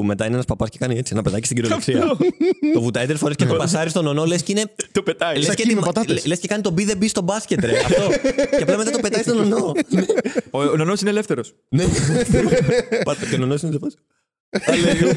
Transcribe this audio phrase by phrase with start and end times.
[0.00, 2.16] που μετά είναι ένας παπάς και κάνει έτσι ένα παιδάκι στην κυριολεξία.
[2.74, 4.74] το βουτάει τρεις φορές και το πασάρει στον ονό, λες και είναι.
[4.92, 5.34] Το πετάει.
[5.36, 6.26] Λες και, Σακί με ετοιμα- πατάτες.
[6.26, 7.78] λες και κάνει το be the beast στο μπάσκετ, ρε.
[7.78, 8.08] Αυτό.
[8.56, 9.72] και απλά μετά το πετάει στον ονό.
[10.50, 11.54] Ο, ο νονός είναι ελεύθερος.
[11.68, 11.84] ναι.
[13.04, 13.96] Πάτε και ο ονό είναι σε φάση.
[14.66, 15.08] Αλληλού.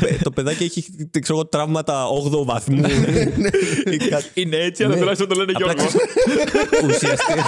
[0.00, 0.84] Ε, το παιδάκι έχει
[1.20, 2.82] ξέρω, εγώ, τραύματα 8 βαθμού.
[3.90, 4.24] Ή κάτι.
[4.34, 4.98] Είναι έτσι, αλλά Ναι.
[4.98, 5.86] τουλάχιστον το λένε Απλά Γιώργο.
[5.86, 7.44] ξέρεις, Ουσιαστικά.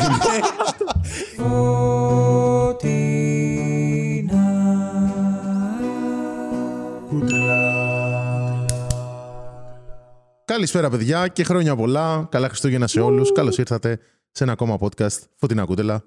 [10.52, 12.28] Καλησπέρα, παιδιά, και χρόνια πολλά.
[12.30, 13.32] Καλά Χριστούγεννα σε όλους.
[13.32, 13.98] Καλώς ήρθατε
[14.30, 16.04] σε ένα ακόμα podcast Φωτεινά Κούτελα.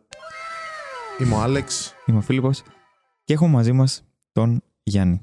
[1.20, 1.94] Είμαι ο Άλεξ.
[2.06, 2.62] Είμαι ο Φίλιππος
[3.24, 5.22] και έχω μαζί μας τον Γιάννη.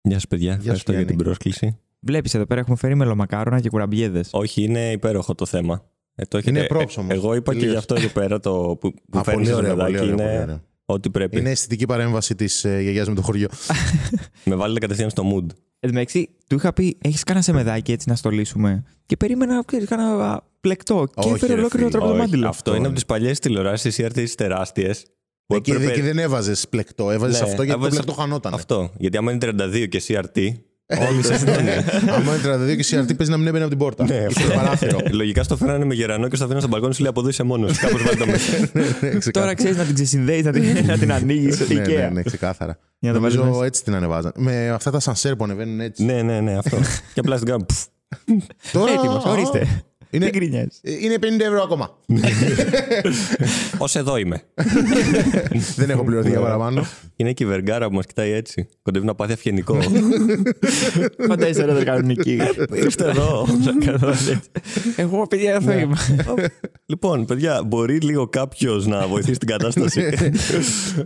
[0.00, 0.52] Γεια σα, παιδιά.
[0.52, 1.16] Ευχαριστώ για Γιάννη.
[1.16, 1.78] την πρόσκληση.
[2.00, 4.28] Βλέπεις εδώ πέρα έχουμε φέρει μελομακάρονα και κουραμπιέδες.
[4.32, 5.84] Όχι, είναι υπέροχο το θέμα.
[6.14, 7.14] Ε, το έχετε- Είναι props όμως.
[7.14, 7.70] Εγώ είπα και Τελείως.
[7.72, 10.14] γι' αυτό εδώ πέρα το που, που Α, φέρνεις πολύ το ωραία, πολύ παιδάκι ωραία,
[10.24, 10.62] πολύ είναι ωραία.
[10.90, 11.38] Ό,τι πρέπει.
[11.38, 13.48] Είναι αισθητική παρέμβαση της ε, γιαγιάς με το χωριό.
[14.44, 15.46] Με βάλετε κατευθείαν στο mood.
[15.82, 19.88] Εν τω μεταξύ, του είχα πει: Έχεις κανένα σεμεδάκι έτσι να στολίσουμε; Και περίμενα, ξέρεις,
[19.88, 21.06] κάνα πλεκτό.
[21.14, 21.98] Και Όχι, έφερε ρε ολόκληρο φίλε.
[21.98, 22.48] τραπεζομάντιλο.
[22.48, 25.04] αυτό είναι από τις παλιές τηλεοράσεις τη CRT τεράστιες.
[25.46, 28.54] Εκεί, εκεί δεν έβαζες πλεκτό, έβαζες Ναι, αυτό γιατί το έβαζες- πλεκτό χανόταν.
[28.54, 28.90] Αυτό.
[28.98, 30.52] Γιατί άμα είναι 32 και CRT.
[32.16, 34.04] Άμα είναι 32 και CRT παίζει να μην έμπαινε από την πόρτα.
[34.04, 34.98] Ναι, Ή στο παράθυρο.
[35.10, 37.42] Λογικά στο φέρανε με γερανό και στο αφήνανε στο μπαλκόνι σου λέει από εδώ είσαι
[37.42, 37.78] μόνος.
[37.78, 38.52] Κάπως βάλει το μέσα.
[38.72, 39.30] Ναι, ξεκάθαρα.
[39.30, 41.68] Τώρα ξέρεις να την ξεσυνδέεις, να την, να την ανοίγεις.
[41.68, 42.12] Ναι, ναι, Ikea.
[42.12, 42.78] ναι, ξεκάθαρα.
[42.98, 43.66] Για να το βάλεις Νομίζω μέσα.
[43.66, 44.32] έτσι την ανεβάζαν.
[44.36, 46.04] Με αυτά τα σανσέρ που ανεβαίνουν έτσι.
[46.04, 46.76] ναι, ναι, ναι, αυτό.
[47.14, 47.64] και απλά στην κάνω.
[47.64, 47.84] πφ.
[48.72, 49.82] Τώρα, Έτοιμος, α, ορίστε.
[50.10, 50.68] Είναι, Δεν γκρινιάζει.
[50.82, 51.96] είναι 50 ευρώ ακόμα.
[53.84, 54.42] Ω εδώ είμαι.
[55.76, 56.32] Δεν έχω πληρωθεί Ναι.
[56.34, 56.86] για παραπάνω.
[57.16, 58.68] Είναι και η βεργάρα που μας κοιτάει έτσι.
[58.82, 59.78] Κοντεύει να πάθει αυγενικό.
[61.28, 62.38] Φαντάζεσαι ρε το κανονική.
[62.74, 63.46] Ήρθε εδώ.
[64.96, 65.96] Εγώ, παιδιά, αυτό είμαι.
[66.86, 70.00] λοιπόν, παιδιά, μπορεί λίγο κάποιος να βοηθήσει την κατάσταση;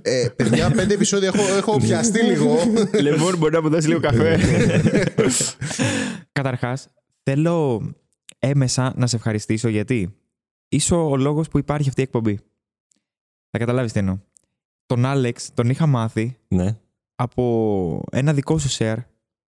[0.02, 2.56] Ε, παιδιά, πέντε επεισόδια έχω, έχω πιαστεί λίγο.
[3.00, 4.39] Λοιπόν, μπορεί να μου δώσεις λίγο καφέ.
[6.33, 6.89] Καταρχάς,
[7.22, 7.83] θέλω
[8.48, 10.14] έμεσα να σε ευχαριστήσω γιατί
[10.69, 12.39] είσαι ο λόγος που υπάρχει αυτή η εκπομπή.
[13.51, 14.18] Θα καταλάβεις τι εννοώ.
[14.86, 16.79] Τον Άλεξ τον είχα μάθει ναι.
[17.14, 18.96] από ένα δικό σου share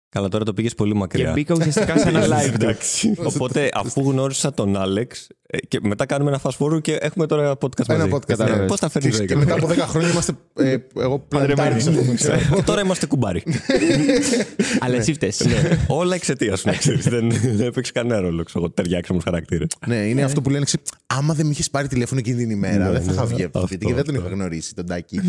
[0.09, 1.31] Καλά, τώρα το πήγες πολύ και μακριά.
[1.31, 2.47] μπήκα ουσιαστικά σε ένα live.
[2.49, 2.53] του.
[2.53, 3.13] Εντάξει.
[3.25, 5.33] Οπότε, αφού γνώρισα τον Άλεξ, ε,
[5.67, 8.11] και μετά κάνουμε ένα fast forward και έχουμε τώρα podcast Ένα μαζί.
[8.13, 8.65] podcast, Ναι, ναι.
[8.65, 10.33] Πώς τα φέρνεις; Και ρε, μετά από 10 χρόνια είμαστε.
[10.55, 11.83] ε, εγώ πλανητάρι.
[12.55, 13.43] Και τώρα είμαστε κουμπάρι.
[14.79, 15.39] Αλλά εσύ φταίς.
[15.45, 15.79] Ναι.
[15.87, 17.05] Όλα εξαιτίας σου, να ξέρεις.
[17.09, 18.43] Δεν δεν έπαιξε κανένα ρόλο.
[18.43, 19.65] ξέρω εγώ, Ταιριάξαμε του χαρακτήρε.
[19.87, 20.65] Ναι, είναι αυτό που λένε.
[20.65, 23.13] ξε- Άμα δεν με είχες πάρει τηλέφωνο εκείνη την ημέρα, Ναι, δεν θα ναι.
[23.13, 24.27] είχα βγει από το Αυτό, σπίτι και δεν τον αυτό.
[24.27, 25.19] είχα γνωρίσει τον Τάκη.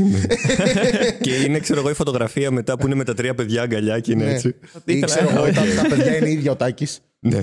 [1.21, 4.12] και είναι, ξέρω εγώ, η φωτογραφία μετά που είναι με τα τρία παιδιά αγκαλιά και
[4.12, 4.31] είναι Ναι.
[4.31, 4.54] έτσι.
[4.84, 7.00] Ή ξέρω εγώ, τα, τα παιδιά είναι ίδια ο Τάκης.
[7.25, 7.43] Ναι.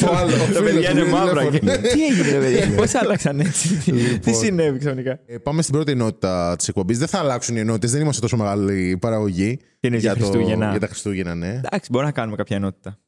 [0.00, 0.34] Το άλλο.
[0.34, 1.46] ο Τα φίλος παιδιά του είναι πήρε μαύρα.
[1.48, 1.72] τηλέφωνο.
[1.76, 3.68] και- Τι έγινε, ρε παιδιά, πώς άλλαξαν έτσι;
[4.20, 6.98] Τι συνέβη ξαφνικά; Ε, Πάμε στην πρώτη ενότητα της εκπομπής.
[6.98, 9.56] Δεν θα αλλάξουν οι ενότητες, δεν είμαστε τόσο μεγάλη παραγωγή.
[9.80, 10.70] Τι είναι για το- Χριστούγεννα.
[10.70, 11.60] Για τα Χριστούγεννα, ναι.
[11.64, 12.98] Εντάξει, μπορούμε να κάνουμε κάποια ενότητα.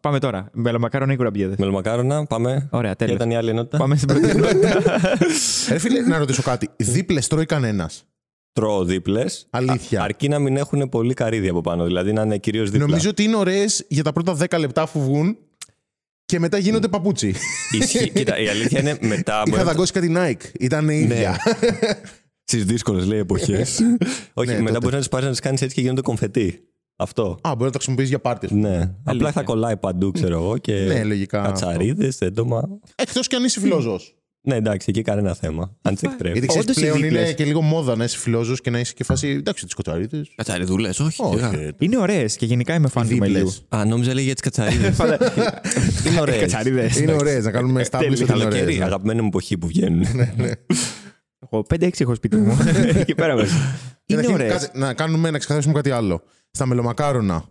[0.00, 0.48] Πάμε τώρα.
[0.52, 1.54] Μελομακάρονα ή κουραμπιέδε.
[1.58, 2.68] Μελομακάρονα, πάμε.
[2.70, 3.14] Ωραία, Ποια τέλος.
[3.14, 3.78] ήταν η άλλη ενότητα.
[3.78, 4.80] Πάμε στην πρώτη ενότητα.
[5.68, 6.68] Ρε φίλε, να ρωτήσω κάτι.
[6.76, 8.04] Δίπλες τρώει κανένας.
[8.52, 9.24] Τρώω δίπλε.
[9.50, 10.02] Αλήθεια.
[10.02, 11.84] Αρκεί να μην έχουν πολύ καρύδι από πάνω.
[11.84, 12.86] Δηλαδή να είναι κυρίως δίπλα.
[12.86, 15.36] Νομίζω ότι είναι ωραίες για τα πρώτα 10 λεπτά αφού βγουν
[16.24, 17.34] και μετά γίνονται παπούτσι.
[17.80, 18.10] Ισχύει.
[18.10, 19.42] Κοίτα, η αλήθεια είναι μετά.
[19.46, 20.50] Είχα δαγκώσει κάτι Nike.
[20.60, 21.36] Ήταν η ίδια.
[22.44, 23.80] Στις δύσκολες λέει εποχές.
[24.34, 24.78] Όχι, Ναι, μετά τότε.
[24.78, 26.60] μπορείς να τις πάρεις να τις κάνεις έτσι και γίνονται κομφετή.
[26.96, 27.22] Αυτό.
[27.40, 28.50] Α, μπορεί να το χρησιμοποιήσει για πάρτις.
[28.50, 28.68] ας πούμε.
[28.76, 28.90] Ναι.
[29.04, 30.58] Απλά θα κολλάει παντού, ξέρω εγώ.
[30.58, 31.42] Και Ναι, λογικά.
[31.42, 32.62] Κατσαρίδες, έντομα.
[32.94, 34.00] Εκτός κι αν είσαι φιλόζο.
[34.44, 35.76] Ναι, εντάξει, εκεί κανένα θέμα.
[35.82, 36.32] Αν σε εκτρέπει.
[36.32, 37.34] Γιατί ξέρεις Όντως οι πλέον είναι δίπλες.
[37.34, 39.28] και λίγο μόδα να είσαι φιλόζο και να είσαι και φάση.
[39.28, 40.22] Εντάξει, τις κοτσαρίδε.
[40.34, 41.22] Κατσαριδούλες, όχι.
[41.22, 41.70] Όχι.
[41.78, 43.30] Είναι ωραίες και γενικά είμαι φαν του Δίπλες.
[43.32, 43.52] μελιού.
[43.68, 44.96] Α, νόμιζα λέει για τις κατσαρίδες.
[46.08, 46.40] Είναι ωραίες.
[46.40, 47.00] Κατσαρίδες.
[47.00, 48.82] Είναι ωραίες να κάνουμε establish ότι είναι Καλοκαίρι, ωραίε.
[48.84, 50.04] αγαπημένη μου εποχή που βγαίνουν.
[51.50, 52.58] Εγώ 5-6 έχω σπίτι μου.
[53.00, 53.54] Εκεί πέρα μέσα.
[54.06, 54.52] Είναι Καταρχήν, ωραίες.
[54.52, 56.22] κάτσε, Να κάνουμε να ξεκαθαρίσουμε κάτι άλλο.
[56.50, 57.44] Στα μελομακάρονα.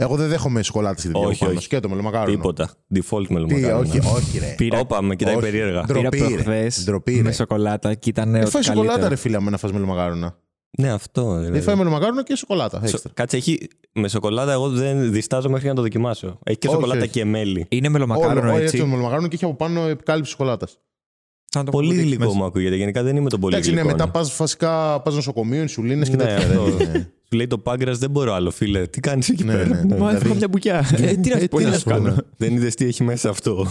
[0.00, 1.52] Εγώ δεν δέχομαι σοκολάτε στη Όχι, πάνω.
[1.52, 1.62] όχι.
[1.62, 2.30] Σκέτο μελομακάρονα.
[2.36, 2.70] Τίποτα.
[2.94, 3.78] Default Τι, μελομακάρονα.
[3.78, 4.54] όχι, όχι, ρε.
[4.56, 5.42] Πήρα- Όπα, με κοιτάει Όχι.
[5.42, 5.82] περίεργα.
[5.86, 6.34] Ντροπή, Πήρα ρε.
[6.34, 7.22] προχθές Ντροπή, ρε.
[7.22, 9.08] με σοκολάτα και ήταν Δεν ό,τι φάει σοκολάτα, καλύτερο.
[9.14, 10.38] ρε φίλε, με να φας μελομακάρονα.
[10.78, 11.32] Ναι, αυτό.
[11.32, 11.60] Δεν δηλαδή.
[11.60, 12.78] φάει μελομακάρονα και σοκολάτα.
[12.78, 13.10] Σο- έξτρα.
[13.14, 14.52] Κάτσε, έχει με σοκολάτα.
[14.52, 16.38] Εγώ δεν διστάζω μέχρι να το δοκιμάσω.
[16.44, 17.10] Έχει και Όχι, σοκολάτα όχι.
[17.10, 17.66] και μέλι.
[17.68, 18.90] Είναι μελομακάρονα Όλο, έτσι το έτσι.
[18.90, 20.78] μελομακάρονα και έχει από πάνω επικάλυψη σοκολάτας.
[21.50, 22.36] Θα το Πολύ έχω δείξει γλυκό μέσα.
[22.36, 22.76] μου ακούγεται.
[22.76, 23.96] Γενικά δεν είμαι τον πολύ Εντάξει, ναι, γλυκό.
[23.96, 27.10] μετά πας βασικά πας νοσοκομείο, ινσουλίνε και Ναι, τέτοια.
[27.28, 27.36] Αυτό.
[27.36, 27.36] δεν είναι.
[27.36, 28.86] Σου λέει το πάγκρας δεν μπορώ άλλο, φίλε.
[28.86, 29.96] Τι κάνεις εκεί Ναι, πέρα; ναι, ναι.
[29.96, 30.88] Μα έφαγα Δηλαδή, μια μπουκιά.
[30.96, 32.08] Ε, Τι να ε, σου πω, τι τι να να σου σου πω, κάνω.
[32.10, 32.16] ναι.
[32.36, 33.66] Δεν είδες τι έχει μέσα αυτό.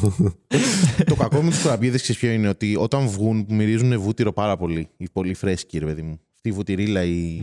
[1.06, 4.58] Το κακό με τους κουραμπιέδες ξέρεις ποιο είναι ότι όταν βγουν που μυρίζουν βούτυρο πάρα
[4.58, 4.90] πολύ.
[4.98, 6.20] Οι πολύ φρέσκοι, ρε παιδί μου.
[6.36, 7.40] Αυτή η βουτυρίλα, η.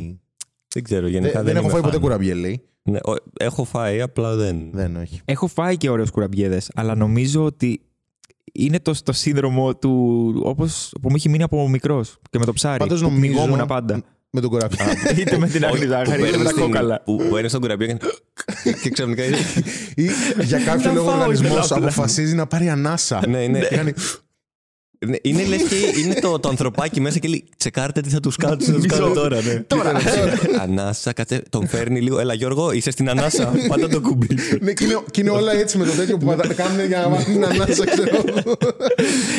[0.75, 1.03] δεν ξέρω.
[1.03, 2.03] Δεν, Γενικά δεν δεν, έχω είμαι φάει ποτέ φαν.
[2.03, 2.63] κουραμπιέ, λέει.
[2.83, 4.57] Ναι, ο- έχω φάει, απλά δεν.
[4.73, 5.21] Δεν, όχι.
[5.25, 7.81] Έχω φάει και ωραίους κουραμπιέδες, αλλά νομίζω ότι
[8.53, 10.33] είναι το, το σύνδρομο του.
[10.45, 12.79] Όπως που μου έχει μείνει από μικρός και με το ψάρι.
[12.79, 14.03] Πάντως που νομίζω- πνιγόμουν πάντα.
[14.37, 14.87] Με τον κοραπιό.
[15.19, 17.01] Είτε με την άλλη ζάχαρη, είτε με τα κόκαλα.
[17.05, 17.97] Που μπαίνει στον κουραμπιό και.
[18.83, 19.25] και ξαφνικά.
[19.25, 19.37] είναι-
[19.95, 20.11] Ή
[20.43, 21.77] για κάποιο Να λόγο ο φάω οργανισμό ήθελα απλά.
[21.77, 23.21] αποφασίζει να πάρει ανάσα.
[23.29, 23.61] Ναι, ναι.
[25.05, 28.09] Και κάνει, Ναι, Είναι λες και είναι το, το ανθρωπάκι μέσα και λέει Τσεκάρτε τι
[28.09, 29.43] θα τους κάτσουν να τους κάνω τώρα.
[29.43, 29.55] Ναι.
[29.67, 29.93] Τώρα.
[30.63, 32.19] Ανάσα, κάτσε, τον φέρνει λίγο.
[32.19, 33.53] Έλα, Γιώργο, είσαι στην ανάσα.
[33.69, 34.27] Πάτα το κουμπί.
[34.61, 37.09] Ναι, και είναι, και είναι όλα έτσι με το τέτοιο που πατά- κάνουν για να
[37.09, 38.25] μάθουν την ανάσα, ξέρω.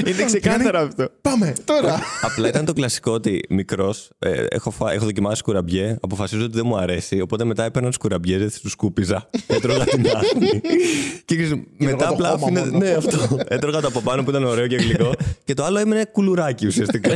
[0.08, 1.10] Είναι ξεκάθαρο αυτό.
[1.22, 2.00] Πάμε, τώρα.
[2.22, 4.10] Απλά ήταν το κλασικό ότι μικρός,
[4.50, 7.22] έχω, φα- έχω δοκιμάσει κουραμπιέ, αποφασίζω ότι δεν μου αρέσει.
[7.22, 9.30] Οπότε μετά έπαιρνα τους κουραμπιές, τους σκούπιζα.
[9.48, 10.62] Έτρωγα την άκρη.
[11.26, 12.66] και ξέρεις, μετά το απλά χώμα άφηνα.
[12.66, 12.78] μόνο.
[12.78, 13.38] Ναι, αυτό.
[13.48, 15.12] Έτρωγα το από πάνω που ήταν ωραίο και γλυκό.
[15.44, 17.12] και το άλλο έμενε κουλουράκι ουσιαστικά.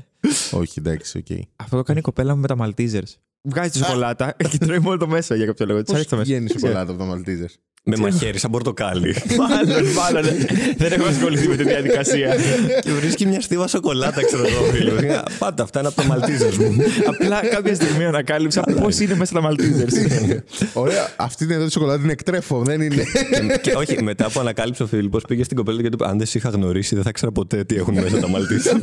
[0.60, 1.38] Όχι, εντάξει, οκ.
[1.56, 3.12] Αυτό το κάνει η κοπέλα μου με τα Maltesers.
[3.42, 5.82] Βγάζει τη σοκολάτα και τρώει μόνο το μέσα για κάποιο λόγο.
[5.82, 6.38] Της αρέσει το Πώς μέσα.
[6.38, 9.14] βγαίνει σοκολάτα από τα Maltesers; Με μαχαίρι, σαν πορτοκάλι.
[9.40, 10.24] Μάλλον, μάλλον.
[10.76, 12.36] Δεν έχω ασχοληθεί με τη διαδικασία.
[12.80, 14.64] και βρίσκει μια στίβα σοκολάτα, ξέρω εγώ.
[14.72, 14.94] φίλο.
[14.94, 16.76] Ε, Πάντα αυτά είναι από το Μαλτίζερ μου.
[17.06, 19.94] Απλά κάποια στιγμή ανακάλυψα πώς είναι μέσα τα Maltesers.
[20.82, 24.40] Ωραία, αυτή είναι εδώ τη σοκολάτα είναι εκτρέφω, δεν είναι; και, και όχι, μετά που
[24.40, 27.04] ανακάλυψε ο Φίλιππο, πήγε στην κοπέλα και του είπε: Αν δεν σε είχα γνωρίσει, δεν
[27.04, 28.74] θα ήξερα ποτέ τι έχουν μέσα τα Μαλτίζερ.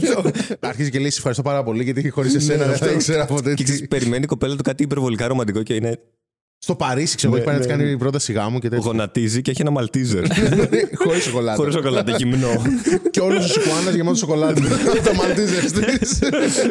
[0.59, 3.55] Αρχίζει και λέει: Σε ευχαριστώ πάρα πολύ γιατί χωρί εσένα δεν θα ήξερα ποτέ και
[3.55, 3.63] τι.
[3.63, 5.99] ξέρεις, περιμένει η κοπέλα του κάτι υπερβολικά ρομαντικό και είναι
[6.59, 8.85] Στο Παρίσι, ξέρω εγώ, Ναι, έχει πάει να της ναι, κάνει πρόταση γάμου και τέτοια.
[8.85, 10.23] γονατίζει και έχει ένα Μαλτίζερ.
[11.05, 11.57] Χωρίς σοκολάτα.
[11.57, 12.61] Χωρίς σοκολάτα, γυμνό.
[13.11, 14.61] Και όλος ο Σουκουάνας γεμάτος σοκολάτα.
[15.05, 16.19] Τα Maltesers της.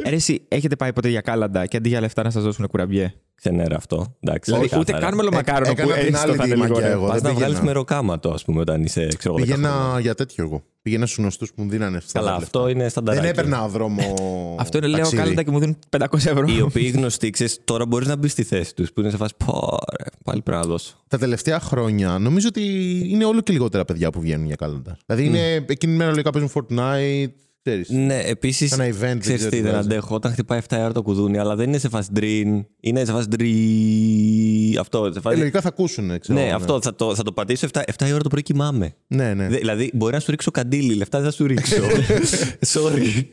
[0.08, 3.14] Ρε, εσύ έχετε πάει ποτέ για κάλαντα και αντί για λεφτά να σας δώσουν κουραμπιέ;
[3.34, 4.16] Ξενέρα αυτό.
[4.20, 5.10] Εντάξει, Δηλαδή, ούτε ξεκάθαρα.
[5.10, 6.98] κάνουμε μακάρονο που έκανα την έστω άλλη θα τη είναι λίγο μαγιά ωραίο.
[6.98, 7.06] εγώ.
[7.06, 7.64] Πας δεν να βγάλεις πήγαινα.
[7.72, 9.68] μεροκάματο, ας πούμε, όταν είσαι ξέρω, εγώ, 10 χρόνια.
[9.70, 10.62] Πήγαινα για τέτοιο εγώ.
[10.86, 12.18] Πήγαινα στους γνωστούς που μου δίνανε αυτά.
[12.18, 12.78] Καλά, τα αυτό λεφτά.
[12.78, 13.26] είναι στανταράκι.
[13.26, 14.14] Δεν έπαιρνα δρόμο.
[14.62, 15.22] Αυτό είναι λέω ταξίδι.
[15.22, 16.46] κάλαντα και μου δίνουν 500 ευρώ.
[16.48, 19.34] Οι οποίοι γνωστοί, ξέρεις, τώρα μπορείς να μπεις στη θέση τους που είναι σε φάση.
[19.44, 20.94] Πω, ρε, πάλι πρέπει να δώσω.
[21.08, 22.62] Τα τελευταία χρόνια νομίζω ότι
[23.08, 24.96] είναι όλο και λιγότερα παιδιά που βγαίνουν για κάλαντα.
[25.06, 27.30] Δηλαδή είναι εκείνη η μέρα λογικά παίζουν Fortnite.
[27.66, 27.88] Ξέρεις.
[27.88, 28.72] Ναι, επίσης.
[28.72, 29.86] Ένα event, δεν Ξέρεις ξέρω τι, τι δεν βάζεις.
[29.86, 30.14] αντέχω.
[30.14, 32.66] Όταν χτυπάει 7 η ώρα το κουδούνι, αλλά δεν είναι σε φάση ντριν.
[32.80, 34.76] Είναι σε φάση ντρι.
[34.80, 35.08] Αυτό.
[35.12, 35.36] Σε Ε, φάση...
[35.38, 36.18] λογικά θα ακούσουν.
[36.18, 36.80] Ξέρω, ναι, αυτό.
[36.82, 38.94] Θα το, θα το πατήσω 7, 7 η ώρα το πρωί κοιμάμαι.
[39.06, 39.48] Ναι, ναι.
[39.48, 41.82] Δε- δηλαδή, μπορεί να σου ρίξω καντήλι, λεφτά δεν θα σου ρίξω.
[42.74, 43.24] Sorry.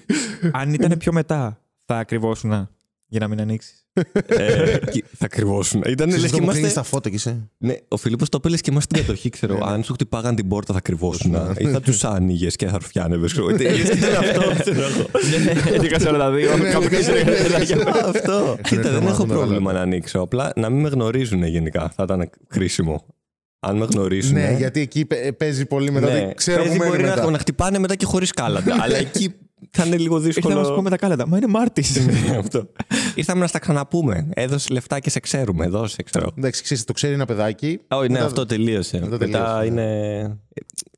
[0.51, 2.69] Αν ήταν πιο μετά, θα ακριβώσουν
[3.05, 3.82] για να μην ανοίξεις.
[4.27, 5.81] Ε, και- θα κρυβώσουν.
[5.87, 6.79] Ήταν Ξέρεις λες αυτό και που κλείνεις είμαστε.
[6.79, 7.49] τα φώτα και είσαι.
[7.57, 9.59] Ναι, ο Φίλιππος το έπελε και είμαστε στην κατοχή, ξέρω.
[9.63, 11.35] Αν σου χτυπάγαν την πόρτα θα κρυβώσουν.
[11.57, 13.25] ή θα τους άνοιγες και θα ρουφιάνευε.
[13.25, 13.49] Ξέρω.
[13.49, 15.05] Ε, λες και ήταν αυτό, ξέρω εγώ.
[15.81, 16.71] 11.42.
[16.71, 18.57] Κάπου και Αυτό.
[18.63, 19.73] Κοίτα, δεν να έχω μάθουμε πρόβλημα καλά.
[19.73, 20.19] να ανοίξω.
[20.19, 21.91] Απλά να μην με γνωρίζουν γενικά.
[21.95, 23.05] Θα ήταν χρήσιμο.
[23.59, 24.33] Αν με γνωρίζουν.
[24.33, 26.07] Ναι, γιατί εκεί παι- παίζει πολύ μετά.
[26.07, 27.29] ναι, δεν Ξέρω παίζει που μένει μπορεί να, μετά.
[27.31, 28.75] να χτυπάνε μετά και χωρίς κάλαντα.
[28.83, 29.33] αλλά εκεί
[29.71, 30.81] θα είναι λίγο Ήρθα να σου πω δύσκολο.
[30.81, 31.27] με τα κάλαντα.
[31.27, 31.95] Μα είναι Μάρτης.
[32.29, 32.67] Ναι, αυτό.
[33.15, 34.27] Ήρθαμε να στα ξαναπούμε.
[34.33, 35.67] Έδωσε λεφτά και σε ξέρουμε.
[35.67, 36.31] Δώσε, ξέρω.
[36.37, 37.79] Εντάξει, ξέρεις, το ξέρει ένα παιδάκι.
[37.87, 38.99] Όχι, ναι, Μετά- αυτό τελείωσε.
[38.99, 39.81] μετά Μετά τελείωσε, ναι.
[39.81, 40.37] είναι.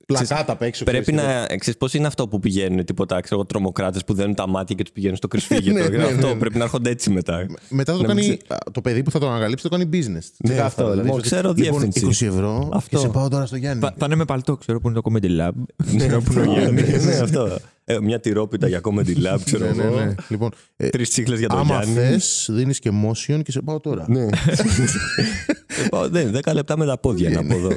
[0.06, 0.84] Πλακάτα απ' έξω.
[0.84, 1.56] Πρέπει ξέρεις, να.
[1.58, 4.84] Ξέρεις πώς είναι αυτό που πηγαίνουν τίποτα, ξέρω εγώ, τρομοκράτες που δένουν τα μάτια και
[4.84, 5.78] τους πηγαίνουν στο κρυσφύγετο.
[5.80, 6.36] Ναι, ναι, ναι, αυτό ναι.
[6.36, 7.46] πρέπει να έρχονται έτσι μετά.
[7.70, 8.40] Μετά το Να μην κάνει.
[8.48, 10.48] α, Το παιδί που θα τον ανακαλύψει το κάνει business.
[10.50, 12.26] Ναι, αυτό, δηλαδή, λοιπόν, ότι, ξέρω λοιπόν, διεύθυνση.
[12.26, 12.90] 20 ευρώ Αυτό.
[12.90, 13.82] και σε πάω τώρα στο Γιάννη.
[13.84, 15.52] Θα θα είναι με παλτό, ξέρω που είναι το Comedy Lab.
[15.92, 17.06] Ναι, Ξέρω που είναι ο Γιάννης.
[17.06, 17.58] ναι, αυτό.
[17.88, 19.96] Ε, Μια τυρόπιτα για comedy lab, ξέρω Ναι, ναι, εγώ.
[20.00, 20.16] ναι.
[20.30, 21.94] Λοιπόν, ε, Τρεις τσίχλες για τον άμα Γιάννη.
[22.10, 24.06] θες, δίνεις και motion και σε πάω τώρα.
[24.10, 24.24] Ναι.
[24.24, 27.70] Ε, πάω, ναι, 10 λεπτά με τα πόδια να από εδώ.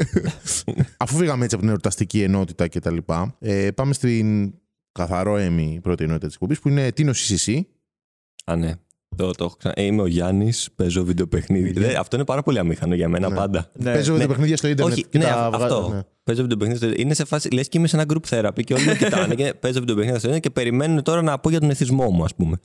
[0.96, 2.96] Αφού φύγαμε έτσι από την εορταστική ενότητα κτλ.,
[3.38, 4.52] ε, πάμε στην
[4.92, 7.60] καθαρό έμι πρώτη ενότητα της εκπομπής που είναι Τίνο CCC.
[8.44, 8.72] Α, ναι.
[9.18, 9.74] Το, το έχω ξανα...
[9.76, 11.72] ε, Είμαι ο Γιάννης, παίζω βιντεοπαιχνίδι.
[11.72, 13.34] Δε, αυτό είναι πάρα πολύ αμήχανο για μένα Ναι.
[13.34, 13.70] πάντα.
[13.72, 13.92] Ναι.
[13.92, 14.18] Παίζω ναι.
[14.18, 14.94] τα παιχνίδια στο Ιντερνετ.
[14.94, 15.88] Όχι, και ναι, τα α- βγάζω, αυτό.
[15.94, 16.00] ναι.
[16.24, 16.78] Παίζω βιντεοπαιχνίδι.
[16.86, 17.50] στο- Είναι σε φάση.
[17.50, 20.38] Λες και είμαι σε ένα group therapy και όλοι με κοιτάνε και παίζω βιντεοπαιχνίδι στο
[20.38, 22.56] και περιμένουν τώρα να πω για τον εθισμό μου, ας πούμε.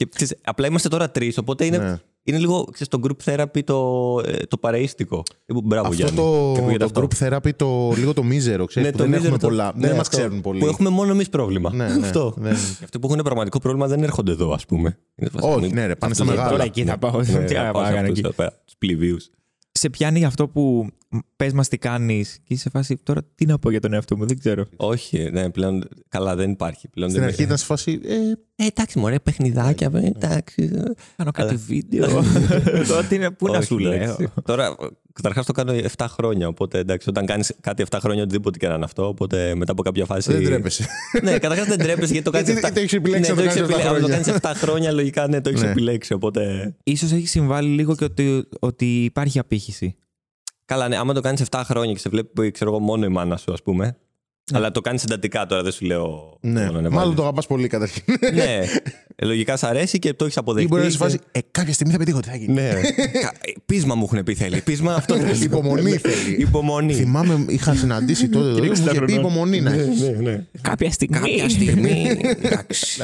[0.00, 1.98] Και ξέρεις, απλά είμαστε τώρα τρεις, οπότε είναι, Ναι.
[2.22, 5.22] είναι λίγο ξέρεις, το group therapy το, ε, το παρείστικο.
[5.46, 6.16] Ε, Μπράβο, Αυτό Γιάννη.
[6.16, 9.12] το, Και ακούγεται το group therapy, το, λίγο το μίζερο, ξέρεις, Ναι, που το δεν
[9.12, 9.72] μίζερο έχουμε το- πολλά.
[9.76, 10.16] ναι, δεν μας αυτό.
[10.16, 10.58] ξέρουν πολύ.
[10.60, 11.70] Που έχουμε μόνο εμείς πρόβλημα.
[11.74, 12.34] Ναι, ναι, αυτό.
[12.36, 12.52] δεν-
[12.82, 14.98] Αυτοί που έχουν πραγματικό πρόβλημα δεν έρχονται εδώ, ας πούμε.
[15.16, 16.50] Είναι φάση, Όχι, μην- ναι, ρε, πάνε στα αυτούς μεγάλα.
[16.56, 17.18] Τώρα εκεί θα πάω.
[17.20, 18.20] Ναι, Τι να να πάω σε πάω αυτούς εκεί.
[18.20, 19.30] εδώ πέρα, τους πληβίους.
[19.72, 20.86] Σε πιάνει αυτό που
[21.36, 24.16] πες μας τι κάνεις και είσαι σε φάση τώρα τι να πω για τον εαυτό
[24.16, 24.66] μου, δεν ξέρω.
[24.76, 26.88] Όχι, ναι, πλέον καλά δεν υπάρχει.
[26.88, 27.30] Πλέον Στην δεν...
[27.30, 28.00] αρχή ήταν σε φάση.
[28.04, 28.14] Ε,
[28.62, 30.70] Ε, εντάξει, μωρέ, παιχνιδάκια, ε, εντάξει.
[31.16, 32.22] Κάνω κάτι Αλλά- βίντεο.
[32.88, 33.92] Τώρα τι είναι, πού να Όχι, σου λέω.
[33.92, 34.28] εντάξει.
[34.44, 34.74] Τώρα,
[35.12, 36.48] καταρχάς το κάνω 7 χρόνια.
[36.48, 39.08] Οπότε εντάξει, όταν κάνεις κάτι 7 χρόνια, οτιδήποτε και να είναι αυτό.
[39.08, 40.32] Οπότε μετά από κάποια φάση.
[40.32, 40.86] δεν τρέπεσαι.
[41.22, 42.46] ναι, καταρχάς δεν τρέπεσαι γιατί το κάνεις.
[42.48, 44.08] Γιατί- γιατί έχεις επιλέξει να το κάνεις 7 Αν το χρόνια.
[44.08, 45.70] κάνεις 7 χρόνια, λογικά ναι, το έχεις Ναι.
[45.70, 46.12] επιλέξει.
[46.12, 46.74] Οπότε.
[46.84, 49.94] Ίσως έχει συμβάλει λίγο και ότι, ότι υπάρχει απήχηση.
[50.70, 53.36] Καλά, ναι, άμα το κάνεις 7 χρόνια και σε βλέπει, ξέρω εγώ, μόνο η μάνα
[53.36, 53.96] σου, ας πούμε.
[54.52, 56.38] Αλλά το κάνεις εντατικά τώρα, δεν σου λέω.
[56.40, 57.14] Ναι, μόνο, μάλλον βάλεις.
[57.14, 58.02] το αγαπάς πολύ καταρχήν.
[58.34, 58.58] Ναι,
[59.16, 60.68] ε, λογικά σ' αρέσει και το έχεις Ή αποδεχτεί.
[60.68, 61.20] μπορεί να είσαι σε και- φάση.
[61.32, 62.52] Ε, κάποια στιγμή θα πετύχω τι θα γίνει.
[62.52, 62.70] Ναι.
[63.22, 64.60] Κα- ε, Πείσμα μου έχουν πει θέλει.
[64.60, 65.44] Πείσμα αυτό θέλει.
[65.44, 66.36] Υπομονή θέλει.
[66.38, 66.94] Υπομονή.
[66.94, 69.18] Θυμάμαι, είχα συναντήσει τότε το Και μου είχε 60 πει χρονών.
[69.18, 70.00] υπομονή να έχεις.
[70.00, 70.46] ναι, ναι.
[70.60, 71.18] Κάποια στιγμή.
[71.18, 72.20] Κάποια στιγμή.
[72.42, 73.02] Εντάξει.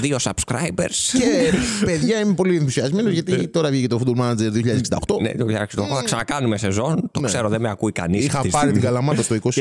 [0.00, 1.18] Δύο subscribers.
[1.18, 1.52] Και
[1.84, 5.20] παιδιά, είμαι πολύ ενθουσιασμένος γιατί τώρα βγήκε το Football Manager 2068.
[5.22, 5.86] Ναι, το ξέρω.
[5.86, 7.08] Θα ξανακάνουμε σεζόν.
[7.10, 7.26] Το Ναι.
[7.26, 8.24] ξέρω, δεν με ακούει κανείς.
[8.24, 9.60] Είχα πάρει την καλαμάτα στο 20.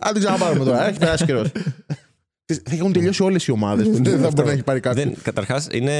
[0.00, 1.48] Αν την ξαναπάρουμε τώρα, έχει περάσει καιρός.
[2.54, 3.88] Θα έχουν τελειώσει όλες οι ομάδες.
[3.88, 5.00] Δεν θα μπορεί να έχει πάρει κάτι.
[5.02, 5.92] Δεν, καταρχάς είναι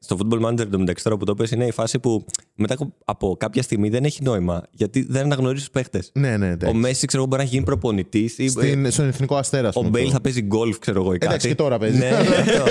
[0.00, 2.24] στο Football Manager το μεταξύ τώρα που το πες είναι η φάση που
[2.54, 6.10] μετά από κάποια στιγμή δεν έχει νόημα γιατί δεν αναγνωρίζεις τους παίχτες.
[6.14, 6.76] Ναι, ναι, Ο εντάξει.
[6.76, 8.32] Μέση ξέρω εγώ μπορεί να έχει γίνει προπονητής.
[8.32, 9.68] Στην- Στον εθνικό αστέρα.
[9.68, 11.26] ας Ο πούμε, Μπέιλ το- θα παίζει γκολφ, ξέρω εγώ ή κάτι.
[11.26, 11.98] Εντάξει, και τώρα παίζει.
[11.98, 12.64] Ναι, αυτό.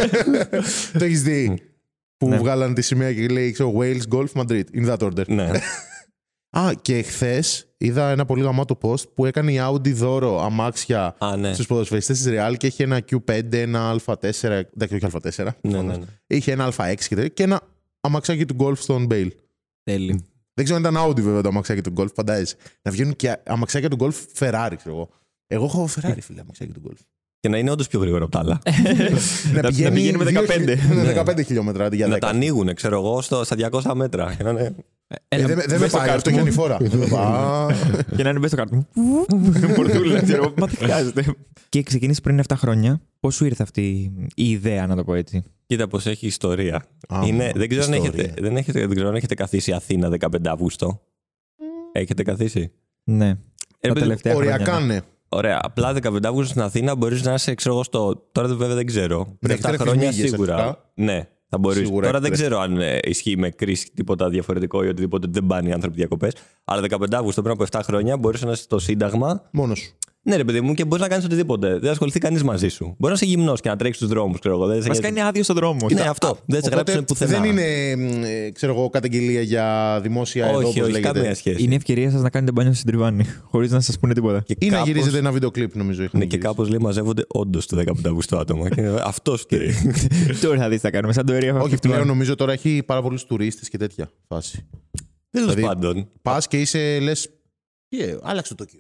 [1.00, 1.58] Το έχεις δει.
[2.18, 2.38] Που Ναι.
[2.38, 4.64] βγάλαν τη σημαία και λέει ξέρω, Wales, Golf, Madrid.
[4.76, 5.26] In that order.
[6.54, 6.68] ναι.
[6.68, 11.36] Α, και χθες είδα ένα πολύ γαμάτο post που έκανε η Audi δώρο αμάξια Α,
[11.38, 11.54] ναι.
[11.54, 15.98] στους ποδοσφαιριστές της Real και είχε ένα Q5, ένα Α4, εντάξει όχι Α4, Ναι, ναι,
[15.98, 16.06] ναι.
[16.28, 17.62] είχε ένα Α6 και τέτοια και ένα
[18.02, 19.30] αμαξάκι του Golf στον Bale.
[19.84, 20.20] Τέλειο.
[20.54, 22.56] Δεν ξέρω αν ήταν Audi βέβαια το αμαξάκι του Golf, φαντάζεσαι.
[22.82, 25.10] Να βγαίνουν και αμαξάκια του Golf Ferrari, ξέρω εγώ.
[25.48, 27.02] Εγώ έχω Ferrari, φίλε, αμαξάκι του Golf.
[27.40, 28.62] Και να είναι όντως πιο γρήγορο από τα άλλα.
[29.54, 30.30] να πηγαίνει με 15.
[30.30, 32.10] 2.000 με 15 χιλιόμετρα αντί για 10.
[32.10, 34.38] να τα ανοίγουν, ξέρω εγώ, στο, στα 200 μέτρα.
[35.08, 35.44] Και να είναι...
[35.44, 36.78] Ε, δεν με- δεν με πάει, αυτό έχει ανηφόρα.
[36.82, 37.76] Δεν με πάει.
[38.16, 38.88] Και να είναι μέσα στο κάρτο μου.
[39.76, 40.54] Πορτούλα, ξέρω εγώ.
[40.58, 41.26] Μα τι χρειάζεται.
[41.70, 43.02] Και ξεκίνησε πριν 7 χρόνια.
[43.20, 46.86] Πώς σου ήρθε αυτή η ιδέα, να το πω έτσι; Κοίτα πώς έχει ιστορία.
[47.08, 48.24] Α, είναι, δεν, ξέρω αν ιστορία.
[48.24, 51.00] έχετε, δεν, έχετε, δεν ξέρω αν έχετε καθίσει Αθήνα 15 Αυγούστου.
[51.92, 52.72] Έχετε καθίσει;
[53.04, 53.28] Ναι.
[53.30, 53.36] Ε,
[53.80, 54.86] Τα παιδί, τελευταία Οριακά χρόνια.
[54.86, 54.94] ναι.
[54.94, 55.00] ναι.
[55.30, 55.60] Ωραία.
[55.64, 58.28] Απλά 15 Αυγούστου στην Αθήνα μπορείς να είσαι, ξέρω εγώ, στο.
[58.32, 59.18] Τώρα βέβαια δεν ξέρω.
[59.40, 60.54] Να 7 έχετε χρόνια ρυθμίγες σίγουρα.
[60.56, 60.92] αρχικά.
[60.96, 61.78] Ναι, θα μπορείς.
[61.88, 62.48] Σίγουρα Τώρα δεν έχετε.
[62.48, 65.28] ξέρω αν ε, ισχύει με κρίση τίποτα διαφορετικό ή οτιδήποτε.
[65.30, 66.34] Δεν πάνε οι άνθρωποι διακοπές.
[66.66, 69.44] Αλλά 15 Αυγούστου πριν από 7 χρόνια μπορείς να είσαι στο Σύνταγμα.
[69.52, 69.94] Μόνος σου.
[70.26, 71.80] Ναι, ρε παιδί μου, και μπορείς να κάνεις οτιδήποτε.
[71.80, 72.86] Δεν ασχοληθεί κανείς μαζί σου.
[72.86, 74.66] Μπορεί να είσαι γυμνός και να τρέξεις τους δρόμους, ξέρω εγώ.
[74.68, 75.20] Δεν σε Βασικά νοιάζει.
[75.20, 75.88] είναι άδειο στον δρόμο.
[75.94, 76.38] Ναι, αυτό.
[76.46, 77.32] Δεν σε Οπότε γράψουν πουθενά.
[77.40, 81.12] δεν είναι, μ, ε, ξέρω εγώ, καταγγελία για δημόσια εδώ, Όχι, όπως όχι, λέγεται.
[81.14, 81.64] καμία σχέση.
[81.64, 83.26] Είναι η ευκαιρία σας να κάνετε μπάνιο στην τριβάνη.
[83.52, 84.42] Χωρίς να σας πούνε τίποτα.
[84.46, 86.04] Και Ή να κάπως- γυρίζετε ένα βίντεο κλιπ, νομίζω.
[86.04, 86.48] είχαμε Ναι, και γυρίσει.
[86.56, 88.68] κάπως λέει μαζεύονται όντως το 15 Αυγούστου άτομα.
[89.04, 89.74] Αυτός φταίει.
[90.42, 91.14] Τώρα θα δεις τι θα κάνουμε.
[91.14, 91.80] Σαν το area Όχι, 51.
[91.82, 94.66] πλέον νομίζω τώρα έχει πάρα πολλούς τουρίστες και τέτοια φάση.
[95.32, 96.08] Τέλος Δηλαδή- πάντων.
[96.22, 97.30] Πας και είσαι, λες.
[98.00, 98.80] Yeah, άλλαξε το Τόκιο.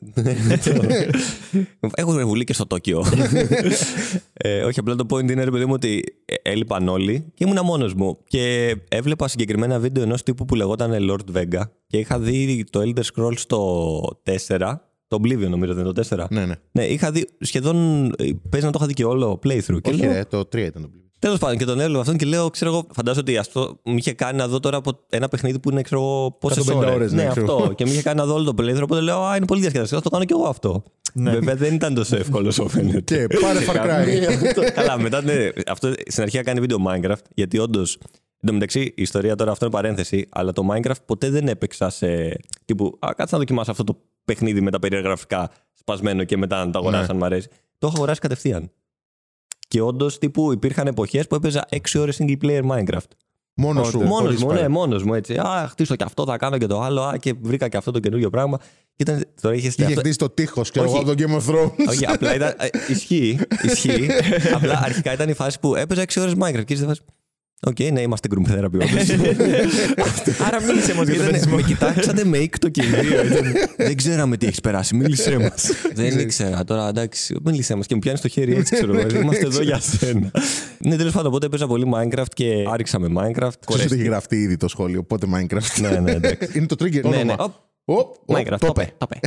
[1.95, 3.05] Έχω ρεβουλή και στο Τόκιο.
[4.33, 7.63] ε, όχι, απλά το point είναι ρε παιδί μου ότι ε, έλειπαν όλοι και ήμουνα
[7.63, 8.17] μόνος μου.
[8.27, 13.03] Και έβλεπα συγκεκριμένα βίντεο ενός τύπου που λεγόταν Lord Vega και είχα δει το Elder
[13.13, 13.99] Scrolls στο
[14.47, 14.73] 4.
[15.07, 16.25] Το Oblivion νομίζω δεν είναι το 4.
[16.29, 16.55] ναι, ναι.
[16.71, 18.05] Ναι, είχα δει σχεδόν.
[18.17, 19.81] ε, Παίζει να το είχα δει και όλο playthrough.
[19.81, 21.02] Και Όχι, λέω, ρε, το 3 ήταν το πλήρω.
[21.23, 24.13] Τέλος πάντων, και τον έβλεπα αυτόν και λέω, ξέρω εγώ, φαντάζομαι ότι αυτό μου είχε
[24.13, 26.93] κάνει να δω τώρα από ένα παιχνίδι που είναι, ξέρω εγώ, πόσες 150 ώρες.
[26.93, 27.55] ώρες, ναι, ναι, ξέρω.
[27.57, 27.73] αυτό.
[27.73, 30.01] και μου είχε κάνει να δω όλο το playthrough, οπότε λέω, Α, είναι πολύ διασκεδαστικό,
[30.01, 30.83] θα το κάνω κι εγώ αυτό.
[31.13, 33.25] Βέβαια δεν ήταν τόσο εύκολο όσο φαίνεται.
[33.27, 34.47] Και πάρε Far Cry.
[34.47, 35.33] Αυτό- Καλά, μετά ναι,
[35.67, 37.97] αυτό στην αρχή έκανε βίντεο Minecraft, γιατί όντως.
[38.39, 41.89] Εν τω μεταξύ, η ιστορία τώρα αυτό είναι παρένθεση, αλλά το Minecraft ποτέ δεν έπαιξα
[41.89, 42.37] σε.
[42.65, 46.65] τύπου, Α, κάτσε να δοκιμάσω αυτό το παιχνίδι με τα περίεργα γραφικά σπασμένο και μετά
[46.65, 47.09] να το αγοράσω Ναι.
[47.11, 47.47] αν μ' αρέσει.
[47.77, 48.71] Το έχω αγοράσει κατευθείαν.
[49.73, 53.07] Και όντως, τύπου, υπήρχαν εποχές που έπαιζα 6 ώρες single player Minecraft.
[53.53, 53.97] Μόνος σου.
[53.99, 54.61] Μόνος χωρίς μου, παρέα.
[54.61, 55.33] ναι, μόνος μου έτσι.
[55.35, 57.01] Α, χτίσω και αυτό, θα κάνω και το άλλο.
[57.01, 58.57] Α, και βρήκα και αυτό το καινούριο πράγμα.
[58.95, 60.97] Και ήταν, τώρα είχες Είχε χτίσει το τείχος και εγώ Όχι.
[60.97, 61.87] από το Game of Thrones.
[61.89, 62.53] όχι, απλά ήταν.
[62.57, 64.07] ε, ισχύει, ισχύει.
[64.55, 67.01] απλά αρχικά ήταν η φάση που έπαιζα 6 ώρες Minecraft και ήρθε η φάση.
[67.65, 69.09] Οκ, ναι, είμαστε group therapy όντως.
[70.47, 71.55] Άρα μίλησε μας για τον Ήταν- εθισμό.
[71.55, 73.25] Με κοιτάξατε με οίκτο και οι δύο.
[73.25, 74.95] Ήταν, Δεν ξέραμε τι έχει περάσει.
[74.95, 75.71] Μίλησέ μας.
[75.93, 77.35] Δεν ήξερα τώρα, εντάξει.
[77.43, 79.19] Μίλησέ μας και μου πιάνεις το χέρι έτσι, ξέρω εγώ.
[79.21, 80.31] Είμαστε εδώ για σένα.
[80.77, 83.51] Ναι, τέλος πάντων, οπότε έπαιζα πολύ Minecraft και άρχισα με Minecraft.
[83.65, 86.49] Ξέρεις ότι έχει γραφτεί ήδη το σχόλιο, πότε Minecraft; Ναι, ναι, εντάξει.
[86.57, 87.01] Είναι το trigger.
[87.03, 87.17] Ναι, ναι.
[87.17, 87.35] όνομα.
[87.43, 87.53] Οπ,
[87.85, 88.81] Οπ, οπ, Minecraft, το το είπε.
[88.83, 88.93] 'πε.
[88.97, 89.19] Το 'πε.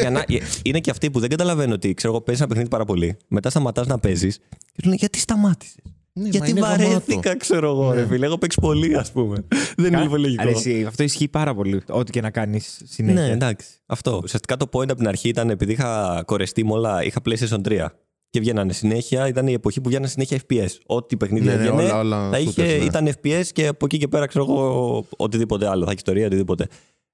[0.00, 0.24] Για να-
[0.62, 3.16] Είναι και αυτοί που δεν καταλαβαίνουν ότι ξέρω εγώ παίζεις ένα παιχνίδι πάρα πολύ.
[3.28, 5.74] Μετά σταματάς να παίζεις και του λένε Γιατί σταμάτησες;
[6.16, 7.36] Ναι, μα Γιατί είναι βαρέθηκα, γαμάτο.
[7.36, 8.26] ξέρω εγώ, ρε φίλε.
[8.26, 9.44] Έχω παίξει πολύ, ας πούμε.
[9.76, 10.42] Δεν είναι πολύ λογικό.
[10.42, 11.82] Αρέσει, αυτό ισχύει πάρα πολύ.
[11.88, 13.20] Ό,τι και να κάνεις συνέχεια.
[13.26, 13.66] Ναι, εντάξει.
[13.86, 14.20] Αυτό.
[14.22, 17.86] Ουσιαστικά το point από την αρχή ήταν επειδή είχα κορεστεί με όλα, είχα PlayStation 3.
[18.30, 20.68] Και βγαίνανε συνέχεια, ήταν η εποχή που βγαίνανε συνέχεια FPS.
[20.86, 22.84] Ό,τι παιχνίδι Ναι, ναι, έβγαινε, όλα- όλα θα είχε, shooters, ναι.
[22.84, 25.80] ήταν FPS και από εκεί και πέρα ξέρω εγώ οτιδήποτε άλλο.
[25.84, 26.66] Θα έχει ιστορία, οτιδήποτε.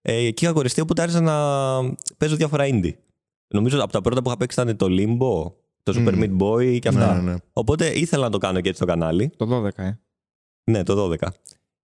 [0.02, 1.34] Ε, εκεί είχα κορεστεί οπότε άρχισα να
[2.16, 2.92] παίζω διάφορα indie.
[3.54, 6.22] Νομίζω από τα πρώτα που είχα παίξει ήταν το Limbo, το Super Μμμ.
[6.22, 7.14] Meat Boy και αυτά.
[7.14, 7.36] Ναι, ναι, ναι.
[7.52, 9.30] Οπότε ήθελα να το κάνω και έτσι στο κανάλι.
[9.36, 9.90] Το 12, ε.
[10.70, 11.28] Ναι, το 12.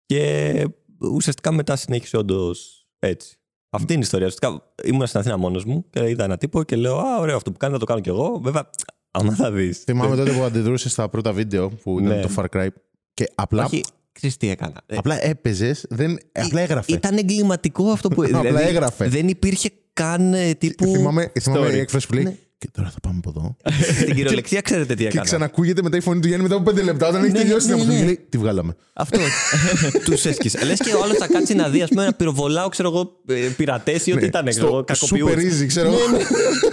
[0.05, 0.65] Και
[0.99, 3.37] ουσιαστικά μετά συνέχισε όντως έτσι.
[3.69, 4.25] Αυτή είναι η ιστορία.
[4.27, 7.51] Ουσιαστικά ήμουν στην Αθήνα μόνος μου και είδα ένα τύπο και λέω Α, ωραίο αυτό
[7.51, 8.39] που κάνει, θα το κάνω κι εγώ.
[8.43, 8.69] Βέβαια,
[9.11, 9.77] άμα θα δεις.
[9.79, 12.21] Θυμάμαι τότε που αντιδρούσες στα πρώτα βίντεο που ήταν Ναι.
[12.21, 12.67] το Far Cry.
[13.13, 14.81] Και απλά, Όχι, ξέρεις τι έκανα.
[14.85, 16.95] Ε, απλά έπαιζες, δεν, απλά έγραφες.
[16.95, 18.21] Ήταν εγκληματικό αυτό που.
[18.23, 19.09] Απλά δηλαδή, έγραφες.
[19.09, 20.85] Δεν υπήρχε καν ε, τύπου.
[20.85, 21.73] Θυμάμαι, θυμάμαι story.
[21.73, 22.23] η έκφραση που λέει.
[22.23, 22.37] Ναι.
[22.59, 23.57] Και τώρα θα πάμε από εδώ.
[24.01, 25.23] Στην κυριολεξία ξέρετε τι και έκανα.
[25.23, 27.07] ξανακούγεται μετά η φωνή του Γιάννη μετά από πέντε λεπτά.
[27.07, 27.99] Όταν έχει Ναι, τελειώσει την ναι, αποστολή.
[27.99, 28.05] ναι.
[28.05, 28.75] λέει, Τι βγάλαμε.
[28.93, 29.19] Αυτό.
[30.05, 30.65] Τους έσκησε.
[30.65, 33.11] Λες και ο άλλος θα κάτσει να δει, ας πούμε, να πυροβολάω, ξέρω εγώ,
[33.57, 34.51] πειρατές ή ό,τι Ναι, ήταν.
[34.51, 35.61] στο Ξέρω εγώ, Super κακοποιούς.
[35.61, 35.97] easy, ξέρω εγώ.
[35.97, 36.25] που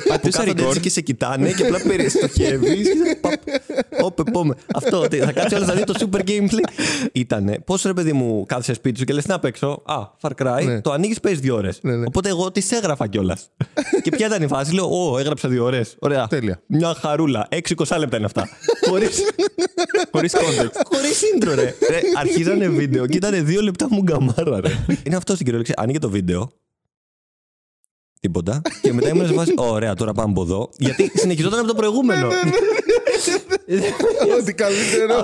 [0.08, 0.66] Πατήσα κάθονται record.
[0.66, 2.88] έτσι και σε κοιτάνε και απλά περί- στοχεύεις.
[3.20, 3.32] Παπ,
[4.02, 4.54] Όπε, πάμε.
[4.74, 6.64] Αυτό, ότι θα κάτσει όλος να δει το super gameplay.
[7.12, 7.58] Ήτανε.
[7.58, 9.82] Πώς ρε παιδί μου κάθεσαι σπίτι σου και λες να παίξω.
[9.86, 10.80] Α, Far Cry, Ναι.
[10.80, 11.78] το ανοίγεις, παίζεις δύο ώρες.
[11.82, 12.04] Ναι, ναι.
[12.06, 13.50] Οπότε εγώ τις έγραφα κιόλας.
[14.02, 15.73] και ποια ήταν η φάση, λέω, Ω, έγραψα δύο ώρε.
[15.98, 16.26] Ωραία.
[16.26, 16.62] Τέλεια.
[16.66, 17.48] Μια χαρούλα.
[17.50, 18.48] 6-20 λεπτά είναι αυτά.
[18.88, 19.06] Χωρί.
[20.10, 20.80] Χωρίς context.
[20.92, 21.74] Χωρίς intro, ρε.
[21.90, 22.00] ρε.
[22.18, 24.70] Αρχίζανε βίντεο και ήταν δύο λεπτά μου γκαμάρα, ρε.
[25.02, 25.74] Είναι αυτό στην κυριολεξία.
[25.78, 26.50] Ανοίγει το βίντεο.
[28.20, 28.62] Τίποτα.
[28.82, 29.52] Και μετά ήμουν σε φάση.
[29.56, 30.68] Ωραία, τώρα πάμε από εδώ.
[30.78, 32.28] Γιατί συνεχιζόταν από το προηγούμενο.
[34.40, 35.14] Ό,τι καλύτερο.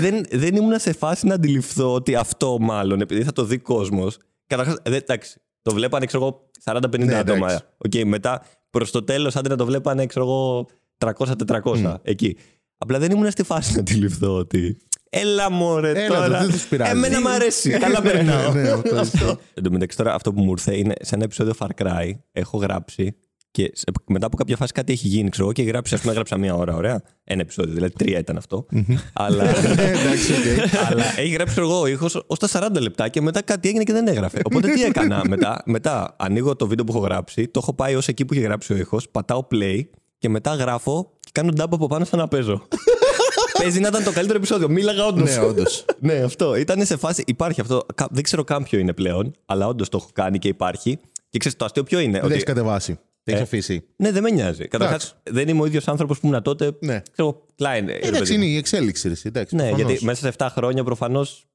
[0.00, 4.16] δεν, δεν ήμουν σε φάση να αντιληφθώ ότι αυτό μάλλον, επειδή θα το δει κόσμος.
[4.46, 7.46] Καταρχάς, εντάξει, το βλέπανε, ξέρω εγώ, 40-50 Ναι, άτομα.
[7.46, 7.64] εντάξει.
[7.78, 10.66] Οκ, μετά προς το τέλος, άντε να το βλέπανε, ξέρω εγώ,
[10.98, 12.36] 300-400 εκεί.
[12.78, 14.76] Απλά δεν ήμουν στη φάση να αντιληφθώ ότι.
[15.10, 16.40] Έλα μωρέ Έλα, τώρα.
[16.40, 16.90] δεν τους πειράζει.
[16.90, 17.70] Εμένα μου αρέσει.
[17.70, 18.52] Καλά περνάω.
[18.52, 19.38] Ναι, ναι, αυτό Αυτό.
[19.54, 22.58] Εν τω μεταξύ τώρα αυτό που μου ήρθε είναι σε ένα επεισόδιο Far Cry έχω
[22.58, 23.16] γράψει
[23.52, 26.12] και σε- μετά από κάποια φάση κάτι έχει γίνει, ξέρω εγώ, και γράψει, ας πούμε,
[26.12, 27.02] έγραψα μία ώρα, ωραία.
[27.24, 28.66] Ένα επεισόδιο, δηλαδή τρία ήταν αυτό.
[29.12, 29.44] αλλά,
[29.78, 30.74] Εντάξει, οκ.
[30.90, 33.92] αλλά έχει γράψει ξέρω εγώ ήχος ως τα 40 λεπτά και μετά κάτι έγινε και
[33.92, 34.40] δεν έγραφε.
[34.44, 38.08] Οπότε τι έκανα μετά, μετά ανοίγω το βίντεο που έχω γράψει, το έχω πάει ως
[38.08, 39.80] εκεί που έχει γράψει ο ήχος, πατάω play
[40.18, 42.62] και μετά γράφω και κάνω dub από πάνω σαν να παίζω.
[43.58, 44.68] Παίζει να ήταν το καλύτερο επεισόδιο.
[44.68, 45.36] Μίλαγα όντως.
[45.36, 45.84] Ναι, όντως.
[45.98, 46.56] Ναι, αυτό.
[46.56, 47.22] Ήταν σε φάση.
[47.26, 47.86] Υπάρχει αυτό.
[47.94, 50.98] Κα- Δεν ξέρω καν ποιο είναι πλέον, αλλά όντως το έχω κάνει και υπάρχει.
[51.28, 52.12] Και ξέρεις το αστείο ποιο είναι.
[52.12, 52.98] Δεν ότι- έχει κατεβάσει.
[53.24, 53.84] Το έχει Ε, αφήσει.
[53.96, 54.68] Ναι, δεν με νοιάζει.
[54.68, 55.14] Καταρχάς, Εντάξει.
[55.44, 56.76] δεν είμαι ο ίδιος άνθρωπος που ήμουν τότε.
[56.80, 57.02] Ναι.
[57.12, 57.82] Ξέρω, Klein.
[57.86, 58.50] ρε Εντάξει, παιδί είναι μου.
[58.50, 59.06] η εξέλιξη.
[59.06, 59.88] ρε, εσύ, Εντάξει, Ναι, προφανώς.
[59.90, 61.46] γιατί μέσα σε 7 χρόνια προφανώς.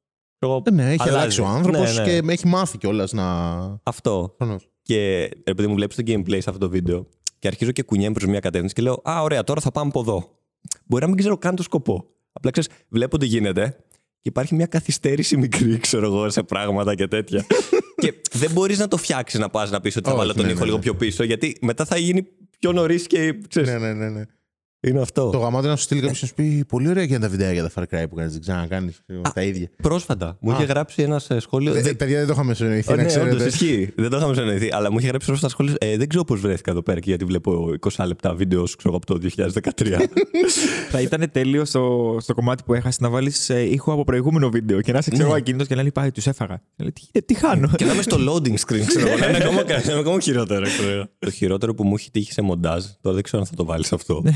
[0.71, 2.19] Ναι, έχει αλλάξει ο άνθρωπος ναι, ναι.
[2.21, 3.25] και έχει μάθει κιόλας να.
[3.83, 4.33] Αυτό.
[4.38, 4.69] Προφανώς.
[4.81, 7.07] Και επειδή μου βλέπεις το gameplay σε αυτό το βίντεο
[7.39, 10.00] και αρχίζω και κουνιέμαι προς μια κατεύθυνση και λέω Α, ωραία, τώρα θα πάμε από
[10.00, 10.38] εδώ.
[10.86, 12.05] Μπορεί να μην ξέρω καν το σκοπό.
[12.31, 13.77] Απλά ξέρεις, βλέπω τι γίνεται
[14.21, 17.45] και υπάρχει μια καθυστέρηση μικρή, ξέρω εγώ, σε πράγματα και τέτοια.
[18.01, 20.45] και δεν μπορείς να το φτιάξεις να πας να πεις ότι θα Όχι, βάλω τον
[20.45, 20.83] ναι, ήχο ναι, λίγο ναι.
[20.83, 22.27] πιο πίσω, γιατί μετά θα γίνει
[22.59, 23.69] πιο νωρίς και ξέρεις.
[23.69, 24.09] Ναι, ναι, ναι.
[24.09, 24.24] ναι.
[24.79, 25.29] Είναι αυτό.
[25.29, 27.29] Το γαμάτο είναι να σου στείλει κάποιος να σου πει Πολύ ωραία και είναι τα
[27.29, 28.31] βιντεάκια τα Far Cry που κάνεις.
[28.31, 29.01] Δεν ξανακάνεις
[29.34, 29.69] τα ίδια.
[29.81, 31.74] Πρόσφατα μου είχε γράψει ένας σχόλιο.
[31.74, 33.31] Δε- δεν- Παιδιά, δεν το είχαμε συνοηθεί, Ω, να ναι, ξέρετε.
[33.36, 33.93] όντως, ισχύει.
[33.96, 34.69] Δεν το είχαμε συνεννοηθεί.
[34.74, 35.74] Αλλά μου είχε γράψει πρόσφατα σχόλιο.
[35.79, 38.96] Ε, δεν ξέρω πώς βρέθηκα εδώ πέρα και γιατί βλέπω 20 λεπτά βίντεος σου, ξέρω,
[38.96, 40.09] από το 2013.
[40.92, 44.92] Θα ήταν τέλειο στο, στο κομμάτι που έχασες να βάλεις ήχο από προηγούμενο βίντεο και
[44.92, 45.35] να είσαι ξέρω Ναι.
[45.35, 46.55] ακίνητος και να λέει Πάει, τους έφαγα.
[46.75, 47.70] Και λέει, τι, τι χάνω.
[47.75, 49.18] και να είμαι στο loading screen, ξέρω εγώ.
[49.18, 50.66] να Είναι ακόμα, κα- να είναι ακόμα χειρότερο.
[50.66, 51.07] ξέρω.
[51.20, 53.94] το χειρότερο που μου έχει τύχει σε μοντάζ, τώρα δεν ξέρω αν θα το βάλεις
[53.94, 54.24] αυτό.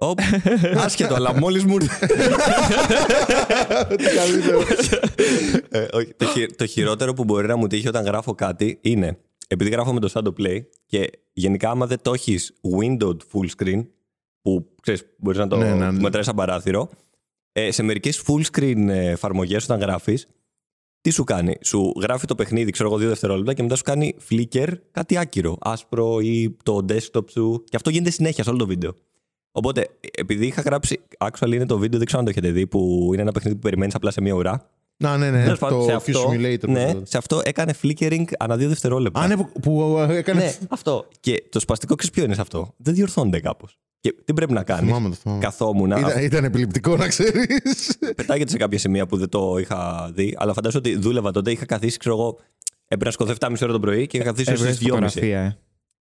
[0.00, 0.18] Οπ,
[0.84, 2.06] άσχετο, αλλά μόλις μου ήρθε.
[3.96, 4.60] Τι καλύτερο.
[5.68, 9.18] Ε, όχι, το, χει- το χειρότερο που μπορεί να μου τύχει όταν γράφω κάτι είναι
[9.48, 13.86] επειδή γράφω με το Shadow Play και γενικά άμα δεν το έχεις windowed full screen
[14.42, 16.00] που ξέρεις μπορείς να το Ναι, ναι, ναι.
[16.00, 16.88] μετράει σαν παράθυρο
[17.52, 20.26] ε, σε μερικές full screen εφαρμογές όταν γράφεις
[21.00, 24.14] τι σου κάνει, σου γράφει το παιχνίδι, ξέρω εγώ, δύο δευτερόλεπτα και μετά σου κάνει
[24.30, 27.64] flicker κάτι άκυρο, άσπρο ή το desktop σου.
[27.68, 28.94] Και αυτό γίνεται συνέχεια σε όλο το βίντεο.
[29.58, 31.00] Οπότε, επειδή είχα γράψει.
[31.18, 33.62] Actually είναι το βίντεο, δεν ξέρω αν το έχετε δει, που είναι ένα παιχνίδι που
[33.62, 34.70] περιμένεις απλά σε μία ουρά.
[34.96, 35.42] Να, ναι, ναι.
[35.44, 36.68] Τέλος πάντων, Το σε Q αυτό, Simulator.
[36.68, 39.20] ναι, που- σε αυτό έκανε flickering ανά δύο δευτερόλεπτα.
[39.20, 40.40] Α, ναι, που- που ε, έκανε.
[40.40, 41.06] Ναι, αυτό.
[41.20, 43.78] Και το σπαστικό ξέρεις ποιο είναι σε αυτό; Δεν διορθώνεται κάπως.
[44.00, 45.40] Και τι πρέπει να κάνεις; Θυμάμαι το θυμάμαι.
[45.40, 45.90] Καθόμουν.
[45.90, 47.98] Ήταν, ήταν επιληπτικό να ξέρεις.
[48.16, 51.50] Πετάγεται σε κάποια σημεία που δεν το είχα δει, αλλά φαντάζομαι ότι δούλευα τότε.
[51.50, 52.38] Είχα καθίσει, ξέρω εγώ,
[52.84, 55.58] έπρεπε να σκοτώ 7,5 ώρα το πρωί και είχα καθίσει Έβγαλες στι 2.30.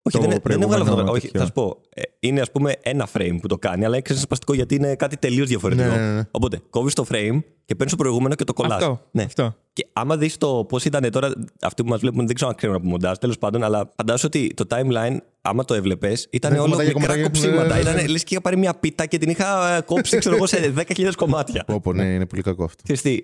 [0.04, 0.12] φωτογραφία, ε.
[0.12, 1.12] Όχι, το δεν, δεν έβγαλα προηγούμενο φωτογραφία.
[1.12, 1.40] Όχι, τέτοιο.
[1.40, 1.82] θα σου πω.
[1.94, 5.18] Ε, είναι ας πούμε ένα frame που το κάνει, αλλά έχει σπαστικό γιατί είναι κάτι
[5.18, 5.90] τελείως διαφορετικό.
[5.90, 6.24] Ναι, ναι, ναι.
[6.32, 8.82] Οπότε κόβεις το frame και παίρνεις το προηγούμενο και το κολλάς.
[8.82, 9.02] Αυτό.
[9.12, 9.24] Ναι.
[9.24, 9.56] αυτό.
[9.74, 12.76] Και άμα δεις το πώς ήταν τώρα, αυτοί που μας βλέπουν δεν ξέρω αν ξέρουν
[12.76, 16.70] από μοντάζ, τέλος πάντων, αλλά φαντάζομαι ότι το timeline, άμα το έβλεπες, ήταν Ναι, όλο
[16.72, 17.24] κομματάκια, μικρά κομματάκια.
[17.24, 17.76] κοψίματα.
[17.76, 18.00] Ναι, ναι, ναι.
[18.02, 20.74] Ήταν λες και είχα πάρει μια πίτα και την είχα ε, κόψει, ξέρω εγώ, σε
[20.96, 21.64] 10.000 κομμάτια.
[21.68, 22.84] Όπω, ναι, είναι πολύ κακό αυτό.
[22.84, 23.18] Ξέρεις τι,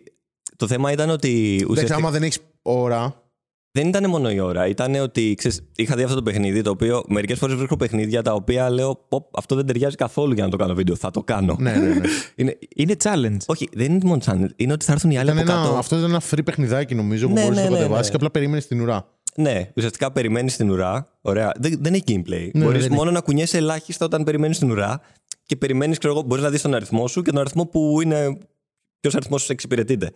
[0.55, 3.23] το θέμα ήταν ότι Εντάξει, ουσιαστικά άμα δεν έχεις ώρα.
[3.79, 4.67] Δεν ήταν μόνο η ώρα.
[4.67, 8.33] Ήταν ότι ξέρεις, είχα δει αυτό το παιχνίδι το οποίο μερικές φορές βρίσκω παιχνίδια τα
[8.33, 10.95] οποία λέω «Ποπ, αυτό δεν ταιριάζει καθόλου για να το κάνω βίντεο.
[10.95, 11.55] Θα το κάνω.
[11.59, 12.01] Ναι, ναι, ναι.
[12.35, 13.37] Είναι, Είναι challenge.
[13.45, 14.47] όχι, δεν είναι μόνο channel.
[14.55, 15.77] Είναι ότι θα έρθουν οι άλλοι Ήταν από ένα, κάτω.
[15.77, 18.09] αυτό ήταν ένα free παιχνιδάκι νομίζω που Ναι, μπορείς να ναι, το ναι, κατεβάσεις ναι.
[18.11, 19.07] και απλά περίμενες την ουρά.
[19.35, 21.07] Ναι, ουσιαστικά περιμένεις την ουρά.
[21.21, 21.51] Ωραία.
[21.59, 22.49] Δεν, δεν έχει gameplay.
[22.53, 25.01] Ναι, Μπορείς δεν μόνο να κουνιέσαι ελάχιστα όταν περιμένεις την ουρά
[25.43, 28.37] και περιμένεις, ξέρω εγώ, μπορείς να δεις τον αριθμό σου και τον αριθμό που είναι.
[28.99, 30.11] Ποιος αριθμός σου εξυπηρετείται.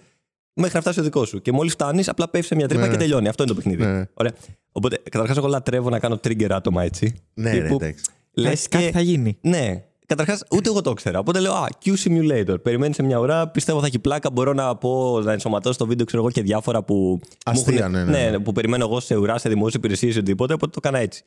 [0.55, 1.41] Μέχρι να φτάσει ο δικός σου.
[1.41, 3.01] Και μόλις φτάνεις, απλά πέφτεις σε μια τρύπα Ναι, και ναι.
[3.01, 3.27] τελειώνει.
[3.27, 3.83] Αυτό είναι το παιχνίδι.
[3.83, 4.03] Ναι.
[4.13, 4.31] Ωραία.
[4.71, 7.13] Οπότε, καταρχάς, εγώ λατρεύω να κάνω trigger άτομα έτσι.
[7.33, 8.03] Ναι, ναι, Τύπου, εντάξει.
[8.33, 9.37] λες Κάτι και- θα γίνει.
[9.41, 9.83] Ναι.
[10.05, 11.19] Καταρχάς, ούτε εγώ το ήξερα.
[11.19, 12.61] Οπότε λέω, Α, Q Simulator.
[12.63, 14.31] Περιμένεις σε μια ώρα, πιστεύω θα έχει πλάκα.
[14.31, 16.93] Μπορώ να πω, να ενσωματώσω στο βίντεο, ξέρω εγώ, και διάφορα που.
[16.95, 18.39] μου Αστεία, έχουν- ναι, ναι, ναι.
[18.39, 20.53] που περιμένω εγώ σε ουρά, σε δημόσιες υπηρεσίες ή οτιδήποτε.
[20.53, 21.23] Οπότε το έκανα έτσι.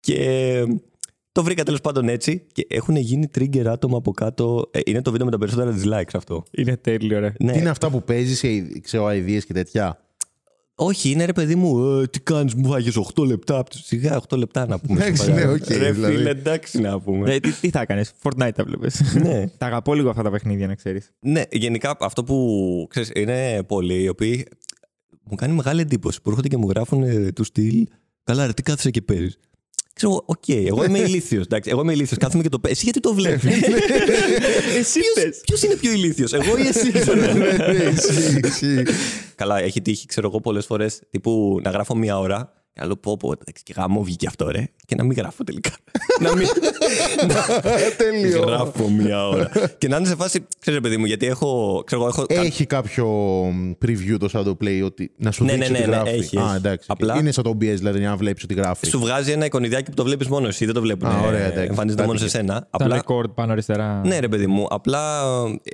[0.00, 0.60] Και
[1.34, 2.46] το βρήκα τέλος πάντων έτσι.
[2.52, 4.68] Και έχουν γίνει trigger άτομα από κάτω.
[4.70, 6.42] Ε, είναι το βίντεο με τα περισσότερα dislikes αυτό.
[6.50, 7.32] Είναι τέλειο, ρε.
[7.38, 8.44] Ναι, Τι είναι αυτά που παίζεις,
[8.82, 9.98] ξέρω, αειδίε και τέτοια;
[10.74, 13.58] Όχι, είναι ρε παιδί μου, ε, τι κάνεις, μου βάγει 8 λεπτά.
[13.58, 15.00] από το- Σιγά, 8 λεπτά να πούμε.
[15.00, 15.64] Εντάξει, στο ναι, παράδειγμα.
[15.76, 16.16] οκ, Ρε δηλαδή.
[16.16, 17.34] φίλε, εντάξει να πούμε.
[17.34, 19.14] Ε, τι, τι θα έκανες, Fortnite τα βλέπεις.
[19.22, 19.44] ναι.
[19.58, 21.10] τα αγαπώ λίγο αυτά τα παιχνίδια, να ξέρεις.
[21.20, 24.46] ναι, γενικά αυτό που ξέρεις, είναι πολλοί οι οποίοι
[25.22, 27.86] μου κάνει μεγάλη εντύπωση που έρχονται και μου γράφουν ε, του στυλ.
[28.24, 29.38] Καλά, ρε, τι κάθεσαι και παίζεις.
[29.94, 31.44] Ξέρω, εγώ, οκ, εγώ είμαι ηλίθιος.
[31.64, 32.18] Εγώ είμαι ηλίθιος.
[32.18, 32.76] Κάθομαι και το παίζει.
[32.76, 33.44] Εσύ γιατί το βλέπεις;
[34.78, 35.40] Εσύ πες.
[35.44, 37.20] Ποιος είναι πιο ηλίθιος, εγώ ή εσύ; ξέρω.
[37.32, 38.82] Ναι, ισχύει, ισχύει.
[39.34, 42.96] Καλά, έχει τύχει, ξέρω εγώ, πολλές φορές τύπου να γράφω μία ώρα και να λέω
[42.96, 44.68] πω, πω, εντάξει, και γάμο βγήκε αυτό, ρε.
[44.86, 45.70] Και να μην γράφω τελικά.
[46.24, 46.46] να μην
[47.96, 48.42] Τέλειο.
[48.46, 49.50] γράφω μία ώρα.
[49.78, 51.82] και να είναι σε φάση, ξέρεις, παιδί μου, γιατί έχω.
[51.86, 53.06] Ξέρω, εγώ, έχω Έχει κάποιο
[53.84, 56.16] preview το Shadowplay ότι να σου Ναι, δείξει ναι, ότι ναι, ναι, γράφει.
[56.18, 56.54] έχει, Α, έχει.
[56.56, 56.86] εντάξει.
[56.90, 58.86] Απλά- Είναι σαν το OBS, δηλαδή, να βλέπεις ότι γράφει.
[58.86, 61.08] Σου βγάζει ένα εικονιδιάκι που το βλέπεις μόνο εσύ, δεν το βλέπουν.
[61.08, 61.66] Α, ωραία, ε, εντάξει.
[61.68, 62.38] Εμφανίζεται μόνο σε Πάτηκε.
[62.44, 62.60] σένα.
[62.60, 64.00] Τα Απλά, record πάνω αριστερά.
[64.04, 65.22] ναι, ρε παιδί μου, απλά.
[65.62, 65.70] Ε,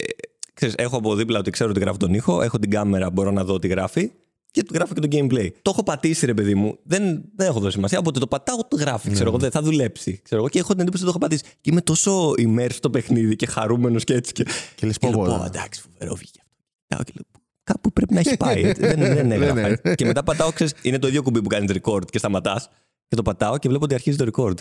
[0.54, 3.44] ξέρεις, έχω από δίπλα ότι ξέρω ότι γράφει τον ήχο, έχω την κάμερα, μπορώ να
[3.44, 4.10] δω τι γράφει
[4.50, 5.48] και του γράφω και το gameplay.
[5.62, 6.78] Το έχω πατήσει, ρε παιδί μου.
[6.82, 7.98] Δεν, δεν έχω δώσει σημασία.
[7.98, 9.10] Όποτε το πατάω, το γράφει.
[9.10, 10.20] Ξέρω εγώ, δεν θα δουλέψει.
[10.22, 11.54] Ξέρω εγώ, και έχω την εντύπωση ότι το έχω πατήσει.
[11.60, 14.32] Και είμαι τόσο immersed στο παιχνίδι και χαρούμενος και έτσι.
[14.32, 16.54] Και, Και λες, και πω, λέω, πω, πω, εντάξει, φοβερό βγήκε αυτό.
[16.86, 18.62] Κοιτάω και λέω, κάπου πρέπει να έχει πάει.
[18.62, 18.80] έτσι.
[18.86, 19.94] δεν, δεν έγραφα.
[19.94, 22.68] και μετά πατάω, ξέρεις, είναι το ίδιο κουμπί που κάνεις record και σταματάς.
[23.08, 24.54] Και το πατάω και βλέπω ότι αρχίζει το record.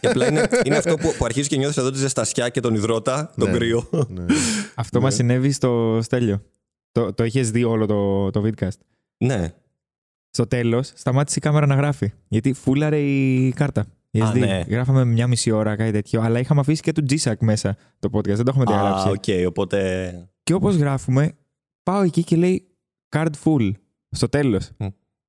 [0.00, 2.74] και απλά είναι, είναι αυτό που, που αρχίζει και νιώθεις εδώ τη ζεστασιά και τον
[2.74, 3.56] ιδρώτα, τον Ναι.
[3.56, 3.88] κρύο.
[4.08, 4.24] Ναι.
[4.74, 6.42] Αυτό μας συνέβη στο Στέλιο.
[6.92, 8.78] Το, το είχε δει όλο το, το vidcast.
[9.18, 9.54] Ναι.
[10.30, 12.12] Στο τέλος, σταμάτησε η κάμερα να γράφει.
[12.28, 13.86] Γιατί φούλαρε η κάρτα.
[14.10, 14.38] Η Α, SD.
[14.38, 14.64] ναι.
[14.68, 16.20] Γράφαμε μια μισή ώρα, κάτι τέτοιο.
[16.20, 18.34] Αλλά είχαμε αφήσει και του G-Sack μέσα το podcast.
[18.34, 19.08] Δεν το έχουμε Α, διαγράψει.
[19.08, 20.28] οκ, οπότε.
[20.42, 21.32] Και όπως γράφουμε,
[21.82, 22.66] πάω εκεί και λέει
[23.16, 23.70] card full.
[24.10, 24.70] Στο τέλος.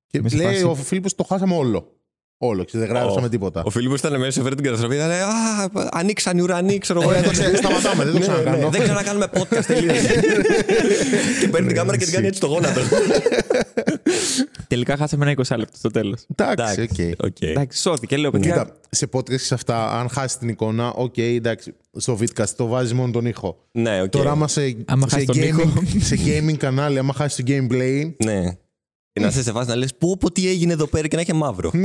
[0.06, 1.97] Και Είμαι σε λέει φάση- ο Φίλιππος το χάσαμε όλο.
[2.40, 3.62] Όλο, και δεν γράψαμε Ο- τίποτα.
[3.64, 4.94] Ο Φίλιππος ήταν μέσα, έφερε την καταστροφή.
[4.94, 7.10] Ήταν, Α, ανοίξαν οι ουρανοί, ξέρω εγώ.
[7.10, 8.68] Ωραία, το ξέρω, σταματάμε, δεν το Ναι, ναι, ξανακάνω.
[8.70, 10.20] Δεν ξανακάνουμε podcast, τελείωσε.
[11.40, 12.80] και παίρνει την κάμερα και την κάνει έτσι στο γόνατο.
[14.68, 16.26] Τελικά χάσαμε ένα 20 λεπτό στο τέλος.
[16.36, 17.24] Εντάξει, οκ.
[17.26, 17.40] οκ.
[17.40, 18.16] Εντάξει, σώθηκε.
[18.16, 18.50] Λέω, παιδιά.
[18.52, 22.94] Κοίτα, σε podcast σε αυτά, αν χάσει την εικόνα, οκ, εντάξει, στο vidcast το βάζει
[22.94, 23.58] μόνο τον ήχο.
[23.72, 24.08] Ναι, οκ.
[24.08, 25.72] Τώρα, άμα σε, Άμα σε, χάσει τον ήχο.
[25.76, 28.12] gaming, σε gaming κανάλι, άμα χάσει το gameplay.
[28.24, 28.42] Ναι.
[29.18, 31.22] Και να είσαι σε φάση να λες: Πού, πω, τι έγινε εδώ πέρα και να
[31.22, 31.70] έχει μαύρο.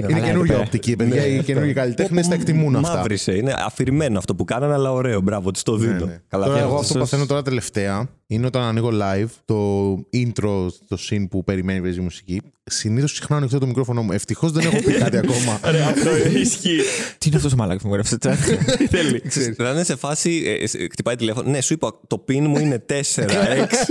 [0.00, 0.06] Ναι.
[0.06, 0.66] Καλά, Είναι εδώ καινούργια πέρα.
[0.66, 1.26] οπτική, παιδιά.
[1.26, 2.96] Οι καινούργιοι καλλιτέχνες τα εκτιμούν αυτά.
[2.96, 3.32] Μαύρισε.
[3.36, 5.20] Είναι αφηρημένο αυτό που κάνανε, αλλά ωραίο.
[5.20, 6.06] Μπράβο, τη το Ναι, δίνω.
[6.06, 6.20] ναι.
[6.28, 6.80] Καλά, τώρα, εγώ φτιάχνω.
[6.80, 11.80] αυτό που παθαίνω τώρα τελευταία είναι όταν ανοίγω live το intro, το scene που περιμένει
[11.80, 12.40] παίζει μουσική.
[12.64, 14.12] Συνήθως συχνά ανοιχτό το μικρόφωνο μου.
[14.12, 15.60] Ευτυχώς δεν έχω πει κάτι ακόμα.
[15.88, 16.78] Αυτό ισχύει.
[17.18, 18.76] Τι είναι αυτός ο μαλάκας που μου έγραψε chat.
[18.78, 19.22] Τι θέλει.
[19.56, 20.42] Θα είναι σε φάση.
[20.46, 21.50] ε, ε, χτυπάει τηλέφωνο.
[21.50, 23.26] Ναι, σου είπα, το pin μου είναι 4, 6.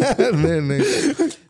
[0.46, 0.76] ναι, ναι.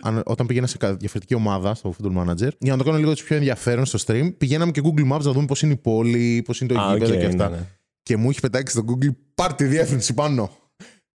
[0.03, 3.11] Αν, όταν πήγαινα σε κα- διαφορετική ομάδα στο Football Manager, για να το κάνω λίγο
[3.11, 6.41] έτσι πιο ενδιαφέρον στο stream, πηγαίναμε και Google Maps να δούμε πώς είναι η πόλη,
[6.45, 7.49] πώς είναι το Α, γήπεδο οκ, και αυτά.
[7.49, 7.63] ναι, ναι.
[8.04, 10.51] Και μου έχει πετάξει στο Google πάρ τη διεύθυνση πάνω.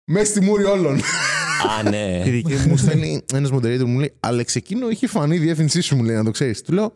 [0.06, 1.00] Μέσα στη μούρη όλων.
[1.80, 2.24] Α, ναι.
[2.42, 6.04] και μου στέλνει ένας moderator, μου λέει Αλεξ, εκείνο είχε φανεί η διεύθυνσή σου, μου
[6.04, 6.62] λέει να το ξέρεις.
[6.62, 6.94] Του λέω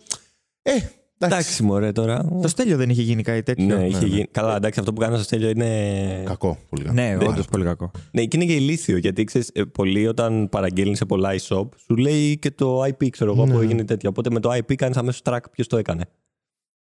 [0.61, 0.95] Ε, εντάξει.
[1.17, 2.25] Εντάξει, μωρέ τώρα.
[2.41, 3.65] Το Στέλιο δεν είχε γίνει κάτι τέτοιο.
[3.77, 4.27] Ναι, είχε γίνει.
[4.31, 6.23] Καλά, εντάξει, αυτό που κάνω στο στέλιο είναι.
[6.25, 6.95] Κακό, πολύ κακό.
[6.95, 7.91] Ναι, όντως πολύ κακό.
[8.11, 12.37] Ναι, και είναι και ηλίθιο γιατί ξέρεις, πολλοί όταν παραγγέλνει σε πολλά e-shop, σου λέει
[12.37, 14.09] και το IP, ξέρω εγώ, που έγινε τέτοια.
[14.09, 16.03] Οπότε με το IP κάνεις αμέσως track ποιος το έκανε.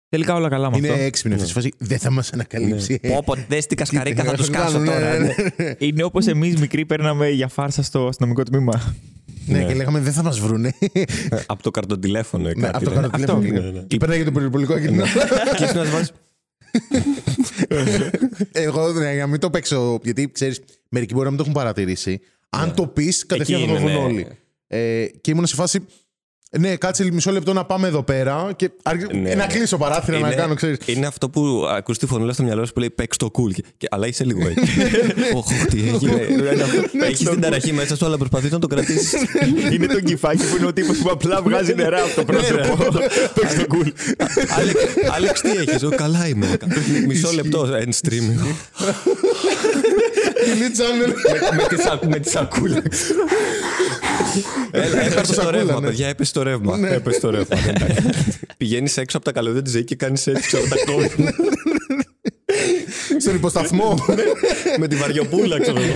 [0.09, 1.03] Τελικά όλα καλά με Είναι αυτό.
[1.03, 1.73] έξυπνη αυτή η φάση.
[1.79, 3.01] Δεν θα μας ανακαλύψει.
[3.01, 5.19] Πω, πω, δες τι κασκαρίκα θα τους κάσω Ναι, τώρα.
[5.19, 5.35] ναι, ναι.
[5.64, 5.75] ναι.
[5.79, 8.95] Είναι όπως εμείς μικροί παίρναμε για φάρσα στο αστυνομικό τμήμα.
[9.47, 10.73] Ναι, και λέγαμε δεν θα μας βρούνε.
[11.47, 12.77] Από το καρτοτηλέφωνο ή Ναι, κάτι.
[12.77, 13.09] από το ναι.
[13.09, 13.69] κάνω τηλέφωνο.
[13.69, 13.79] Αυτό.
[13.81, 14.87] και- Και περνάει για το περιπολικό και
[15.57, 16.12] Και ήσουν να σβάλεις-
[18.53, 21.61] Εγώ ναι, για να μην το παίξω, γιατί ξέρεις, μερικοί μπορεί να μην το έχουν
[21.61, 22.21] παρατηρήσει.
[22.51, 23.99] Αν το πεις, κατευθείαν θα το είναι, βρουν ναι.
[24.05, 24.27] όλοι.
[24.66, 25.81] Ε, και ήμουν σε φάση.
[26.59, 29.53] Ναι, κάτσε μισό λεπτό να πάμε εδώ πέρα και άρχι- Ναι, ε, να ναι.
[29.55, 30.77] κλείσω παράθυρα να Είναι- κάνω, ξέρεις.
[30.87, 33.53] Είναι αυτό που ακούς τη φωνούλα στο μυαλό σου που λέει παίξ το cool.
[33.55, 34.73] Και, και- αλλά είσαι λίγο έτσι.
[35.35, 36.27] Οχ, τι έγινε.
[37.01, 39.12] Έχεις την ταραχή μέσα σου, αλλά προσπαθείς να το κρατήσεις.
[39.73, 42.77] είναι το κυφάκι που είναι ο τύπος που απλά βγάζει νερά από το πρόσωπο.
[43.35, 43.92] Παίξει το cool.
[45.16, 46.57] Άλεξ, τι έχεις; Καλά είμαι.
[47.07, 48.27] Μισό λεπτό end stream.
[50.47, 51.12] Delete channel.
[51.33, 52.83] Με- με τη σα- Με τη σακούλα.
[54.70, 55.87] Έλα, έπεσε το σακούλα, ρεύμα, ναι.
[55.87, 56.79] παιδιά, έπεσε το ρεύμα.
[56.88, 57.57] Έπεσε το ρεύμα.
[58.57, 61.35] Πηγαίνεις έξω από τα καλωδία της ζωή και κάνεις έτσι, ξέρω τα κόμματα.
[63.20, 64.05] Στον υποσταθμό.
[64.79, 65.94] Με τη βαριοπούλα, ξέρω εγώ.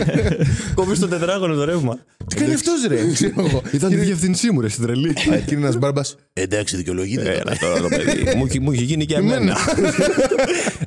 [0.74, 1.98] Κόβεις το τετράγωνο το ρεύμα.
[2.26, 3.62] Τι κάνει αυτός, ρε; Ξέρω εγώ.
[3.72, 5.12] Ήταν τη διευθυνσή μου, ρε, στην τρελή.
[5.14, 6.16] Κύριε ένας μπάρμπας.
[6.32, 7.30] Εντάξει, δικαιολογείται.
[7.30, 8.36] Έλα τώρα το παιδί.
[8.36, 9.56] Μου έχει- Μου έχει γίνει και εμένα.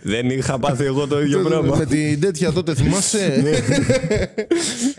[0.02, 1.86] Δεν είχα πάθει εγώ το ίδιο Με πράγμα.
[1.86, 3.44] την τέτοια τότε θυμάσαι.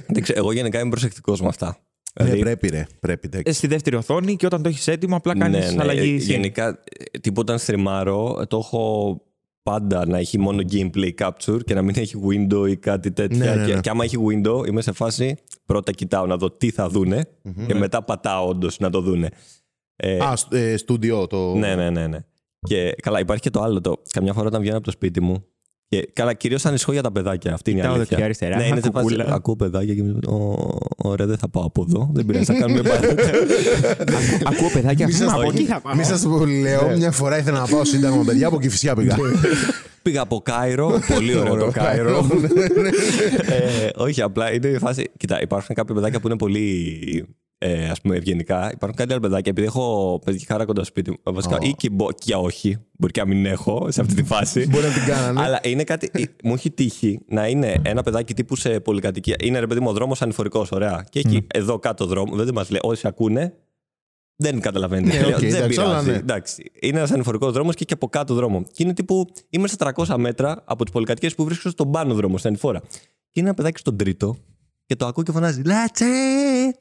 [0.07, 1.79] Δεν ξέρω, Εγώ γενικά είμαι προσεκτικός με αυτά.
[2.21, 2.87] Ναι, Δηλαδή, πρέπει, ρε.
[3.01, 3.51] Πρέπει, εντάξει.
[3.51, 6.17] Ε, Στη δεύτερη οθόνη και όταν το έχεις έτοιμο, απλά κάνεις ναι, ναι, αλλαγή.
[6.21, 6.25] scene.
[6.25, 6.69] Γενικά,
[7.13, 9.21] ε, τίποτα αν στριμάρω, το έχω
[9.63, 13.45] πάντα να έχει μόνο gameplay capture και να μην έχει window ή κάτι τέτοια.
[13.55, 13.81] Ναι, ναι, Και, ναι.
[13.81, 17.25] και άμα έχει window, είμαι σε φάση πρώτα κοιτάω να δω τι θα δουνε
[17.67, 19.29] και μετά πατάω όντως να το δούνε.
[19.97, 21.55] Ε, Α, σ- ε, στούντιο το.
[21.55, 22.19] ναι, ναι, ναι, ναι.
[22.67, 23.81] Και καλά, υπάρχει και το άλλο.
[23.81, 25.45] Το, καμιά φορά όταν βγαίνω από το σπίτι μου.
[25.95, 27.53] Και, καλά, κυρίως ανησυχώ για τα παιδάκια.
[27.55, 28.17] Αυτή είναι η Κοιτάω αλήθεια.
[28.19, 29.35] δεξιά, αριστερά, Ναι, είναι σε φάση, κουκούλα.
[29.35, 32.11] Ακούω παιδάκια και μου λένε, «Ω, Ωραία, δεν θα πάω από εδώ.
[32.13, 33.07] Δεν πειράζει, θα κάνουμε πάλι.
[34.45, 35.07] Ακούω παιδάκια.
[35.07, 35.49] Μη «Μ, σας- Από όχι.
[35.57, 35.95] εκεί θα πάω.
[35.95, 36.25] Μη σας
[36.63, 39.17] λέω, μια φορά ήθελα να πάω σύνταγμα, παιδιά, από Κηφισιά πήγα.
[40.03, 41.01] Πήγα από Κάιρο.
[41.15, 42.27] Πολύ ωραίο το Κάιρο.
[43.49, 45.11] ε, όχι, απλά είναι η φάση.
[45.17, 47.27] Κοίτα, υπάρχουν κάποια παιδάκια που είναι πολύ
[47.67, 48.71] ε, ας πούμε, ευγενικά.
[48.73, 51.17] Υπάρχουν κάτι άλλα παιδάκια, επειδή έχω παιδική χαρά κοντά στο σπίτι μου.
[51.35, 51.59] Βασικά, Ω.
[51.63, 52.77] ή και, μπο- και όχι.
[52.99, 54.67] Μπορεί και να μην έχω σε αυτή τη φάση.
[54.71, 55.41] Μπορεί να την κάνανε.
[55.43, 56.11] Αλλά είναι κάτι.
[56.13, 59.37] ε, μου έχει τύχει να είναι ένα παιδάκι τύπου σε πολυκατοικία.
[59.43, 61.05] Είναι ρε παιδί μου ο δρόμος ανηφορικός, ωραία.
[61.11, 62.45] Και έχει εδώ κάτω δρόμος.
[62.45, 62.81] Δεν μας λέει.
[62.83, 63.55] Όσοι ακούνε,
[64.37, 65.17] δεν καταλαβαίνετε.
[65.17, 65.35] Ναι, τι λέω.
[65.37, 65.91] οκ, δεν εντάξει, πειράζει.
[65.91, 66.13] αλλά ναι.
[66.15, 66.71] Εντάξει.
[66.81, 68.63] Είναι ένας ανηφορικός δρόμος και έχει και από κάτω δρόμο.
[68.73, 69.27] Και είναι τύπου.
[69.51, 72.81] Είμαι στα 300 μέτρα από τις πολυκατοικίες που βρίσκονται στον πάνω δρόμο, στην ανηφόρα.
[73.31, 74.37] Και είναι ένα παιδάκι στον τρίτο
[74.87, 76.05] και το ακούω και φωνάζει Λάτσε!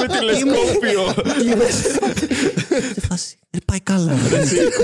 [0.00, 1.24] Με τηλεσκόπιο.
[2.94, 3.36] Σε φάση.
[3.50, 4.12] Δεν πάει καλά.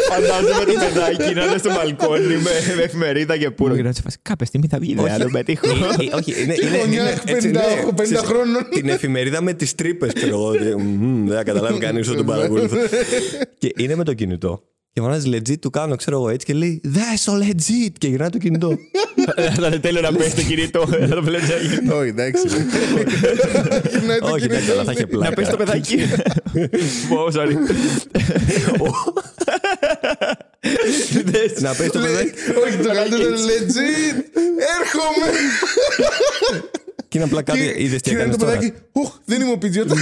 [0.08, 3.74] Φαντάζομαι το παιδάκι να είναι στο μπαλκόνι με με εφημερίδα και πουρο.
[3.76, 5.66] Και να σε φάση κάποια στιγμή θα βγει, δεν θα τον πετύχω.
[5.68, 6.54] Ε, ε, Όχι, είναι.
[6.62, 7.60] είναι- γωνιά είναι- έτσι, 50 ναι.
[7.90, 8.66] 50 Ξέρεις, χρόνων.
[8.70, 10.46] Την εφημερίδα με τις τρύπες, ξέρω εγώ.
[10.46, 12.76] ότι, μμμ, Δεν θα καταλάβει κανείς ότι τον παρακολουθώ.
[13.58, 14.62] Και είναι με το κινητό.
[14.92, 17.92] Και φωνάζει legit, του κάνω, ξέρω εγώ έτσι και λέει Δες το legit!
[17.98, 18.78] Και γυρνάει το κινητό.
[19.60, 20.86] Θα είναι τέλειο να πέσει το κινητό.
[21.00, 21.90] Να το βλέπεις να γίνει.
[21.92, 22.46] Όχι, εντάξει.
[23.90, 24.72] Γυρνάει το Όχι, εντάξει, κινητό.
[24.72, 25.28] αλλά θα είχε πλάκα.
[25.28, 25.96] Να πέσει το παιδάκι.
[27.08, 27.54] Πω, sorry.
[31.60, 32.30] Να πέσει το παιδάκι.
[32.66, 34.16] Όχι, το καλύτερο είναι legit.
[34.80, 35.26] Έρχομαι.
[37.08, 37.58] Και είναι απλά κάτι.
[37.78, 38.58] Είδες τι Και είναι έκανες το τώρα.
[38.58, 38.76] παιδάκι.
[38.92, 39.94] Οχ, δεν είμαι ο Πιτζιότα.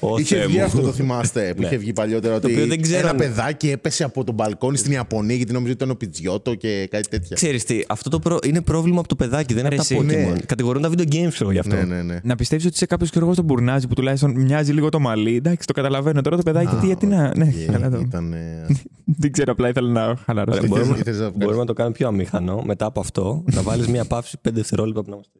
[0.00, 0.64] Ω, Είχε Θεέ βγει μου.
[0.64, 1.66] αυτό το θυμάστε που Ναι.
[1.66, 2.34] είχε βγει παλιότερα.
[2.34, 3.08] Ότι οποίο δεν ξέρανε.
[3.08, 6.86] ένα παιδάκι έπεσε από τον μπαλκόνι στην Ιαπωνία γιατί νόμιζε ότι ήταν ο Πιτζιότο και
[6.90, 7.36] κάτι τέτοια.
[7.36, 8.38] Ξέρεις τι, αυτό το προ...
[8.46, 10.32] είναι πρόβλημα από το παιδάκι, δεν είναι από τα Ρε, εσύ, Pokemon.
[10.32, 10.40] ναι.
[10.46, 11.74] Κατηγορούν τα video games, ξέρω γι' αυτό.
[11.76, 12.20] Ναι, ναι, ναι.
[12.22, 15.36] Να πιστεύει ότι είσαι κάποιος και εγώ στον μπουρνάζι που τουλάχιστον μοιάζει λίγο το μαλλί.
[15.36, 16.20] Εντάξει, το καταλαβαίνω.
[16.20, 17.36] Τώρα το παιδάκι, τι, γιατί να.
[17.36, 17.98] Ναι, καλά το.
[17.98, 18.34] Ήταν.
[19.20, 20.58] Δεν ξέρω, απλά ήθελα να χαλαρώσω.
[20.58, 22.62] Ωραία, μπορούμε, ήθελες να βγάλεις; μπορούμε να το κάνουμε πιο αμήχανο.
[22.66, 25.32] Μετά από αυτό, να βάλεις μια παύση 5 δευτερόλεπτα που να είμαστε.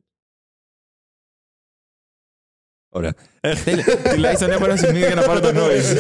[2.93, 3.15] Ωραία.
[3.65, 3.85] Τέλεια.
[4.15, 5.97] Τουλάχιστον έχω ένα σημείο για να πάρω το noise.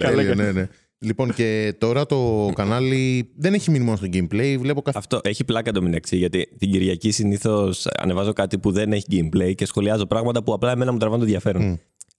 [0.00, 0.68] Τέλειο, ναι, ναι.
[0.98, 4.56] Λοιπόν, και τώρα το κανάλι δεν έχει μείνει μόνο στο gameplay.
[4.58, 4.96] Βλέπω καθ...
[4.96, 9.54] Αυτό έχει πλάκα το μεταξύ, γιατί την Κυριακή συνήθως ανεβάζω κάτι που δεν έχει gameplay
[9.54, 11.62] και σχολιάζω πράγματα που απλά εμένα μου τραβάνε το ενδιαφέρον.
[11.62, 11.74] Μμ.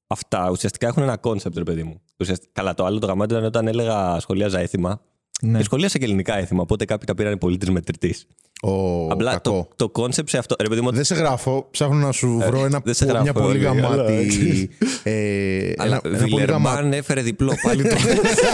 [0.07, 2.01] Αυτά ουσιαστικά έχουν ένα concept, ρε παιδί μου.
[2.19, 5.01] Ουσιαστικά, καλά, το άλλο το γαμάτιο ήταν όταν έλεγα σχολιάζα έθιμα.
[5.41, 5.57] Ναι.
[5.57, 8.27] Και σχολίασα και ελληνικά έθιμα, οπότε κάποιοι τα πήραν πολίτη μετρητής.
[8.63, 9.67] Ο Απλά κακό.
[9.77, 10.55] το, το concept σε αυτό.
[10.61, 11.67] Ρε παιδί μου, Δεν σε γράφω.
[11.71, 14.69] Ψάχνω να σου βρω ένα, δεν σε μια γράφω, πολύ αλλά- γαμάτη.
[15.03, 16.75] ε, αλλά ένα, ένα πολύ γαμάτη.
[16.75, 17.95] Βιλερμπάν έφερε διπλό πάλι το.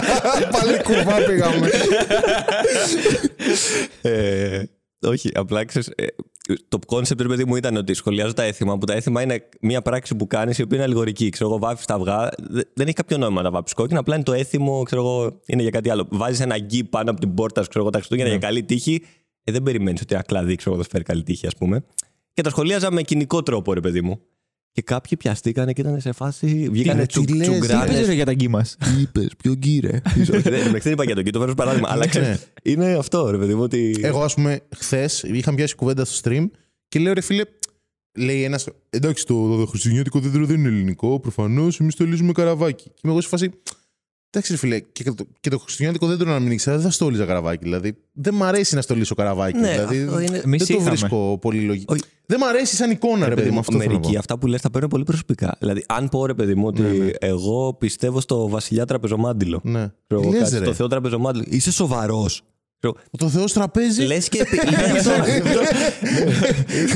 [0.58, 1.70] Πάλι κουβά πήγαμε.
[4.02, 4.62] ε,
[5.02, 6.06] όχι, απλά ξέρεις, ε,
[6.68, 9.82] το concept, ρε παιδί μου, ήταν ότι σχολιάζω τα έθιμα, που τα έθιμα είναι μια
[9.82, 11.28] πράξη που κάνεις η οποία είναι αλληγορική.
[11.28, 12.28] Ξέρω εγώ, βάφεις τα αυγά.
[12.38, 15.62] Δε- Δεν έχει κάποιο νόημα να βάφει κόκκινα, απλά είναι το έθιμο, ξέρω εγώ, είναι
[15.62, 16.06] για κάτι άλλο.
[16.10, 19.02] Βάζεις ένα γκί πάνω από την πόρτα, σου, ξέρω εγώ, τα Χριστούγεννα για καλή τύχη.
[19.44, 21.84] Ε, δεν περιμένεις ότι ένα κλαδί, ξέρω εγώ, θα σου φέρει καλή τύχη, ας πούμε.
[22.32, 24.20] Και τα σχολίαζα με κοινικό τρόπο, ρε παιδί μου.
[24.78, 26.68] Και κάποιοι πιαστήκανε και ήταν σε φάση.
[26.70, 27.94] Βγήκανε ρε, τσου, τι λες, Τι τσουγκράνες.
[27.94, 28.76] είπες ρε για τα γκί μας.
[28.78, 30.00] Τι είπες, ποιο γκύρε.
[30.42, 31.88] Δεν δεν είπα για τον γκί, το φέρω ως παράδειγμα.
[31.90, 33.96] Αλλά ξέρεις, είναι αυτό, ρε παιδί μου, ότι.
[34.02, 36.46] Εγώ, ας πούμε, χθες είχα πιάσει κουβέντα στο stream
[36.88, 37.42] και λέω ρε φίλε,
[38.18, 38.66] λέει ένας.
[38.90, 41.20] Εντάξει, το χριστουγεννιάτικο δέντρο δεν είναι ελληνικό.
[41.20, 42.84] Προφανώς εμείς το λύζουμε καραβάκι.
[42.84, 43.50] Και είμαι εγώ σε φάση.
[44.30, 47.24] Εντάξει, ρε φίλε, και το, και το χριστουγεννιάτικο δέντρο να μην ήξερα, δεν θα στόλιζα
[47.24, 47.64] καραβάκι.
[47.64, 49.58] Δηλαδή, δεν μ' αρέσει να στολίσω καραβάκι.
[49.58, 50.88] Ναι, δηλαδή, αυτό είναι- Εμείς δεν το είχαμε.
[50.96, 51.92] βρίσκω πολύ λογικό.
[51.94, 52.02] Όχι.
[52.26, 53.58] Δεν μ' αρέσει σαν εικόνα, ρε παιδί μου.
[53.58, 54.18] Αυτό θέλω να μερικοί πω.
[54.18, 55.56] αυτά που λες τα παίρνω πολύ προσωπικά.
[55.58, 57.10] Δηλαδή, αν πω ρε παιδί μου ότι Ναι, ναι.
[57.20, 59.60] εγώ πιστεύω στο βασιλιά τραπεζομάντιλο.
[59.64, 59.90] Ναι.
[60.06, 60.64] Ξέρω Τι εγώ, λες, κάτι ρε.
[60.64, 61.44] στο θεό τραπεζομάντιλο.
[61.48, 62.42] Είσαι σοβαρός.
[63.18, 64.38] Το Θεός τραπέζι; Λες και.
[64.40, 65.42] επι- λες- δηλαδή,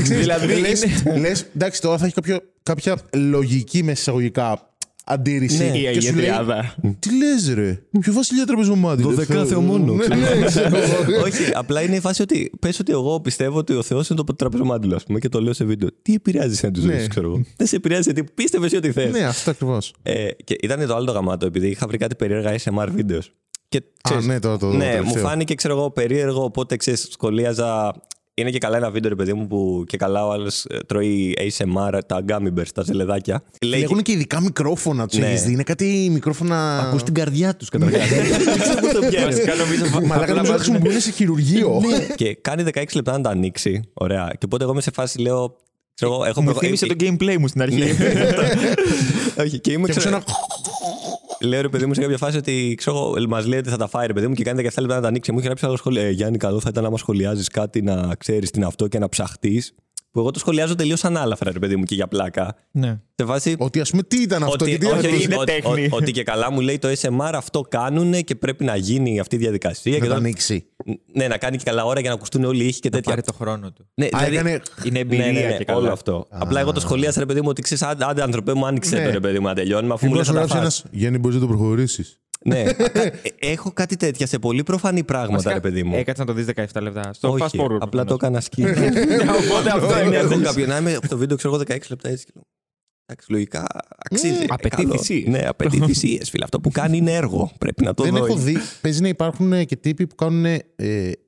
[0.20, 4.71] Δηλαδή, λες, είναι- λες, εντάξει, τώρα θα έχει κάποιο, κάποια λογική μέσα εισαγωγικά
[5.04, 5.56] αντίρρηση.
[5.56, 6.74] Ναι, Η και Αγία σου λέει, Τριάδα.
[6.98, 9.02] Τι λες, ρε; Ποιο βασιλιά τραπεζομάτι.
[9.02, 10.38] Δωδεκά μόνο, Ναι, ξέρω.
[10.38, 11.22] ναι, ξέρω εγώ.
[11.22, 14.34] Όχι, απλά είναι η φάση ότι πες ότι εγώ πιστεύω ότι ο Θεός είναι το
[14.34, 15.88] τραπεζομάντιλο, ας πούμε, και το λέω σε βίντεο.
[16.02, 16.94] Τι επηρεάζει σε τους Ναι.
[16.94, 17.06] ναι.
[17.06, 17.42] ξέρω εγώ.
[17.56, 19.10] Δεν σε επηρεάζει γιατί πίστευε ότι θες.
[19.10, 19.94] Ναι, αυτό ακριβώς.
[20.02, 23.32] Ε, και ήταν το άλλο το γαμάτο, επειδή είχα βρει κάτι περίεργα SMR βίντεος.
[23.68, 25.22] Και, Α, ξέρεις, ναι, το, το, το ναι, μου τελευταίο.
[25.22, 27.94] φάνηκε ξέρω εγώ, περίεργο, οπότε ξέρεις, σχολίαζα.
[28.34, 30.50] Είναι και καλά ένα βίντεο, ρε παιδί μου, που και καλά ο άλλο
[30.86, 33.42] τρώει ASMR, τα gummy bears, τα ζελεδάκια.
[33.62, 35.18] Λέει, Έχουν και ειδικά μικρόφωνα του.
[35.18, 35.26] Ναι.
[35.26, 35.52] έχεις δει.
[35.52, 36.78] Είναι κάτι μικρόφωνα.
[36.80, 37.98] Ακούς την καρδιά του καταρχά.
[37.98, 39.26] Δεν ξέρω πού το πιάνει.
[39.26, 39.84] Βασικά νομίζω.
[39.84, 41.80] Μαλάκα απλά νομίζω να βάζουν- χρησιμοποιούν σε χειρουργείο.
[42.14, 43.80] και κάνει 16 λεπτά να τα ανοίξει.
[43.92, 44.28] Ωραία.
[44.30, 45.56] Και οπότε εγώ είμαι σε φάση, λέω.
[45.94, 47.82] Ξέρω, εγώ, έχω Μου προ- θύμισε ε, το gameplay μου στην αρχή.
[49.40, 50.24] Όχι, και είμαι Και ξέρω, ένα.
[51.42, 54.06] Λέω ρε παιδί μου σε κάποια φάση ότι ξέρω, μας λέει ότι θα τα φάει
[54.06, 55.32] ρε παιδί μου και κάνει 17 λεπτά να τα ανοίξει.
[55.32, 56.02] Μου είχε γράψει άλλο σχόλιο.
[56.02, 59.08] Ε, Γιάννη, καλό θα ήταν άμα σχολιάζεις κάτι να ξέρεις τι είναι αυτό και να
[59.08, 59.74] ψαχτείς.
[60.12, 62.56] Που εγώ το σχολιάζω τελείως ανάλαφρα, ρε παιδί μου, και για πλάκα.
[62.70, 63.00] Ναι.
[63.14, 63.54] Σε φάση.
[63.58, 65.70] Ότι ας πούμε τι ήταν αυτό Ότι, και τι όχι, ήταν όχι, είναι ότι- τέχνη.
[65.84, 69.34] ότι- ότι και καλά μου λέει το SMR αυτό κάνουν και πρέπει να γίνει αυτή
[69.36, 69.92] η διαδικασία.
[69.92, 70.66] να και το τώρα- ανοίξει.
[71.14, 73.10] ναι, να κάνει και καλά ώρα για να ακουστούν όλοι οι ήχοι και Να τέτοια.
[73.10, 73.86] πάρει το χρόνο του.
[73.94, 74.60] Ναι, Α, δηλαδή- έκανε.
[74.84, 75.78] Είναι εμπειρία ναι, ναι, ναι, και καλά.
[75.78, 76.26] όλο αυτό.
[76.30, 79.04] Απλά εγώ το σχολίασα, ρε παιδί μου, ότι ξέρεις, άντε, άντε ανθρωπέ μου, άνοιξε Ναι.
[79.04, 80.80] το ρε παιδί μου να τελειώνουμε, αφού μου Μήπως λες σου να τα γράψει φας.
[80.84, 81.00] ένας.
[81.00, 82.20] Γιάννη, μπορείς να το προχωρήσεις.
[82.44, 82.60] Ναι.
[82.92, 85.96] Ε, Έχω κάτι τέτοια σε πολύ προφανή πράγματα, ρε παιδί μου.
[85.96, 87.12] Έκατσε να το δεις 17 λεπτά.
[87.12, 87.78] Στο Όχι, fast forward.
[87.80, 88.66] απλά το έκανα skip.
[89.42, 90.16] Οπότε αυτό Δεν είναι.
[90.16, 92.26] έχω κάποιον να είμαι από το βίντεο, ξέρω εγώ 16 λεπτά έτσι.
[93.06, 93.66] Και λέω, Εντάξει, λογικά
[94.10, 94.44] αξίζει.
[94.48, 94.90] απαιτεί Καλό.
[94.98, 95.26] θυσίες.
[95.26, 96.44] Ναι, απαιτεί θυσίες, φίλε.
[96.44, 97.50] Αυτό που κάνει είναι έργο.
[97.58, 98.24] Πρέπει να το Δεν δω.
[98.24, 98.56] έχω δει.
[98.80, 100.60] Παίζει να υπάρχουν ε, και τύποι που κάνουν ε,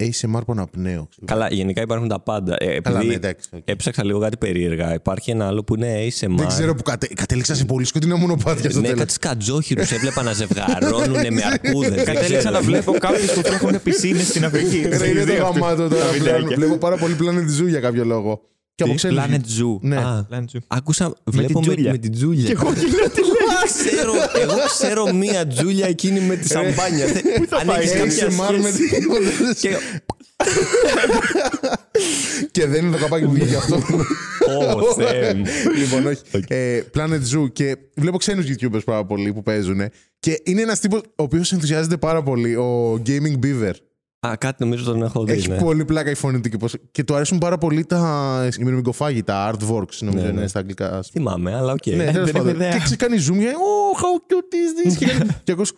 [0.00, 1.08] ASMR από αναπνέω.
[1.24, 2.56] Καλά, γενικά υπάρχουν τα πάντα.
[2.58, 3.48] Ε, Καλά, επειδή ναι, εντάξει.
[3.52, 3.60] οκ.
[3.64, 4.94] έψαξα λίγο κάτι περίεργα.
[4.94, 6.34] Υπάρχει ένα άλλο που είναι ASMR.
[6.36, 7.06] Δεν ξέρω που κατε...
[7.14, 9.00] κατέληξα σε πολύ σκοτεινά μονοπάτια στο Ναι, τέλος.
[9.00, 12.02] κάτι σκατζόχυρους έβλεπα να ζευγαρώνουν με αρκούδες.
[12.04, 14.88] Κατέληξα να βλέπω κάποιους που φτιάχνουν πισίνες στην Αφρική.
[14.88, 16.10] Ρε, είναι το γαμάτο τώρα.
[16.10, 16.42] βιντεάκια.
[16.42, 16.54] πλέον.
[16.54, 18.40] Βλέπω πάρα πολύ Planet Zoo για κάποιο λόγο.
[18.74, 19.78] Και από ξένους Planet Zoo.
[19.80, 19.96] Ναι.
[19.96, 20.58] Α, Planet Zoo.
[20.66, 21.90] Άκουσα, βλέπω με, Τζούλια.
[21.90, 22.44] με την Τζούλια.
[22.46, 23.20] Και εγώ γυρνάω τη
[23.88, 27.06] ξέρω, εγώ ξέρω μία Τζούλια εκείνη με τη σαμπάνια.
[27.38, 28.88] Πού θα πάει, κάποια ASMR με σχέση.
[28.88, 29.08] την-
[29.60, 29.76] Και-
[32.50, 33.74] Και δεν είναι το καπάκι που βγήκε αυτό.
[34.88, 35.44] Ω, Θεέ μου.
[35.78, 36.20] λοιπόν, όχι.
[36.48, 39.80] Ε, Planet Zoo και βλέπω ξένους YouTubers πάρα πολύ που παίζουν.
[40.20, 43.72] Και είναι ένας τύπος ο οποίος ενθουσιάζεται πάρα πολύ, ο Gaming Beaver.
[44.26, 45.32] Α, κάτι νομίζω τον έχω δει.
[45.32, 45.56] Έχει ναι.
[45.58, 46.74] πολύ πλάκα η φωνή του και, πώς...
[46.92, 50.46] και του αρέσουν πάρα πολύ τα ημερομικοφάγη, τα artworks, νομίζω Ναι, είναι ναι.
[50.46, 51.02] στα αγγλικά.
[51.10, 51.86] Θυμάμαι, αλλά οκ.
[51.86, 52.48] Ναι, τέλος δεν έχω πάντων.
[52.54, 52.70] ιδέα.
[52.72, 55.72] Και ξεκάνει zoom και oh, how cute is this; Και κάνει- και ακούς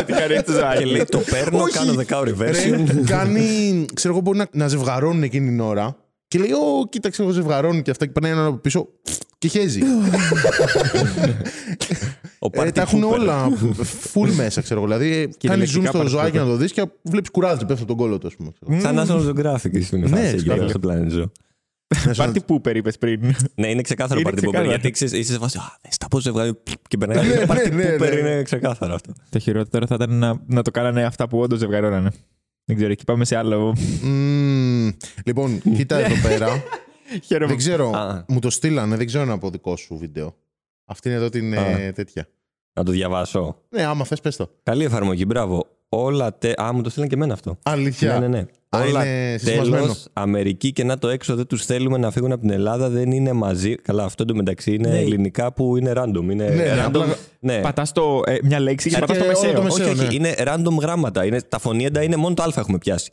[0.00, 0.84] Ό,τι χαρίζει το Και ζάκι.
[0.84, 1.72] λέει το παίρνω, Όχι.
[1.78, 3.02] κάνω δεκάωρη Ρε, version.
[3.06, 5.96] κάνει, ξέρω εγώ, μπορεί να, να ζευγαρώνουν εκείνη την ώρα.
[6.28, 8.06] Και λέει, Ω, κοίταξε, εγώ ζευγαρώνουν και αυτά.
[8.06, 8.88] Και περνάει ένα από πίσω
[9.42, 9.80] και χέζει.
[12.38, 13.10] Ο ε, Party τα έχουν Pooper.
[13.12, 13.48] όλα
[14.14, 14.88] full μέσα, ξέρω εγώ.
[14.96, 16.40] Δηλαδή, κάνει zoom Κυριολεκτικά στο Party ζωάκι Pooper.
[16.40, 18.80] να το δεις και βλέπεις κουράζει, πέφτει από τον κόλλο του, ας πούμε.
[18.80, 20.58] Σαν National Geographic στην Ναι, φάση εκεί σκάβο.
[20.58, 21.24] πέρα στο Planet Zoo.
[22.10, 22.32] Ξέρω.
[22.32, 23.34] Party Pooper είπες πριν.
[23.54, 24.40] Ναι, είναι ξεκάθαρο Είναι Party Pooper.
[24.40, 24.68] ξεκάθαρο.
[24.68, 25.58] Γιατί ξέρεις, είσαι σε φάση.
[25.58, 26.52] Α, δες τα πώ ζευγάρι.
[26.88, 27.26] Και περνάει.
[27.26, 28.16] Ναι, Το Party ναι, ναι, Pooper ναι.
[28.18, 29.12] είναι ξεκάθαρο αυτό.
[29.28, 32.10] Το χειρότερο θα ήταν να, να το κάνανε αυτά που όντως ζευγαρώνανε.
[32.64, 33.74] Δεν ξέρω, εκεί πάμε σε άλλο.
[34.02, 34.90] Μμμ.
[35.24, 36.62] Λοιπόν, κοίτα εδώ πέρα.
[37.24, 37.46] Χαίρομαι.
[37.46, 38.24] δεν ξέρω, Α.
[38.28, 40.36] μου το στείλανε, δεν ξέρω να πω δικό σου βίντεο.
[40.84, 41.92] Αυτή είναι εδώ την ε, Α.
[41.92, 42.28] τέτοια.
[42.72, 43.56] Να το διαβάσω.
[43.68, 44.50] Ναι, άμα θες πες το.
[44.62, 45.66] Καλή εφαρμογή, μπράβο.
[45.88, 46.52] Όλα τε...
[46.62, 47.58] Α, μου το στείλαν και εμένα αυτό.
[47.62, 48.18] Αλήθεια.
[48.18, 48.46] Ναι, ναι, ναι.
[48.76, 49.82] Α, Όλα είναι συσμασμένο.
[49.82, 53.10] τέλος, Αμερική και να το έξω δεν τους θέλουμε να φύγουν από την Ελλάδα, δεν
[53.10, 53.74] είναι μαζί.
[53.74, 54.98] Καλά, αυτό εντωμεταξύ είναι Ναι.
[54.98, 56.22] ελληνικά που είναι random.
[56.30, 56.86] Είναι Ναι, ναι, random.
[56.86, 57.60] απλά- ναι.
[57.60, 57.92] Πατάς
[58.42, 59.52] μια λέξη και Και πατάς το όλο μεσαίο.
[59.52, 59.90] το μεσαίο.
[59.90, 60.14] Όχι, όχι, ναι.
[60.28, 61.24] είναι random γράμματα.
[61.24, 63.10] Είναι, τα φωνήεντα είναι μόνο το Α έχουμε πιάσει.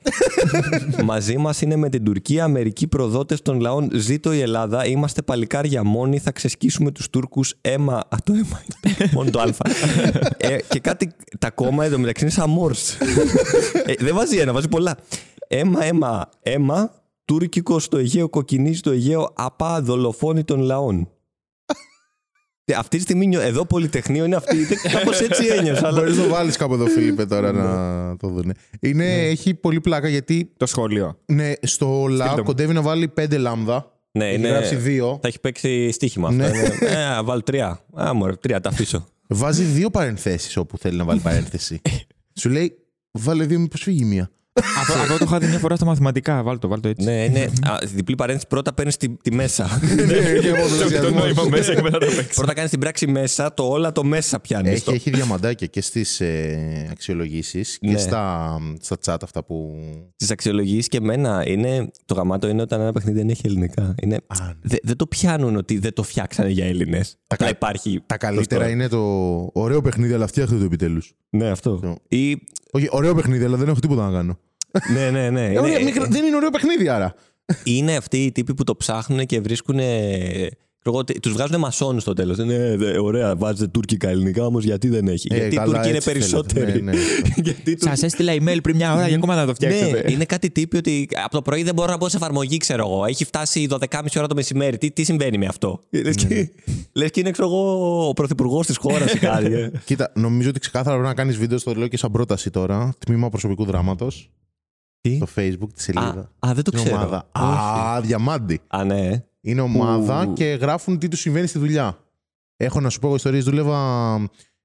[1.04, 3.90] Μαζί μας είναι με την Τουρκία, Αμερική προδότες των λαών.
[3.94, 4.86] Ζήτω η Ελλάδα.
[4.86, 6.20] Είμαστε παλικάρια μόνοι.
[6.20, 7.54] Θα ξεσκίσουμε τους Τούρκους.
[7.62, 7.94] Αίμα.
[7.96, 9.10] Α, το αίμα είναι.
[9.14, 9.46] μόνο το Α.
[10.38, 11.12] ε, και κάτι.
[11.40, 12.94] Τα κόμμα εδώ μεταξύ είναι σαν Μόρς.
[13.86, 14.98] ε, δεν βάζει ένα, βάζει πολλά.
[15.52, 16.94] Αίμα, αίμα, αίμα.
[17.26, 19.32] Τούρκικο στο Αιγαίο, κοκκινίζει στο Αιγαίο.
[19.36, 21.10] Απά, δολοφόνη των λαών.
[22.66, 24.56] Ε, Αυτή τη στιγμή νιώ- εδώ Πολυτεχνείο είναι αυτή.
[24.92, 25.88] Κάπως έτσι ένιωσα.
[25.88, 28.54] αλλά- Μπορείς να το βάλεις κάπου εδώ, Φίλιππε, τώρα να το δουν.
[28.80, 31.20] Είναι, Έχει πολύ πλάκα γιατί Το σχόλιο.
[31.26, 32.44] ναι, στο lab μου.
[32.44, 33.92] κοντεύει να βάλει πέντε λάμδα.
[34.12, 34.48] Ναι, Έχει είναι...
[34.48, 35.20] γράψει δύο.
[35.22, 36.42] Θα έχει παίξει στοίχημα αυτό.
[36.42, 36.48] Ναι.
[36.48, 36.78] Είναι...
[36.82, 37.86] ε, α, βάλω τρία.
[37.94, 39.06] Α, μωρέ, τρία, τα αφήσω.
[39.28, 41.82] Βάζει δύο παρενθέσεις όπου θέλει να βάλει παρένθεση.
[42.40, 42.78] Σου λέει,
[43.12, 44.30] βάλε δύο, μήπως φύγει μία.
[44.80, 46.44] Αυτό, αυτό το είχα δει μια φορά στα μαθηματικά.
[46.44, 47.06] Βάλ το, βάλ το έτσι.
[47.06, 47.40] ναι, είναι.
[47.44, 48.48] Α, διπλή παρένθεση.
[48.48, 49.80] Πρώτα παίρνει τη, τη μέσα.
[49.82, 51.50] Ναι, και Το νόημα πολλαπλασιασμός.
[51.50, 52.36] μέσα και μετά το παίξει.
[52.36, 54.70] Πρώτα κάνει την πράξη μέσα, το όλα το μέσα πιάνει.
[54.70, 56.56] Έχει, έχει διαμαντάκια και στι ε,
[56.92, 57.98] αξιολογήσει και Ναι.
[57.98, 59.76] στα, στα chat αυτά που.
[60.16, 61.92] Στι αξιολογήσει και εμένα είναι.
[62.06, 63.96] Το γαμάτο είναι όταν ένα παιχνίδι δεν έχει ελληνικά.
[64.02, 64.16] Είναι...
[64.28, 64.54] Α, ναι.
[64.62, 67.02] Δε- δεν το πιάνουν ότι δεν το φτιάξανε για Έλληνε.
[67.28, 68.02] Απλά κα- υπάρχει.
[68.06, 68.74] Τα καλύτερα αυτό.
[68.74, 69.00] είναι το
[69.54, 71.02] ωραίο παιχνίδι, αλλά φτιάχτε το επιτέλου.
[71.30, 71.98] Ναι, αυτό.
[72.08, 72.38] Ή.
[72.72, 74.38] Όχι, ωραίο παιχνίδι, αλλά δεν έχω τίποτα να κάνω.
[74.94, 75.46] Ναι, ναι, ναι.
[75.54, 77.14] Ε, ωραία, είναι, μικρό- δεν είναι ωραίο παιχνίδι, άρα.
[77.64, 79.80] είναι αυτοί οι τύποι που το ψάχνουν και βρίσκουν.
[81.22, 82.38] Τους βγάζουν μασόνους στο τέλος.
[82.38, 85.88] Ναι, δε, ωραία, βάζετε τουρκικά ελληνικά όμως γιατί δεν έχει; Ε, γιατί οι καλά, Τούρκοι
[85.88, 86.82] είναι έτσι περισσότεροι; θέλετε.
[86.82, 86.98] Ναι, ναι.
[87.44, 90.02] γιατί οι Τούρκοι- Σας έστειλα email πριν μια ώρα για ακόμα να το φτιάξετε.
[90.06, 92.88] Ναι, είναι κάτι τύποι ότι από το πρωί δεν μπορώ να μπω σε εφαρμογή, ξέρω
[92.88, 93.06] εγώ.
[93.06, 94.78] Έχει φτάσει 12.30 ώρα το μεσημέρι.
[94.78, 96.52] Τι, τι συμβαίνει με αυτό; Λες και,
[96.94, 99.54] λες και είναι, ξέρω εγώ, ο πρωθυπουργός της χώρας ή κάτι.
[99.54, 99.72] ε.
[99.86, 102.94] Κοίτα, νομίζω ότι ξεκάθαρα πρέπει να κάνεις βίντεο, στο λέω και σαν πρόταση τώρα.
[103.06, 104.30] Τμήμα προσωπικού δράματος.
[105.02, 106.32] Τι; Στο facebook, τη σελίδα.
[106.40, 106.96] Α, α, δεν το Την ξέρω.
[106.96, 107.30] ομάδα.
[107.36, 107.46] Όχι.
[107.46, 108.60] Α, διαμάντι.
[108.68, 109.24] Α, ναι.
[109.42, 110.34] Είναι ομάδα Ου.
[110.34, 112.04] και γράφουν τι τους συμβαίνει στη δουλειά.
[112.56, 113.44] Έχω να σου πω εγώ ιστορίες.
[113.44, 114.16] Δούλευα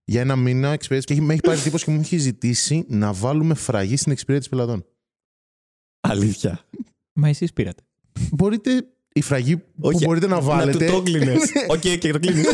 [0.05, 3.13] για ένα μήνα εξυπηρέτηση και έχει- με έχει πάρει τύπος και μου έχει ζητήσει να
[3.13, 4.85] βάλουμε φραγή στην εξυπηρέτηση πελατών.
[6.01, 6.61] Αλήθεια.
[7.13, 7.83] Μα εσείς πήρατε.
[8.33, 10.85] Μπορείτε η φραγή που Όχι, μπορείτε να βάλετε.
[10.85, 11.53] Να του το κλείνεις.
[11.75, 12.47] Οκ, και το κλείνεις.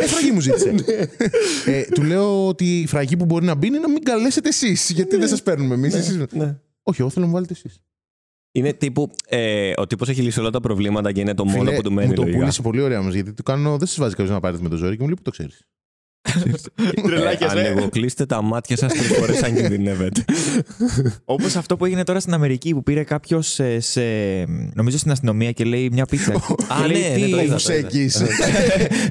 [0.00, 0.74] Ε, φραγή μου ζήτησε.
[1.66, 4.90] ε, του λέω ότι η φραγή που μπορεί να μπει είναι να μην καλέσετε εσείς.
[4.90, 6.16] Γιατί δεν σας παίρνουμε εμείς.
[6.32, 6.56] Ναι.
[6.82, 7.80] Όχι, εγώ θέλω να μου βάλετε εσείς.
[8.52, 9.10] Είναι τύπου.
[9.28, 12.08] Ε, ο τύπος έχει λύσει όλα τα προβλήματα και είναι το μόνο που του μένει.
[12.08, 12.38] μου το λογικά.
[12.38, 13.14] πούλησε πολύ ωραία όμως.
[13.14, 13.76] Γιατί του κάνω.
[13.78, 15.66] Δεν σας βάζει κάποιος να πάρετε με το ζόρι και μου λέει που το ξέρεις;
[17.06, 17.68] Τρελάκια, ε.
[17.68, 20.24] Ανοιγοκλείστε τα μάτια σας τρεις φορές αν κινδυνεύετε.
[21.24, 24.00] Όπως αυτό που έγινε τώρα στην Αμερική που πήρε κάποιος σε, σε.
[24.74, 26.32] νομίζω στην αστυνομία και λέει μια πίτσα.
[26.32, 26.38] Α,
[26.82, 27.52] Και λέει, ναι, «Τι- ναι, το είδα.
[27.52, 27.98] Μουσέκη.
[27.98, 28.08] Ναι,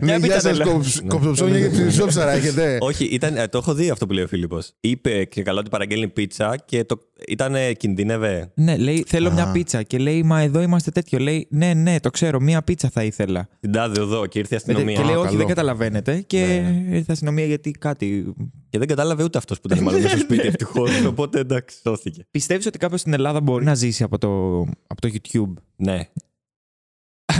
[0.02, 0.82] Για γεια πείτε σα, τα λέω.
[1.08, 2.78] κοψοψόνια και ψιλοψόψαρα έχετε.
[2.82, 4.72] Όχι, ήταν, ε, το έχω δει αυτό που λέει ο Φίλιππος.
[4.80, 8.52] Είπε και καλά ότι παραγγέλνει πίτσα και το, ήταν, κινδύνευε.
[8.54, 9.34] Ναι, λέει θέλω Α.
[9.34, 9.84] μια πίτσα.
[9.84, 11.20] Και λέει Μα εδώ είμαστε τέτοιο.
[11.20, 13.48] Λέει Ναι, ναι, το ξέρω, μια πίτσα θα ήθελα.
[13.60, 15.04] Την τάδε οδό και ήρθε η Και αστυνομία.
[15.04, 15.38] λέει Α, Όχι, καλό.
[15.38, 16.24] δεν καταλαβαίνετε.
[16.28, 16.62] Και
[17.08, 18.34] ήρθε η αστυνομία γιατί κάτι.
[18.70, 21.06] Και δεν κατάλαβε ούτε αυτός που ήταν μάλλον μέσα στο σπίτι, ευτυχώς.
[21.06, 22.26] Οπότε εντάξει, σώθηκε.
[22.32, 26.10] Πιστεύεις ότι κάποιος στην Ελλάδα μπορεί να ζήσει από το, από το YouTube; Ναι.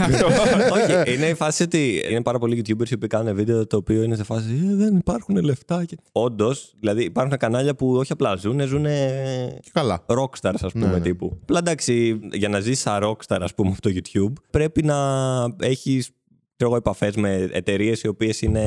[0.00, 0.26] Αυτό.
[0.76, 4.02] Όχι, είναι η φάση ότι είναι πάρα πολλοί YouTubers οι οποίοι κάνουν βίντεο το οποίο
[4.02, 5.84] είναι σε φάση «Ε, δεν υπάρχουν λεφτά.
[5.84, 5.96] Και...
[6.12, 8.84] Όντως, δηλαδή υπάρχουν κανάλια που όχι απλά ζουν, ζουν
[9.60, 10.04] Και καλά.
[10.06, 11.00] rockstars, ας πούμε, Ναι, ναι.
[11.00, 11.38] τύπου.
[11.42, 14.96] Απλά εντάξει, για να ζήσει σαν rockstar, ας πούμε, από το YouTube, πρέπει να
[15.60, 16.10] έχεις
[16.76, 18.60] επαφές με εταιρείες οι οποίες είναι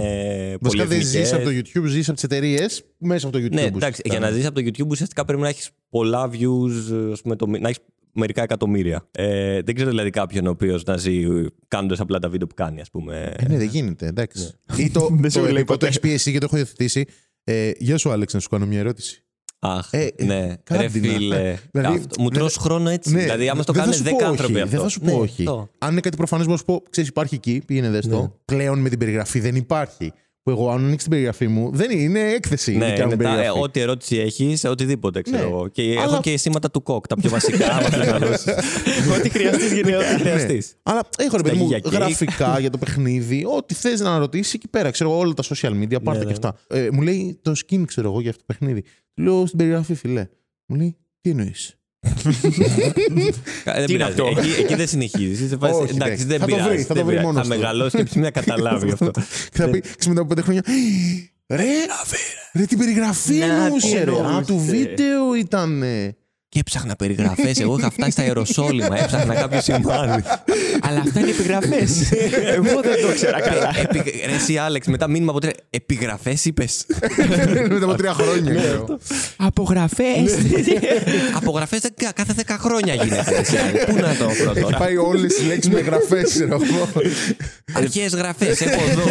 [0.62, 1.08] Βασικά δεν πολυεθνικές.
[1.28, 3.52] ζεις από το YouTube, ζεις από τις εταιρείες μέσα από το YouTube.
[3.52, 4.10] Ναι, εντάξει, ουσιαστικά.
[4.10, 7.46] για να ζήσει από το YouTube ουσιαστικά πρέπει να έχεις πολλά views, ας πούμε, το,
[7.48, 7.80] να έχεις
[8.14, 9.08] μερικά εκατομμύρια.
[9.12, 11.22] Ε, δεν ξέρω δηλαδή κάποιον ο οποίος να ζει
[11.68, 13.34] κάνοντας απλά τα βίντεο που κάνει, ας πούμε.
[13.38, 14.52] Ε, ναι, δεν γίνεται, εντάξει.
[14.78, 15.78] Ή το, Δεν σου το λέει επικό ποτέ.
[15.78, 17.06] το έχει πει εσύ και το έχω υιοθετήσει.
[17.44, 19.24] Ε, γεια σου, Άλεξ, να σου κάνω μια ερώτηση.
[19.62, 20.54] Αχ, Ε, ναι.
[20.64, 21.58] κάντε Ρε την, φίλε.
[21.72, 23.14] Δηλαδή, αυτό, μου δεν- τρως χρόνο έτσι.
[23.14, 24.76] Ναι, δηλαδή, άμα το δεν θα κάνουν σου 10 πω άνθρωποι όχι, αυτό.
[24.76, 25.42] Δεν θα σου πω Ναι, όχι.
[25.42, 25.70] αυτό.
[25.78, 28.12] Αν είναι κάτι προφανές, μπορώ να σου πω, ξέρεις, υπάρχει εκεί, πήγαινε δες Ναι.
[28.14, 28.36] το.
[28.46, 30.12] Πλέον με την περιγραφή δεν υπάρχει.
[30.44, 32.72] Που εγώ, αν ανοίξεις την περιγραφή μου, δεν είναι, είναι έκθεση.
[32.74, 33.60] η Ναι, δικιά μου είναι τα, ε, περιγραφή.
[33.62, 35.44] ό,τι ερώτηση έχεις, οτιδήποτε ξέρω Ναι.
[35.50, 35.68] εγώ.
[35.68, 37.68] Και Αλλά- έχω και σήματα του κοκ, τα πιο βασικά.
[37.72, 38.44] άμα θες να δώσεις.
[39.18, 40.12] Ό,τι χρειαστείς γενναιότητα.
[40.12, 40.18] Ναι.
[40.20, 40.74] χρειαστείς.
[40.84, 41.94] Αλλά έχω ρε παιδί Σταγή μου για κέικ.
[41.94, 44.92] γραφικά για το παιχνίδι, ό,τι θες να ρωτήσεις εκεί πέρα.
[44.92, 46.26] Ξέρω εγώ, όλα τα social media, πάρτε ναι.
[46.26, 46.56] και αυτά.
[46.68, 48.84] Ε, μου λέει το skin, ξέρω εγώ, για αυτό το παιχνίδι.
[49.20, 50.28] Του λέω στην περιγραφή, φιλέ.
[50.66, 52.64] Μου λέει, τι εννοείς; Ε, Δεν
[53.64, 54.12] Τι είναι πειράζει.
[54.12, 55.52] αυτό; Εκεί, εκεί δεν συνεχίζεις.
[55.60, 56.24] Όχι, Εντάξει, εντάξει.
[56.26, 56.82] δεν Θα το βρει, πειράζει.
[56.84, 57.26] θα το δεν βρει πειράζει.
[57.28, 57.60] μόνος Θα του.
[57.60, 59.12] μεγαλώσει και ψημί να καταλάβει αυτό.
[59.52, 60.64] Και θα πει, ξέρεις, μετά από πέντε χρόνια.
[61.48, 61.64] Ρε,
[62.54, 64.12] ρε, την περιγραφή Να, εννοούσε, τι ρε.
[64.12, 64.44] Α, εννοούσε.
[64.46, 65.84] του βίντεο ήταν.
[66.50, 67.60] Και έψαχνα περιγραφές.
[67.60, 69.00] Εγώ είχα φτάσει στα αεροσόλυμα.
[69.04, 70.24] Έψαχνα κάποιο σημάδι.
[70.82, 72.12] Αλλά αυτά είναι επιγραφές.
[72.56, 73.72] Εγώ δεν το ξέρα καλά.
[73.82, 75.54] Επι- Ρε εσύ Άλεξ, μετά μήνυμα από τρία.
[75.70, 76.86] Επιγραφές είπες;
[77.70, 78.56] Μετά από τρία χρόνια.
[78.56, 79.00] ξέρω.
[79.38, 80.38] Απογραφές.
[81.40, 81.82] Απογραφές
[82.16, 83.26] κάθε 10 χρόνια γίνεται.
[83.30, 83.86] ρε εσύ, Άλεξ.
[83.86, 84.78] Πού να το βρω Έχει τώρα.
[84.78, 86.90] πάει όλες τις λέξεις με γραφές, ξέρω εγώ.
[87.74, 89.04] Αρχαίε γραφές έχω εδώ.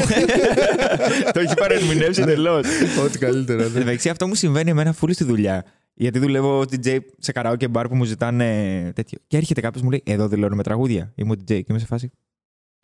[1.32, 2.64] Το έχει παρερμηνεύσει εντελώ.
[3.04, 3.62] Ό,τι καλύτερο.
[3.62, 3.72] Εν ναι.
[3.78, 5.64] τω μεταξύ, αυτό μου συμβαίνει εμένα φούλη στη δουλειά.
[6.00, 8.46] Γιατί δουλεύω DJ σε καραόκε μπαρ που μου ζητάνε
[8.94, 9.18] τέτοιο.
[9.26, 11.12] Και έρχεται κάποιος μου λέει: Εδώ δηλώνουμε τραγούδια.
[11.14, 12.10] Είμαι ο DJ και είμαι σε φάση.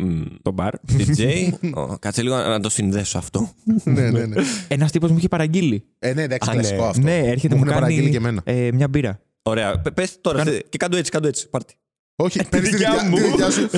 [0.03, 0.75] Μμ, Το μπαρ.
[0.89, 3.53] DJ, ω, κάτσε λίγο να το συνδέσω αυτό.
[3.85, 4.43] Ναι, ναι, ναι.
[4.69, 5.85] Ένας τύπος μου είχε παραγγείλει.
[5.99, 6.61] Ε, ναι, εντάξει, Α, ναι.
[6.61, 7.03] κλασικό αυτό.
[7.03, 8.43] Ναι, έρχεται Μου μου, έχουν παραγγείλει κάνει και εμένα.
[8.45, 9.21] ε, μια μπύρα.
[9.43, 9.81] Ωραία.
[9.81, 11.49] Πε πες τώρα Κάνε- και κάντο έτσι, κάντο έτσι.
[11.49, 11.75] Πάρτι.
[12.17, 13.17] Όχι, παίρνεις τη δικιά δικιά μου.
[13.17, 13.69] τη δικιά σου.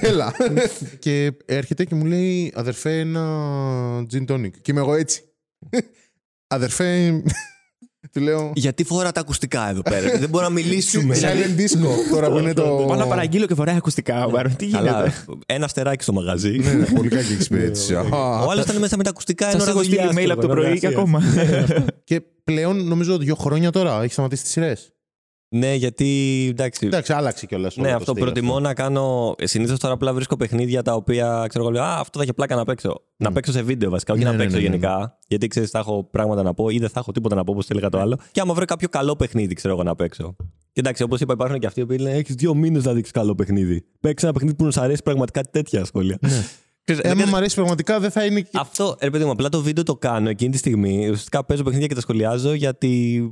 [0.00, 0.32] Έλα.
[0.98, 3.22] Και έρχεται και μου λέει αδερφέ ένα
[4.12, 4.50] gin tonic.
[4.62, 5.22] Και είμαι εγώ έτσι.
[6.46, 7.22] Αδερφέ.
[8.12, 8.52] Του λέω.
[8.54, 11.16] Γιατί φορά τα ακουστικά εδώ πέρα; Δεν μπορούμε να μιλήσουμε.
[11.20, 11.88] Silent disco.
[12.10, 12.62] Τώρα που είναι το.
[12.62, 14.54] Πάω να παραγγείλω και φοράει ακουστικά ο μπαρ.
[14.56, 15.12] Τι γίνεται; Καλά.
[15.46, 16.58] Ένα αστεράκι στο μαγαζί.
[16.58, 17.94] Ναι, ναι, πολύ κακή εξυπηρέτηση.
[17.94, 18.00] Α.
[18.46, 20.48] Ο άλλο ήταν μέσα με τα ακουστικά ενώ Σας έχω στείλει ραγωγιάστηκε, email από το
[20.48, 20.88] πρωί και εργασία.
[20.88, 21.22] ακόμα.
[22.04, 24.92] Και πλέον νομίζω δύο χρόνια τώρα έχει σταματήσει τις σειρές.
[25.52, 26.86] Ναι, γιατί εντάξει.
[26.86, 27.76] Εντάξει, άλλαξε κιόλας.
[27.76, 29.34] Ναι, αυτό προτιμώ να κάνω.
[29.42, 32.54] Συνήθως τώρα απλά βρίσκω παιχνίδια τα οποία ξέρω εγώ λέω Α, αυτό θα έχει πλάκα
[32.56, 33.00] να παίξω.
[33.16, 34.74] Να παίξω σε βίντεο βασικά, όχι Ναι, να ναι, παίξω ναι, ναι, ναι.
[34.76, 35.18] γενικά.
[35.26, 37.68] Γιατί ξέρεις, θα έχω πράγματα να πω ή δεν θα έχω τίποτα να πω, όπως
[37.70, 38.18] έλεγα το άλλο.
[38.32, 40.36] Και άμα βρω κάποιο καλό παιχνίδι, ξέρω εγώ να παίξω.
[40.72, 43.34] Και εντάξει, όπως είπα, υπάρχουν και αυτοί που λένε Έχεις δύο μήνες να δείξεις καλό
[43.34, 43.84] παιχνίδι.
[44.00, 46.18] Παίξει ένα παιχνίδι που να σου αρέσει πραγματικά τέτοια σχόλια.
[46.20, 48.40] Ξέρεις, δεν Έμα κατα- μου αρέσει πραγματικά δεν θα είναι.
[48.40, 50.98] και- Αυτό, ρε παιδί μου, απλά το βίντεο το κάνω εκείνη τη στιγμή.
[51.02, 53.22] Ουσιαστικά παίζω παιχνίδια και τα σχολιάζω γιατί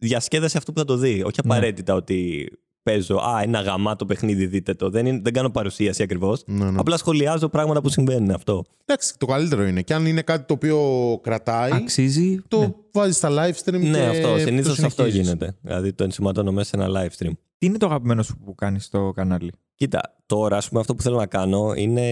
[0.00, 1.22] διασκέδασε αυτό που θα το δει.
[1.22, 2.48] Όχι απαραίτητα ότι
[2.82, 4.90] παίζω Α, ένα γαμάτο παιχνίδι, δείτε το.
[4.90, 6.42] Δεν, είναι, δεν κάνω παρουσίαση ακριβώς.
[6.46, 6.78] Ναι, ναι.
[6.78, 8.64] Απλά σχολιάζω πράγματα που συμβαίνουν αυτό.
[8.84, 9.82] Εντάξει, το καλύτερο είναι.
[9.82, 10.78] Και αν είναι κάτι το οποίο
[11.22, 12.38] κρατάει, Αξίζει.
[12.48, 12.72] το Ναι.
[12.92, 13.80] βάζεις στα live stream.
[13.80, 14.32] Ναι, και αυτό.
[14.32, 15.26] το Συνήθως αυτό συνεχίζεις.
[15.26, 15.56] γίνεται.
[15.62, 17.32] Δηλαδή το ενσωματώνω μέσα σε ένα live stream.
[17.58, 21.02] Τι είναι το αγαπημένο σου που κάνεις στο κανάλι; Κοίτα, τώρα ας πούμε αυτό που
[21.02, 22.04] θέλω να κάνω είναι.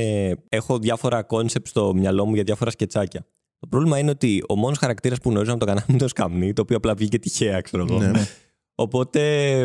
[0.48, 3.26] Έχω διάφορα concept στο μυαλό μου για διάφορα σκετσάκια.
[3.58, 6.08] Το πρόβλημα είναι ότι ο μόνος χαρακτήρας που γνωρίζω από το κανάλι μου είναι το
[6.08, 7.98] σκαμνί, το οποίο απλά βγήκε τυχαία, ξέρω εγώ.
[7.98, 8.26] Ναι.
[8.74, 9.60] Οπότε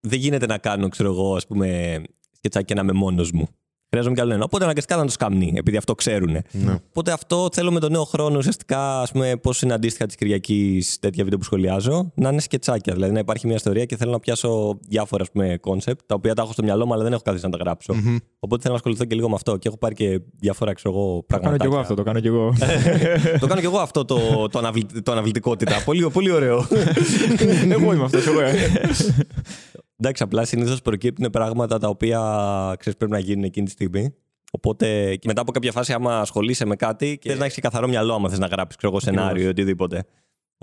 [0.00, 3.48] δεν γίνεται να κάνω, ξέρω εγώ, ας πούμε, σκετσάκια να είμαι μόνος μου.
[3.90, 4.44] Χρειάζομαι κι άλλο ένα.
[4.44, 6.30] Οπότε αναγκαστικά να το σκαμνί, επειδή αυτό ξέρουν.
[6.50, 6.78] Ναι.
[6.88, 10.98] Οπότε αυτό θέλω με τον νέο χρόνο ουσιαστικά, ας πούμε, πώς είναι αντίστοιχα της Κυριακής
[11.00, 12.92] τέτοια βίντεο που σχολιάζω, να είναι σκετσάκια.
[12.94, 16.34] Δηλαδή να υπάρχει μια ιστορία και θέλω να πιάσω διάφορα ας πούμε, concept, τα οποία
[16.34, 17.94] τα έχω στο μυαλό μου, αλλά δεν έχω καθίσει να τα γράψω.
[18.38, 19.56] Οπότε θέλω να ασχοληθώ και λίγο με αυτό.
[19.56, 21.64] Και έχω πάρει και διάφορα, ξέρω εγώ, Το κάνω πράγματα.
[21.64, 22.52] κι εγώ αυτό, το κάνω κι εγώ.
[23.40, 25.82] το κάνω κι εγώ αυτό το, το, αναβλη- το αναβλητικότητα.
[25.84, 26.66] πολύ, πολύ ωραίο.
[27.70, 28.40] εγώ είμαι αυτός, εγώ.
[30.00, 30.06] ε.
[30.06, 32.18] Εντάξει, απλά συνήθως προκύπτουν πράγματα τα οποία
[32.78, 34.14] ξέρεις πρέπει να γίνουν εκείνη τη στιγμή.
[34.52, 37.60] Οπότε και μετά από κάποια φάση, άμα ασχολείσαι με κάτι και θες να έχεις και
[37.60, 40.04] καθαρό μυαλό, άμα θες να γράψεις σενάριο ή οτιδήποτε.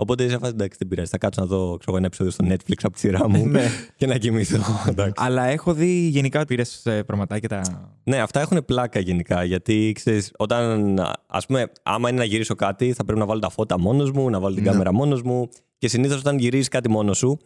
[0.00, 1.10] Οπότε σε φάση εντάξει, δεν πειράζει.
[1.10, 3.66] Θα κάτσω να δω ξέρω, εγώ, ένα επεισόδιο στο Netflix από τη σειρά μου Ναι.
[3.96, 4.60] και να κοιμηθώ.
[4.88, 5.12] εντάξει.
[5.16, 7.62] Αλλά έχω δει γενικά πήρες πραγματάκια τα.
[8.04, 9.44] ναι, αυτά έχουν πλάκα γενικά.
[9.44, 10.94] Γιατί ξέρεις, όταν
[11.26, 14.30] ας πούμε, άμα είναι να γυρίσω κάτι, θα πρέπει να βάλω τα φώτα μόνος μου,
[14.30, 14.70] να βάλω την Ναι.
[14.70, 15.48] κάμερα μόνος μου.
[15.78, 17.38] Και συνήθως όταν γυρίζεις κάτι μόνος σου,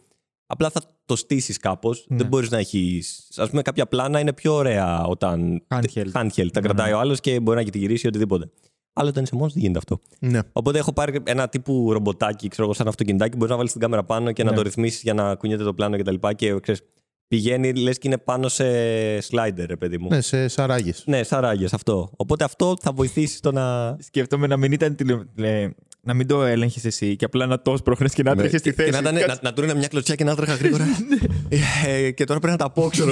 [0.47, 2.05] απλά θα το στήσεις κάπως.
[2.07, 2.17] Ναι.
[2.17, 3.29] Δεν μπορείς να έχεις.
[3.35, 5.63] Α πούμε, κάποια πλάνα είναι πιο ωραία όταν.
[5.67, 6.11] Handheld.
[6.13, 6.47] handheld.
[6.51, 6.95] Τα Ναι, κρατάει ναι.
[6.95, 8.49] ο άλλος και μπορεί να τη γυρίσει ή οτιδήποτε.
[8.93, 10.01] Αλλά όταν είσαι μόνος δεν γίνεται αυτό.
[10.19, 10.39] Ναι.
[10.51, 14.03] Οπότε έχω πάρει ένα τύπου ρομποτάκι, ξέρω εγώ, σαν αυτοκινητάκι, μπορείς να βάλεις την κάμερα
[14.03, 14.55] πάνω και να Ναι.
[14.55, 15.99] το ρυθμίσεις για να κουνιέται το πλάνο κτλ.
[15.99, 16.81] Και, τα λοιπά και ξέρεις,
[17.27, 18.63] πηγαίνει, λες και είναι πάνω σε
[19.17, 20.07] slider, ρε παιδί μου.
[20.09, 21.03] Ναι, σε σαράγες.
[21.05, 22.09] Ναι, σαν ράγες, αυτό.
[22.15, 23.97] Οπότε αυτό θα βοηθήσει στο να.
[23.99, 25.69] Σκέφτομαι να μην ήταν τηλε...
[26.03, 28.71] ε, να μην το έλεγχε εσύ και απλά να το σπρώχνει και να τρέχει στη
[28.71, 28.89] θέση.
[28.91, 30.85] Και να, ήταν, να, να του είναι μια κλωτσιά και να τρέχα γρήγορα.
[31.85, 33.11] Ε, και τώρα πρέπει να τα πω, ξέρω.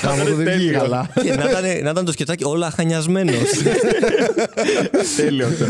[0.00, 1.10] Κάμω το δεν βγήκε καλά.
[1.22, 3.50] και να ήταν, να ήταν το σκετσάκι όλα χανιασμένος.
[5.16, 5.66] Τέλειο αυτό.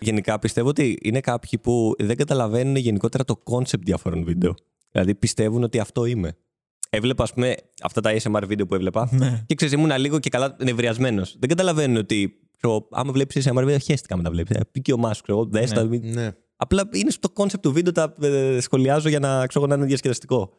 [0.00, 4.54] Γενικά πιστεύω ότι είναι κάποιοι που δεν καταλαβαίνουν γενικότερα το concept διαφόρων βίντεο.
[4.90, 6.36] Δηλαδή πιστεύουν ότι αυτό είμαι.
[6.90, 9.42] Έβλεπα, ας πούμε, αυτά τα ASMR βίντεο που έβλεπα Ναι.
[9.46, 11.36] και ξέρεις, ήμουν λίγο και καλά νευριασμένος.
[11.38, 12.34] Δεν καταλαβαίνουν ότι.
[12.62, 14.56] Ξέρω, άμα βλέπεις ASMR βίντεο, χαίστηκα με τα βλέπεις.
[14.72, 16.30] Πει και ο Μάσκο, ξέρω, δες τα, μην- Ναι.
[16.56, 20.52] Απλά είναι στο concept του βίντεο, τα ε, σχολιάζω για να, ξέρω, να είναι διασκεδαστικό.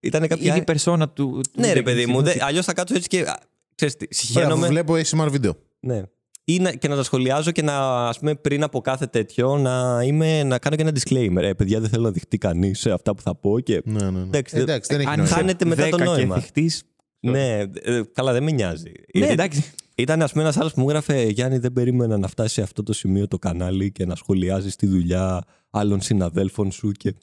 [0.00, 0.46] Ήταν κάποια.
[0.50, 1.40] Είναι η περσόνα του.
[1.52, 2.22] του- Ναι, ρε του- παιδί μου.
[2.40, 3.20] Αλλιώς θα κάτσω έτσι και.
[3.20, 3.38] α,
[3.74, 4.66] Ξέρεις τι, Μπράβο, συχαίνομαι.
[4.68, 5.54] βλέπω ASMR βίντεο.
[5.80, 6.02] Ναι.
[6.44, 10.00] Ή να, και να τα σχολιάζω και να, ας πούμε, πριν από κάθε τέτοιο να,
[10.04, 11.42] είμαι, να κάνω και ένα disclaimer.
[11.42, 13.60] Ε, παιδιά, δεν θέλω να δειχτεί κανείς σε αυτά που θα πω.
[13.60, 13.80] Και...
[13.84, 14.20] Ναι, ναι, ναι.
[14.20, 15.34] Εντάξει, Εντάξει, δεν έχει Αν νόημα.
[15.34, 16.34] χάνεται μετά το δέκα νόημα.
[16.34, 16.82] Και θυχτείς,
[17.20, 18.82] Ναι, ε, καλά, δεν με νοιάζει.
[18.84, 19.64] Ναι, Γιατί εντάξει.
[19.98, 22.82] Ήταν, ας πούμε, ένας άλλος που μου έγραφε Γιάννη, δεν περίμενα να φτάσει σε αυτό
[22.82, 26.90] το σημείο το κανάλι και να σχολιάζεις τη δουλειά άλλων συναδέλφων σου.
[26.92, 27.14] Και...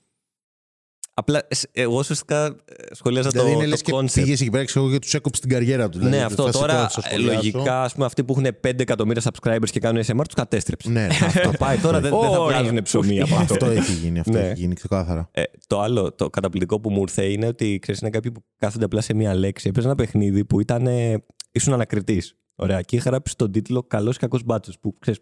[1.14, 4.12] Απλά ε, εγώ ουσιαστικά ε, σχολιάζα Δηλαδή το, είναι το λες και concept.
[4.14, 5.98] πήγες εκεί πέρα ξέρω, και τους έκοψε την καριέρα του.
[5.98, 7.34] Ναι, δηλαδή, αυτό θα σηκώ, τώρα θα στο ε, σχολιάσω.
[7.36, 10.90] λογικά ας πούμε, αυτοί που έχουν 5 εκατομμύρια subscribers και κάνουν ASMR τους κατέστρεψε.
[10.90, 12.54] Ναι, ναι, Αυτό πάει τώρα, δεν, δεν θα Όχι.
[12.54, 13.54] βγάζουν ψωμί από αυτό.
[13.54, 14.40] αυτό έχει γίνει, αυτό Ναι.
[14.40, 15.30] έχει γίνει ξεκάθαρα.
[15.32, 18.86] Ε, το άλλο, το καταπληκτικό που μου ήρθε είναι ότι ξέρεις, είναι κάποιοι που κάθονται
[18.86, 19.68] απλά σε μία λέξη.
[19.68, 20.88] Έπαιζε ένα παιχνίδι που ήταν.
[20.88, 22.36] ε, ήσουν ανακριτής.
[22.56, 22.82] Ωραία.
[22.82, 24.80] Και είχα γράψει τον τίτλο Καλός ή Κακός Μπάτσος.
[24.80, 25.20] Που ξέρεις.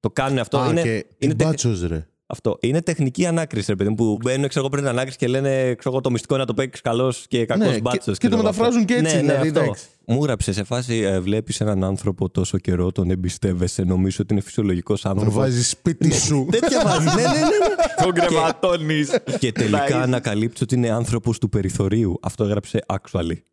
[0.00, 0.58] Το κάνουν αυτό.
[0.58, 2.06] Α, είναι, και είναι, τι τεχ- μπάτσος, ρε.
[2.26, 2.58] αυτό.
[2.60, 3.94] είναι τεχνική ανάκριση, ρε παιδί μου.
[3.94, 6.48] Που μπαίνουν ξέρω, εγώ, πριν την ανάκριση και λένε ξέρω, εγώ, το μυστικό είναι να
[6.48, 8.18] το παίξεις καλός και κακός Ναι, και- μπάτσος.
[8.18, 9.60] και το μεταφράζουν και έτσι, Ναι, ναι, δηλαδή, αυτό.
[9.60, 9.84] εντάξει.
[10.06, 10.96] Μου γράψε σε φάση.
[10.96, 15.36] Ε, Βλέπεις έναν άνθρωπο τόσο καιρό, τον εμπιστεύεσαι, νομίζω ότι είναι φυσιολογικός Τον άνθρωπο.
[15.36, 16.46] βάζει σπίτι σου.
[16.50, 17.04] Τέτοια βάζει.
[17.04, 17.38] ναι, ναι, ναι.
[17.38, 17.74] ναι.
[18.04, 19.10] Τον κρεβατώνεις.
[19.38, 22.18] Και τελικά ανακαλύψει ότι είναι άνθρωπος του περιθωρίου.
[22.22, 23.36] Αυτό έγραψε actually.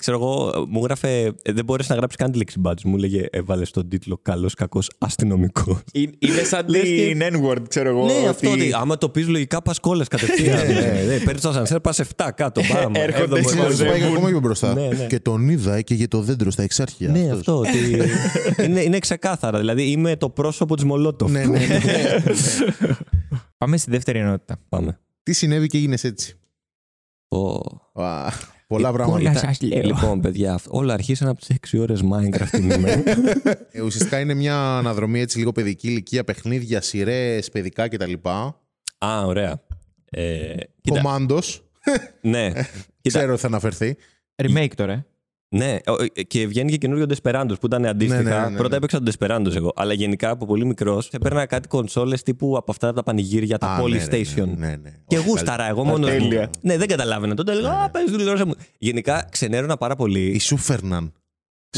[0.00, 1.32] Ξέρω εγώ, μου έγραφε.
[1.42, 2.80] ε, Δεν μπόρεσε να γράψεις καν τη λέξη badge.
[2.84, 5.78] Μου έλεγε, έβαλε στον τίτλο Καλός κακός αστυνομικός.
[6.18, 8.04] Είναι σαν Λες και- την N-word, ξέρω εγώ.
[8.04, 10.66] ναι, ότι αυτό ότι άμα το πεις λογικά πας κόλλες κατευθείαν.
[10.66, 12.60] ναι, ναι, Παίρνεις το ασανσέρ, πας 7 κάτω.
[12.72, 13.74] Μπαμ, Έρχονται έβδομο, σε έβδομο.
[13.74, 14.74] Σου πάει ακόμα πιο μπροστά.
[14.74, 15.06] Ναι, ναι.
[15.06, 17.08] Και τον είδα και για το δέντρο στα εξάρχεια.
[17.08, 17.38] Ναι, αυτός.
[17.38, 17.58] αυτό.
[17.58, 17.78] Ότι
[18.66, 19.58] είναι, είναι ξεκάθαρα.
[19.58, 21.30] Δηλαδή είμαι το πρόσωπο της Μολότοφ.
[21.30, 22.22] Ναι, ναι, ναι.
[23.58, 24.56] Πάμε στη δεύτερη ενότητα.
[24.68, 25.00] Πάμε.
[25.22, 26.38] Τι συνέβη και έγινε έτσι;
[27.28, 27.46] Ω.
[28.02, 28.28] Α,
[28.70, 29.18] Πολλά πράγματα.
[29.20, 29.82] Όλα Ήταν- σας λέω.
[29.82, 33.02] Λοιπόν, παιδιά, αυ- όλα αρχίσαν από τις 6 ώρες Minecraft την ημέρα.
[33.72, 38.12] Ε, ουσιαστικά είναι μια αναδρομή έτσι λίγο παιδική ηλικία, παιχνίδια, σειρές, παιδικά κτλ.
[38.98, 39.62] Α, ωραία.
[40.10, 41.64] Ε, κοίτα, Κομάντος.
[42.20, 42.48] ναι.
[43.00, 43.96] Κοίτα, Ξέρω ότι θα αναφερθεί.
[44.42, 45.06] Remake τώρα.
[45.50, 45.56] Ε.
[45.56, 48.22] ναι, ο- ε, και βγαίνει και καινούριο Desperados που ήταν αντίστοιχα.
[48.22, 48.56] Ναι, ναι, ναι, ναι.
[48.56, 49.72] Πρώτα έπαιξα τον Desperados εγώ.
[49.76, 53.82] Αλλά γενικά από πολύ μικρός έπαιρνα κάτι κονσόλες τύπου από αυτά τα πανηγύρια, τα Α,
[53.82, 54.34] ναι, ναι, PlayStation.
[54.36, 54.92] Ναι, ναι, ναι.
[55.06, 56.06] Και Όχι, γούσταρα, εγώ μόνο.
[56.06, 56.50] τέλεια.
[56.60, 57.34] Ναι, δεν καταλάβαινα.
[57.34, 58.54] Τότε έλεγα, Α, παίζει την τηλεόραση μου.
[58.78, 60.26] Γενικά ξενέρωνα πάρα πολύ.
[60.26, 61.12] Ή σου φέρναν.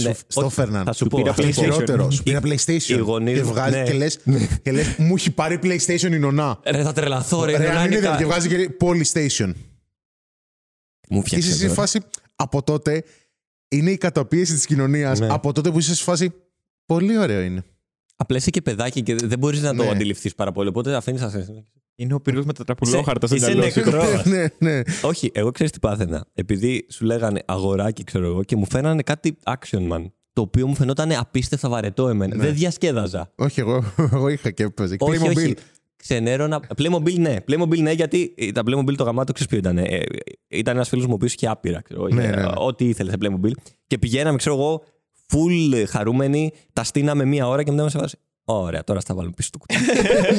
[0.00, 0.84] Ναι, Σου- Στο όχι, φέρναν.
[0.84, 1.18] θα σου Του πω.
[1.18, 1.52] πήρα αυτό PlayStation.
[1.54, 1.72] σου πω.
[1.72, 2.10] Χειρότερο.
[2.10, 2.88] Σου πήρα Οι- PlayStation.
[2.88, 3.84] οι γονείς Και μου, βγάζει ναι.
[3.84, 4.18] και λες,
[4.62, 6.58] και λες, μου έχει πάρει PlayStation η νονά.
[6.64, 7.52] Ρε, θα τρελαθώ, ρε.
[7.52, 9.52] Ρε, δεν αν είναι είναι δεν κα- και βγάζει και PlayStation.
[11.08, 11.74] Μου Και είσαι φτιάξε σε τώρα.
[11.74, 12.00] φάση
[12.36, 13.04] από τότε
[13.72, 15.20] είναι η καταπίεση της κοινωνίας.
[15.20, 15.26] Ναι.
[15.30, 16.32] Από τότε που είσαι σε φάση.
[16.86, 17.64] Πολύ ωραίο είναι.
[18.16, 19.88] Απλά είσαι και παιδάκι και δεν μπορείς να το Ναι.
[19.90, 20.68] αντιληφθείς πάρα πολύ.
[20.68, 21.22] Οπότε αφήνεις.
[21.94, 23.80] Είναι ο πυρός με τα τραπουλόχαρτα στο Είσαι μυαλό σου.
[23.80, 24.24] νεκρός.
[24.32, 24.80] ναι, ναι.
[25.02, 26.24] Όχι, εγώ ξέρεις τι πάθαινα.
[26.34, 30.04] Επειδή σου λέγανε αγοράκι, ξέρω εγώ, και μου φαίνανε κάτι action man.
[30.32, 32.36] Το οποίο μου φαινόταν απίστευτα βαρετό εμένα.
[32.36, 32.42] Ναι.
[32.44, 33.32] Δεν διασκέδαζα.
[33.34, 34.96] Όχι, εγώ, εγώ είχα και έπαιζε.
[34.96, 35.36] Και όχι, Playmobil.
[35.36, 35.54] όχι.
[36.02, 36.62] Ξενέρωνα.
[36.76, 37.36] Playmobil ναι.
[37.48, 39.78] Playmobil ναι, γιατί τα Playmobil το γαμάτο ξέρεις ποιο ήταν.
[39.78, 40.00] Ε,
[40.48, 41.80] ήταν ένας φίλος μου ο οποίος είχε άπειρα.
[41.82, 42.48] Ξέρω, Ναι, είχε, ναι, ναι.
[42.56, 43.50] Ό,τι ήθελε σε Playmobil.
[43.86, 44.82] Και πηγαίναμε, ξέρω εγώ,
[45.32, 48.16] full χαρούμενοι, τα στείναμε μία ώρα και μετά μας έβαζε.
[48.44, 49.74] Ωραία, τώρα θα βάλουμε πίσω το κουτί.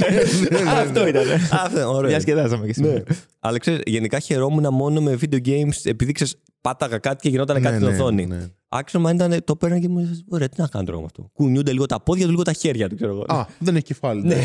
[0.84, 1.24] Αυτό ήταν.
[1.52, 2.10] Αυτό, ωραίο.
[2.10, 2.88] Διασκεδάσαμε και Ναι.
[2.88, 3.04] σήμερα.
[3.40, 7.76] Αλλά ξέρεις, γενικά χαιρόμουν μόνο με video games επειδή ξέρεις, πάταγα κάτι και γινόταν κάτι
[7.76, 8.28] στην οθόνη.
[8.74, 8.80] Ναι.
[8.80, 11.30] Άξονα ήταν, το παίρνω και μου λέει: Ωραία, τι να κάνω τώρα με αυτό.
[11.34, 13.24] Κουνιούνται λίγο τα πόδια του, λίγο τα χέρια του, ξέρω εγώ.
[13.28, 14.24] Α, δεν έχει κεφάλι.
[14.28, 14.36] Ναι.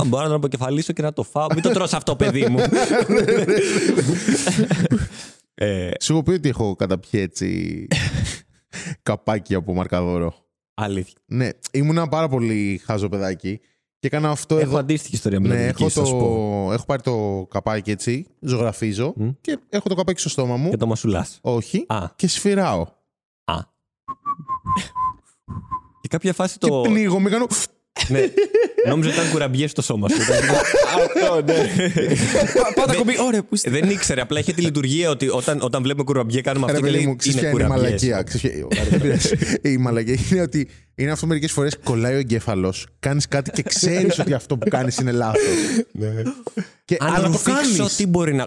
[0.00, 1.46] Αν μπορώ να τον αποκεφαλίσω και να το φάω.
[1.54, 2.58] Μην το τρως αυτό, παιδί μου.
[5.54, 7.86] ε, Σου έχω πει ότι έχω καταπιεί έτσι
[9.02, 10.34] καπάκι από μαρκαδόρο.
[10.74, 11.18] αλήθεια.
[11.26, 13.60] Ναι, ήμουν πάρα πολύ χάζο παιδάκι
[13.98, 14.78] και έκανα αυτό Έχω εδώ.
[14.78, 16.18] αντίστοιχη ιστορία με Ναι, τον έχω, έχω το...
[16.66, 16.72] το...
[16.72, 19.28] έχω πάρει το καπάκι έτσι, ζωγραφίζω Μμ.
[19.40, 20.70] και έχω το καπάκι στο στόμα μου.
[20.70, 21.38] Και το μασουλάς.
[21.40, 21.84] Όχι.
[21.88, 22.86] Α, Και σφυράω.
[24.70, 24.98] Α.
[26.00, 26.80] Και κάποια φάση Και το.
[26.80, 27.46] πνίγομαι, κάνω.
[28.08, 28.20] ναι,
[28.88, 30.22] νόμιζα ότι ήταν κουραμπιές στο σώμα σου.
[30.22, 30.56] Ήταν-
[30.96, 31.68] Αυτό, ναι.
[32.74, 33.20] Πάτα κουμπί.
[33.20, 36.66] Ωραία, πού είστε; Δεν ήξερε, απλά είχε τη λειτουργία ότι όταν, όταν βλέπουμε κουραμπιέ κάνουμε
[36.66, 37.90] Ρε αυτό και παιδί λέει μου, ξέρεις είναι ποια είναι η κουραμπιές.
[38.02, 38.22] μαλακία.
[38.22, 39.34] Ξέρεις ποια- Ωραία, δεν πειράζει.
[39.62, 44.18] Η μαλακία είναι ότι είναι αυτό μερικές φορές κολλάει ο εγκέφαλος, κάνεις κάτι και ξέρεις
[44.18, 45.42] ότι αυτό που κάνεις είναι λάθος.
[46.84, 47.96] Και Αν αλλά μου το φίξω, κάνεις.
[47.96, 48.46] τι μπορεί να.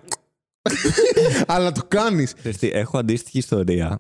[1.54, 2.34] Αλλά το κάνεις.
[2.34, 4.00] Ξέρεις τι, έχω αντίστοιχη ιστορία.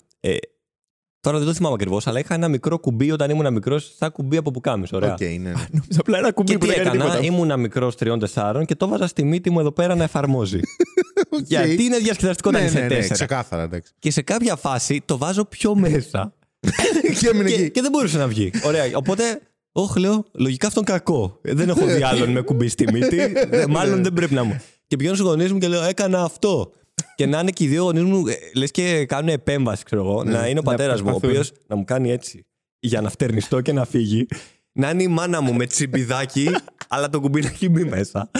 [1.25, 4.11] Ε, τώρα δεν το θυμάμαι ακριβώς, αλλά είχα ένα μικρό κουμπί όταν ήμουν μικρός, σαν
[4.11, 4.95] κουμπί από πουκάμισο.
[4.97, 5.13] Ωραία.
[5.13, 5.51] Οκ, ναι, ναι.
[5.71, 7.25] Νόμιζα απλά ένα κουμπί Και που τι δεν κάνει έκανα, τίποτα.
[7.33, 10.59] ήμουνα μικρός τριών-τεσσάρων και το βάζα στη μύτη μου εδώ πέρα να εφαρμόζει.
[11.29, 11.45] Οκ.
[11.47, 13.13] Γιατί είναι διασκεδαστικό όταν Ναι, είσαι ναι, ναι, τέσσερα.
[13.13, 13.91] ξεκάθαρα, εντάξει.
[13.99, 16.33] Και σε κάποια φάση το βάζω πιο μέσα.
[17.19, 17.71] Και έμεινε και, εκεί.
[17.71, 18.51] και δεν μπορούσε να βγει.
[18.65, 18.83] Ωραία.
[18.93, 19.23] Οπότε,
[19.71, 21.39] όχι, λέω, λογικά αυτόν κακό.
[21.41, 23.19] Ε, Δεν έχω δει άλλον με κουμπί στη μύτη.
[23.49, 24.61] Ε, Μάλλον δεν πρέπει να μου.
[24.87, 26.71] Και πηγαίνω στους γονείς μου και λέω, έκανα αυτό.
[27.15, 28.23] Και να είναι και οι δύο γονείς μου,
[28.55, 30.23] λες και κάνουν επέμβαση, ξέρω εγώ.
[30.23, 31.29] να είναι ο πατέρας μου, ο προσπαθούν.
[31.29, 32.45] οποίος να μου κάνει έτσι
[32.79, 34.27] για να φτερνιστώ και να φύγει.
[34.71, 36.49] Να είναι η μάνα μου με τσιμπιδάκι,
[36.87, 38.31] αλλά το κουμπί να έχει μπει μέσα.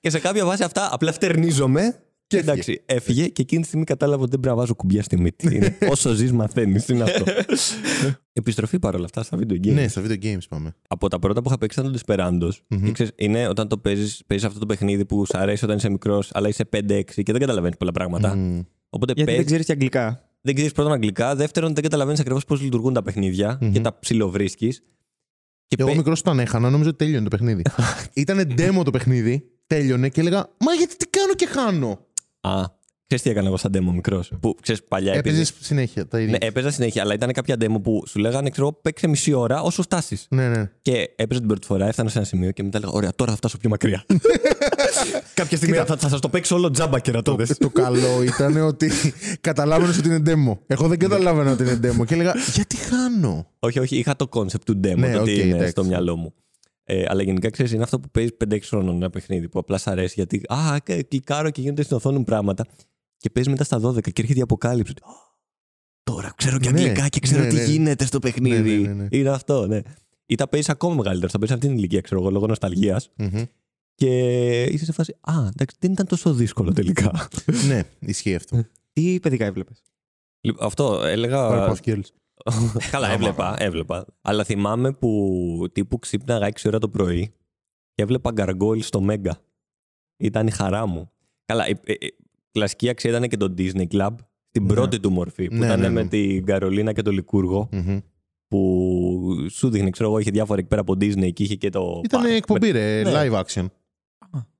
[0.00, 2.03] Και σε κάποια βάση αυτά απλά φτερνίζομαι.
[2.26, 2.52] Και έφυγε.
[2.52, 5.54] εντάξει, έφυγε και εκείνη τη στιγμή κατάλαβα ότι δεν πρέπει να βάζω κουμπιά στη μύτη.
[5.56, 6.88] Είναι όσο ζεις, μαθαίνεις.
[6.88, 7.24] Είναι αυτό.
[8.32, 9.72] Επιστροφή παρόλα αυτά στα video games.
[9.72, 10.74] Ναι, στα video games πάμε.
[10.88, 12.52] Από τα πρώτα που είχα παίξει ήταν το Desperandos.
[12.68, 12.84] Μμμ.
[12.84, 15.88] Και ξέρεις, είναι όταν το παίζεις παίζεις αυτό το παιχνίδι που σου αρέσει όταν είσαι
[15.88, 18.36] μικρός, αλλά είσαι 5-6 και δεν καταλαβαίνεις πολλά πράγματα.
[18.36, 18.60] Μμ.
[18.90, 20.28] Οπότε Γιατί δεν παίζεις, ξέρεις και αγγλικά.
[20.40, 21.34] δεν ξέρεις πρώτον αγγλικά.
[21.36, 23.72] Δεύτερον, δεν καταλαβαίνεις ακριβώς πώς λειτουργούν τα παιχνίδια Μμμ.
[23.72, 24.82] και τα ψιλοβρίσκεις.
[25.66, 27.62] Και Εγώ παι- μικρός όταν έχανα, νόμιζα ότι τέλειωνε το παιχνίδι.
[28.14, 32.06] Ήταν demo το παιχνίδι, τέλειωνε και έλεγα Μα γιατί τι κάνω και χάνω;
[32.48, 32.64] Α,
[33.06, 34.32] ξέρεις τι έκανα εγώ σαν demo μικρός.
[34.40, 36.38] Που ξέρεις παλιά επειδή- Έπαιζες συνέχεια τα ίδια.
[36.40, 39.62] Ναι, έπαιζα συνέχεια, αλλά ήταν κάποια demo που σου λέγανε, ξέρω, εγώ, παίξε μισή ώρα
[39.62, 40.26] όσο φτάσεις.
[40.30, 40.70] Ναι, ναι.
[40.82, 43.36] Και έπαιζε την πρώτη φορά, έφτανα σε ένα σημείο και μετά έλεγα: Ωραία, τώρα θα
[43.36, 44.04] φτάσω πιο μακριά.
[45.34, 48.90] Κάποια στιγμή θα, θα σας το παίξω όλο τζάμπα και Το, το καλό ήταν ότι
[49.40, 50.58] καταλάβαινες ότι είναι demo.
[50.66, 54.60] Εγώ δεν καταλάβαινα ότι είναι demo και έλεγα Γιατί χάνω; όχι, όχι, είχα το concept
[54.66, 55.70] του demo, Ναι, το τι οκ, είναι εντάξει.
[55.70, 56.34] στο μυαλό μου.
[56.86, 59.86] Ε, αλλά γενικά ξέρεις, είναι αυτό που παίζει 5-6 χρόνων ένα παιχνίδι που απλά σ'
[59.86, 60.42] αρέσει γιατί.
[60.48, 62.66] Α, κα- κλικάρω και γίνονται στην οθόνη μου πράγματα.
[63.16, 64.92] Και παίζει μετά στα 12 και έρχεται η αποκάλυψη.
[64.92, 65.12] ότι, «Α,
[66.02, 67.64] Τώρα ξέρω και Ναι, αγγλικά και ξέρω ναι, τι ναι.
[67.64, 68.76] γίνεται στο παιχνίδι.
[68.76, 69.08] Ναι, ναι, ναι, ναι.
[69.18, 69.80] Είναι αυτό, ναι.
[70.26, 71.30] Ή τα παίζεις ακόμα μεγαλύτερα.
[71.32, 73.10] Θα παίζεις αυτή την ηλικία, ξέρω εγώ, λόγω νοσταλγίας.
[73.16, 73.42] Μμμ.
[73.94, 75.14] Και είσαι σε φάση.
[75.20, 77.28] Α, εντάξει, δεν ήταν τόσο δύσκολο τελικά.
[77.68, 78.64] ναι, ισχύει αυτό.
[78.92, 79.82] Τι παιδικά έβλεπες;
[80.40, 81.48] Λοιπόν, αυτό έλεγα.
[81.50, 82.08] Powerpuff Girls.
[82.90, 84.06] Καλά, έβλεπα, έβλεπα.
[84.20, 87.28] Αλλά θυμάμαι που τύπου ξύπναγα 6 ώρα το πρωί
[87.94, 89.38] και έβλεπα γκαργκόλ στο Μέγκα.
[90.16, 91.10] Ήταν η χαρά μου.
[91.44, 92.14] Καλά, η, η- η
[92.50, 94.10] κλασική αξία ήταν και το Disney Club,
[94.50, 94.72] την Ναι.
[94.72, 95.48] πρώτη του μορφή.
[95.48, 95.92] Που Ναι, ήταν ναι, ναι.
[96.02, 97.98] με την Καρολίνα και τον Λικούργο, Μμμ.
[98.48, 102.00] που σου δείχνει, ξέρω εγώ, είχε διάφορα εκεί πέρα από Disney και είχε και το.
[102.04, 103.12] Ήταν πα- εκπομπή, ρε, Ναι.
[103.14, 103.66] live action.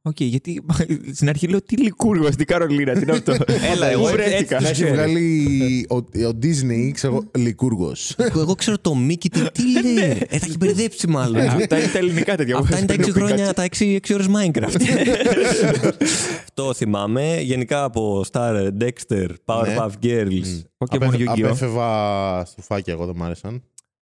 [0.07, 0.62] Οκ, γιατί
[1.16, 3.32] στην αρχή λέω τι λικούργο στην Καρολίνα, τι είναι αυτό;
[3.72, 4.57] Έλα, εγώ Πού έτσι- βρέθηκα.
[4.57, 4.94] έτσι Του το έχει ξέρω.
[4.94, 5.96] βγάλει ο,
[6.26, 8.14] ο Disney, ξέρω εγώ, λικούργος.
[8.18, 10.11] Εγώ, εγώ ξέρω το Μίκη, τι, τι λέει.
[10.11, 11.40] ε, θα έχει μπερδέψει μάλλον.
[11.48, 12.57] Αυτά είναι τα ελληνικά τέτοια.
[12.57, 13.20] Αυτά είναι τα 6 Πικάτσι.
[13.20, 14.76] χρόνια, τα 6, ώρες Minecraft.
[16.44, 17.40] Αυτό θυμάμαι.
[17.40, 20.62] Γενικά από Star, Dexter, Powerpuff Girls.
[20.78, 21.26] Pokemon Yu-Gi-Oh.
[21.44, 23.62] Απέφευα στουφάκια, εγώ δεν μ' άρεσαν.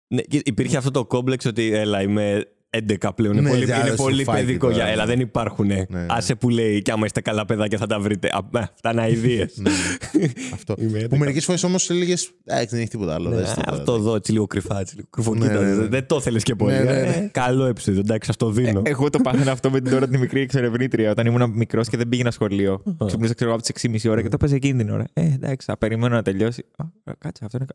[0.09, 2.45] Ναι, και υπήρχε αυτό το κόμπλεξ ότι έλα είμαι
[2.89, 3.33] 11 πλέον.
[3.33, 4.93] Είναι Ναι, πολύ, για είναι άλλο πολύ σουφάκι παιδικό τώρα, για.
[4.93, 5.11] Έλα, ναι.
[5.11, 5.67] δεν υπάρχουν.
[5.67, 5.85] ναι.
[6.09, 8.29] Άσε που λέει και άμα είστε καλά παιδάκια θα τα βρείτε.
[8.33, 9.57] Α, ε, Αυτά είναι αηδίες.
[9.57, 9.71] Ναι,
[10.13, 10.27] ναι.
[10.55, 10.75] Αυτό.
[10.83, 11.19] Είμαι Που 11.
[11.19, 12.31] μερικές φορές όμως έλεγες.
[12.45, 13.31] Εντάξει, δεν έχει τίποτα άλλο.
[13.31, 13.77] δες το τώρα».
[13.79, 15.53] αυτό εδώ έτσι λίγο κρυφά, έτσι λίγο κρυφοκοίτα.
[15.53, 15.87] Ναι, ναι, ναι.
[15.87, 16.73] Δεν το θέλεις και πολύ.
[16.73, 17.03] Ναι, ναι, ε.
[17.03, 17.29] ναι.
[17.33, 18.83] Καλό επεισόδιο, εντάξει, σας το δίνω.
[18.85, 21.11] Εγώ το πάθαινα αυτό με την ώρα την μικρή εξερευνήτρια.
[21.11, 22.83] Όταν ήμουν μικρός και δεν πήγαινα σχολείο.
[23.07, 25.05] Ξυπνούσα ξέρω από τις 6,5 ώρα και το έπαιζε εκείνη την ώρα.
[25.13, 26.65] Ε, εντάξει, θα περιμένω να τελειώσει.
[26.77, 26.85] Α,
[27.19, 27.67] Κάτσε, αυτό είναι.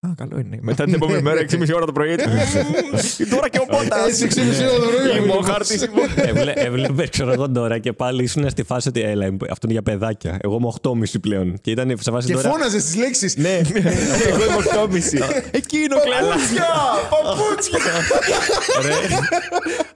[0.00, 0.58] Κα- Α, καλό είναι.
[0.62, 2.14] Μετά την επόμενη μέρα, 6,5 ώρα το πρωί.
[3.30, 4.06] Τώρα και ο Μπότα.
[4.08, 5.22] Έτσι, ξέρει, ώρα το πρωί.
[5.22, 5.78] Είμαι ο χάρτη.
[6.54, 10.38] Έβλεπε, ξέρω εγώ τώρα και πάλι ήσουν στη φάση ότι έλα, αυτό είναι για παιδάκια.
[10.42, 11.58] Εγώ είμαι 8,5 πλέον.
[11.60, 12.50] Και ήταν σε φάση Και τώρα.
[12.50, 13.36] φώναζες τις λέξεις.
[13.36, 13.60] Ναι,
[14.28, 15.22] Εγώ είμαι 8,5.
[15.50, 16.40] Εκεί είναι ο κλέλας.
[17.10, 17.78] Παπούτσια!
[18.82, 19.16] ρε.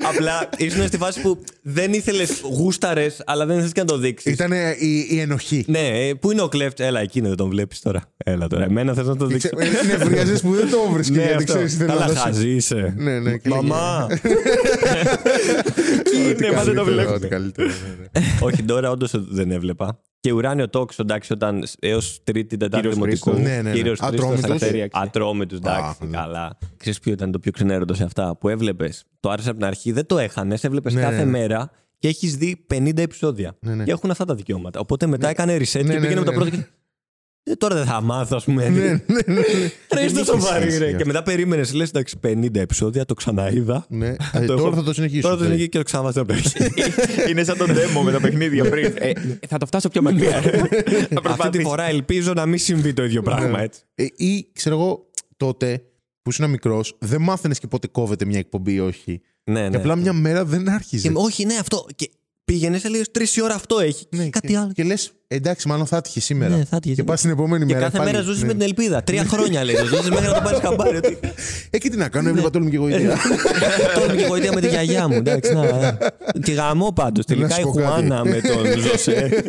[0.08, 4.32] Απλά ήσουν στη φάση που δεν ήθελες γούσταρες, αλλά δεν ήθελες και να το δείξεις.
[4.32, 5.64] Ήταν η, η ενοχή.
[5.68, 5.78] Ναι,
[6.08, 8.02] ε, πού είναι ο κλέφτη, έλα, εκείνο δεν τον βλέπεις τώρα.
[8.16, 8.64] Έλα τώρα.
[8.64, 9.48] Εμένα θες να το δείξει.
[9.98, 11.14] Νευριαζε που δεν το βρίσκει.
[11.16, 11.52] Ναι, γιατί αυτό.
[11.52, 12.18] ξέρεις τι θέλει να Καλά, δώσει.
[12.20, 12.94] χαζή είσαι.
[12.96, 13.36] Ναι, ναι.
[13.36, 14.06] και Μαμά.
[16.30, 17.12] Ό,τι Ναι, μα δεν το καλύτερο, βλέπω.
[17.14, 18.24] ό,τι καλύτερο, ναι, ναι.
[18.40, 20.00] Όχι, τώρα όντως δεν έβλεπα.
[20.20, 23.30] Και ουράνιο τόξο, εντάξει, όταν έως τρίτη, τετάρτη Κύριος δημοτικού.
[23.30, 23.50] Χρήστος.
[23.50, 23.74] Ναι, ναι, ναι.
[23.76, 24.44] Κύριος Χρήστος, Ατρόμητος.
[24.50, 26.16] ελευθερία, Ατρόμητος, εντάξει, Α, ναι.
[26.16, 26.58] καλά.
[26.76, 29.92] Ξέρεις ποιο ήταν το πιο ξενέρωτο σε αυτά, που έβλεπες; Το άρεσε από την αρχή,
[29.92, 31.30] δεν το έχανες, έβλεπες Ναι, κάθε ναι, ναι.
[31.30, 33.56] μέρα και έχεις δει 50 επεισόδια.
[33.60, 33.84] Ναι, ναι.
[33.84, 34.80] Και έχουν αυτά τα δικαιώματα.
[34.80, 36.36] Οπότε μετά έκανε reset Ναι, και ναι, πήγαινε ναι, με τα ναι.
[36.50, 36.66] πρώτα.
[37.44, 38.68] Και- Ε, τώρα δεν θα μάθω, ας πούμε.
[38.68, 39.42] Ναι, ναι, ναι, ναι.
[39.94, 40.78] Ρε, είστε είχε σοβαροί, σημασία.
[40.90, 40.96] ρε.
[40.96, 43.86] Και μετά περίμενες, λες, εντάξει, 50 επεισόδια, το ξαναείδα.
[43.88, 44.08] Ναι.
[44.32, 45.20] Ε, Το Τώρα έχω- θα το συνεχίσω.
[45.22, 46.52] Τώρα δεν είναι και το ξαναβάζω να παίξει.
[47.30, 48.92] Είναι σαν το demo με τα παιχνίδια πριν.
[48.98, 49.12] Ε,
[49.48, 50.40] Θα το φτάσω πιο μακριά.
[50.42, 51.68] Θα Αυτή τη προσπαθήσω.
[51.68, 53.80] φορά ελπίζω να μην συμβεί το ίδιο πράγμα, έτσι.
[53.94, 55.82] Ε, Ή ξέρω εγώ τότε
[56.22, 59.20] που ήσουν μικρός, δεν μάθαινες και πότε κόβεται μια εκπομπή ή όχι.
[59.44, 59.76] Ναι, Και ναι.
[59.76, 61.08] απλά μια μέρα δεν άρχιζε.
[61.08, 61.86] Και, όχι, ναι, αυτό.
[61.96, 62.10] Και
[62.44, 64.06] πήγαινες, έλεγε τρεις ώρα αυτό έχει.
[64.10, 64.72] Ναι, και κάτι και, άλλο.
[64.72, 66.56] Και λες, εντάξει, μάλλον θα έτυχε σήμερα.
[66.56, 67.04] Ναι, θα έτυχε Και σήμερα.
[67.12, 67.84] πας την επόμενη Και μέρα.
[67.84, 68.10] κάθε πάλι.
[68.10, 68.46] μέρα ζούσες Ναι.
[68.46, 69.02] με την ελπίδα.
[69.02, 69.76] Τρία χρόνια λέει.
[69.76, 70.96] Ζούσες μέχρι να το πάρεις χαμπάρι.
[70.96, 71.18] Ότι...
[71.70, 73.08] Ε, και τι να κάνω, έβλεπα τόλμη και γοητεία.
[73.94, 75.14] Τώρα είμαι και γοητεία με τη γιαγιά μου.
[75.14, 75.98] Εντάξει, να, να.
[76.42, 77.24] Και γαμό πάντως.
[77.24, 77.82] Τελικά σου η πω κάτι.
[77.86, 79.42] Χουάνα με τον Ζωσέ.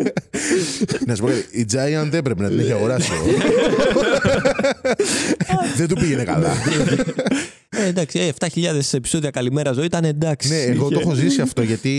[1.05, 3.11] να σου πω κάτι, η Giant έπρεπε να την έχει αγοράσει.
[3.13, 3.25] εγώ.
[5.77, 6.53] δεν του πήγαινε καλά.
[7.69, 8.47] ε, εντάξει, ε, 7.000
[8.91, 10.49] επεισόδια καλημέρα ζωή ήταν εντάξει.
[10.49, 11.91] ναι, εγώ το Είχε- έχω ζήσει αυτό γιατί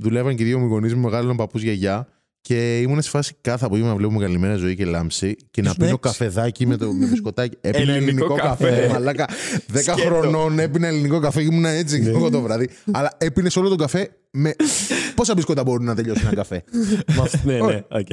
[0.00, 2.08] δουλεύαν και δύο μου γονείς μου, μεγάλων παππούς γιαγιά.
[2.46, 5.76] Και ήμουν σε φάση κάθε απόγευμα να βλέπουμε καλημέρα ζωή και λάμψη και να Ήσουν
[5.78, 5.98] πίνω έξω.
[5.98, 7.56] καφεδάκι με το με μπισκοτάκι.
[7.60, 8.68] Έπινα Ελληνικό ελληνικό καφέ.
[8.70, 8.88] καφέ.
[8.88, 9.26] Μαλάκα.
[9.72, 9.92] 10 Σκέτο.
[10.04, 12.08] χρονών έπινα ελληνικό καφέ και ήμουν έτσι Ναι.
[12.08, 12.68] εγώ το βράδυ.
[12.90, 14.54] Αλλά έπινες όλο τον καφέ με.
[15.14, 16.64] Πόσα μπισκότα μπορούν να τελειώσει ένα καφέ;
[17.16, 18.06] Μα αυτό- Ναι, ναι, οκ.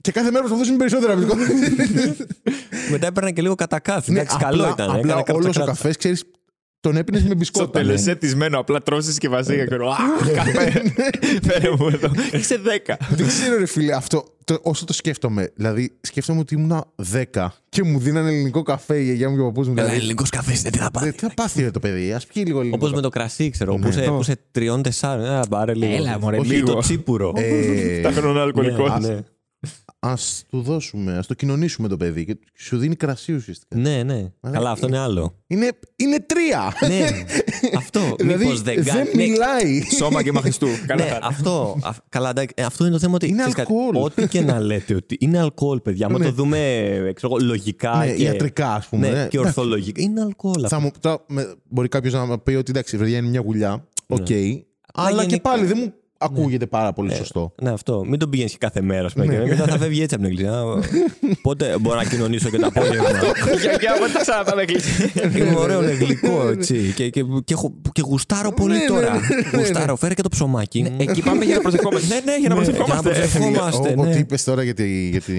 [0.00, 1.42] και κάθε μέρα προσπαθούσαμε περισσότερα μπισκότα.
[2.90, 4.12] Μετά έπαιρνα και λίγο κατά κάθι.
[4.12, 4.96] Εντάξει, καλό απλά, ήταν.
[4.96, 6.24] Απλά έκανα όλος ο κρατά- καφές, ξέρεις,
[6.84, 7.70] τον έπινες με Στο μπισκότα.
[7.70, 9.96] τελεσέτισμένο απλά τρώσεις συσκευασία και λέω Α,
[10.34, 10.82] καφέ.
[11.42, 12.10] Φέρε μου εδώ.
[12.32, 12.94] Είσαι 10.
[13.10, 15.50] Δεν ξέρω, ρε φίλε, αυτό το, όσο το σκέφτομαι.
[15.54, 16.84] Δηλαδή, σκέφτομαι ότι ήμουν
[17.34, 19.72] 10 και μου δίνανε ελληνικό καφέ η γιαγιά μου και ο παππούς μου.
[19.72, 21.12] Ένα Δηλαδή, ελληνικός καφέ, δεν τι θα «Δε, πάρει.
[21.12, 22.78] τι θα πάθει ρε, το παιδί, ας πιει λίγο ελληνικό.
[22.86, 23.76] Όπως με το κρασί, ξέρω.
[23.78, 23.86] Ναι.
[23.86, 24.16] Που σε- Ω.
[24.16, 25.24] που σε τριών-τεσσάρων.
[25.24, 25.94] Ένα μπάρε λίγο.
[25.94, 26.72] Έλα, μωρέ, Όχι λίγο.
[26.74, 27.32] το τσίπουρο.
[27.36, 28.92] Ε, Τα χρονών αλκοολικός.
[30.04, 30.12] Ναι, ναι.
[30.12, 30.16] Α
[30.50, 33.76] του δώσουμε, ας το κοινωνήσουμε το παιδί και σου δίνει κρασί ουσιαστικά.
[33.78, 34.32] Ναι, ναι.
[34.50, 35.34] Καλά, αυτό είναι άλλο.
[35.46, 36.72] Είναι, είναι τρία.
[36.88, 37.08] ναι,
[37.78, 38.00] αυτό.
[38.18, 39.10] δηλαδή, Μήπως δεν δεν κάνει.
[39.14, 39.82] Ναι, μιλάει.
[39.98, 40.66] Σώμα και αίμα Χριστού.
[40.86, 41.04] Καλά.
[41.04, 43.26] ναι, αυτό, α- καλά, εντάξει, ε, αυτό είναι το θέμα ότι.
[43.26, 44.04] Είναι ξέρεις κάτι, αλκοόλ.
[44.04, 46.06] Ό,τι και να λέτε, ότι είναι αλκοόλ, παιδιά.
[46.06, 46.24] Αν Ναι.
[46.24, 47.96] το δούμε ε, ξέρω, εγώ, λογικά.
[47.96, 49.08] ναι, και, ιατρικά, ας πούμε.
[49.10, 49.28] ναι, ναι.
[49.28, 50.02] και ορθολογικά.
[50.02, 50.54] Είναι αλκοόλ.
[50.54, 50.68] αυτό.
[50.68, 53.86] Θα μου, τώρα, με- μπορεί κάποιος να μου πει ότι εντάξει, παιδιά είναι μια γουλιά.
[54.06, 54.26] Οκ.
[54.94, 55.92] Αλλά και γενικά- πάλι δεν μου
[56.24, 57.54] ακούγεται πάρα πολύ σωστό.
[57.62, 58.04] Ναι, αυτό.
[58.08, 59.06] Μην τον πηγαίνεις και κάθε μέρα.
[59.06, 59.34] ας πούμε, Ναι.
[59.42, 60.62] και μετά θα φεύγει έτσι από την εκκλησία.
[61.42, 63.08] Πότε μπορώ να κοινωνήσω και το απόγευμα.
[63.62, 65.10] Γιαγιά, πότε θα ξαναπάμε εκκλησία.
[65.36, 66.92] Είναι ωραίο, είναι γλυκό έτσι.
[66.96, 69.12] Και, και, και, έχω- και γουστάρω πολύ Ναι, ναι, τώρα.
[69.12, 69.58] ναι, ναι, ναι.
[69.58, 70.92] Γουστάρω, φέρε και το ψωμάκι.
[70.96, 72.14] Εκεί πάμε για να προσευχόμαστε.
[72.14, 73.08] Ναι, ναι, για να Ναι, για να προσευχόμαστε.
[73.10, 73.88] προσευχόμαστε.
[73.96, 74.10] Ο- ναι.
[74.10, 75.32] Ό,τι είπες τώρα για, τη, για, τη,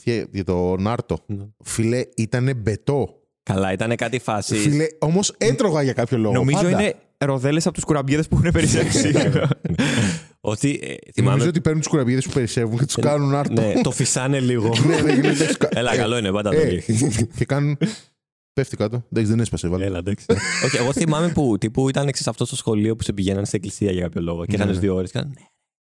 [0.00, 1.18] θεία- για το Νάρτο.
[1.64, 3.08] Φίλε, ήταν μπετό.
[3.42, 4.54] Καλά, ήταν κάτι φάση.
[4.54, 6.34] Φίλε, όμως έτρωγα για κάποιο λόγο.
[6.34, 6.68] Νομίζω πάντα.
[6.82, 9.12] είναι ροδέλες από τους κουραμπιέδε που έχουν περισσέψει.
[10.44, 10.80] Ότι.
[10.82, 11.44] ε, Νομίζω θυμάμαι.
[11.44, 13.60] ότι παίρνουν τους κουραμπιέδε που περισσεύουν και τους κάνουν Νάρτο.
[13.62, 14.72] Ναι, το φυσάνε λίγο.
[14.86, 16.84] Ναι, ναι, και λες, κα- Έλα, ε, καλό είναι, πάντα το ε, λέει.
[17.36, 17.76] Και κάνουν.
[18.52, 19.04] Πέφτει κάτω.
[19.12, 19.84] Εντάξει, δεν έσπασε, βάλε.
[19.84, 20.26] Έλα, εντάξει.
[20.64, 23.90] Όχι, εγώ θυμάμαι που τύπου ήταν σε αυτό το σχολείο που σε πηγαίνανε στην εκκλησία
[23.92, 24.44] για κάποιο λόγο.
[24.46, 24.80] Και Ναι, είχαν ναι.
[24.80, 25.12] δύο ώρες.
[25.12, 25.22] Ναι,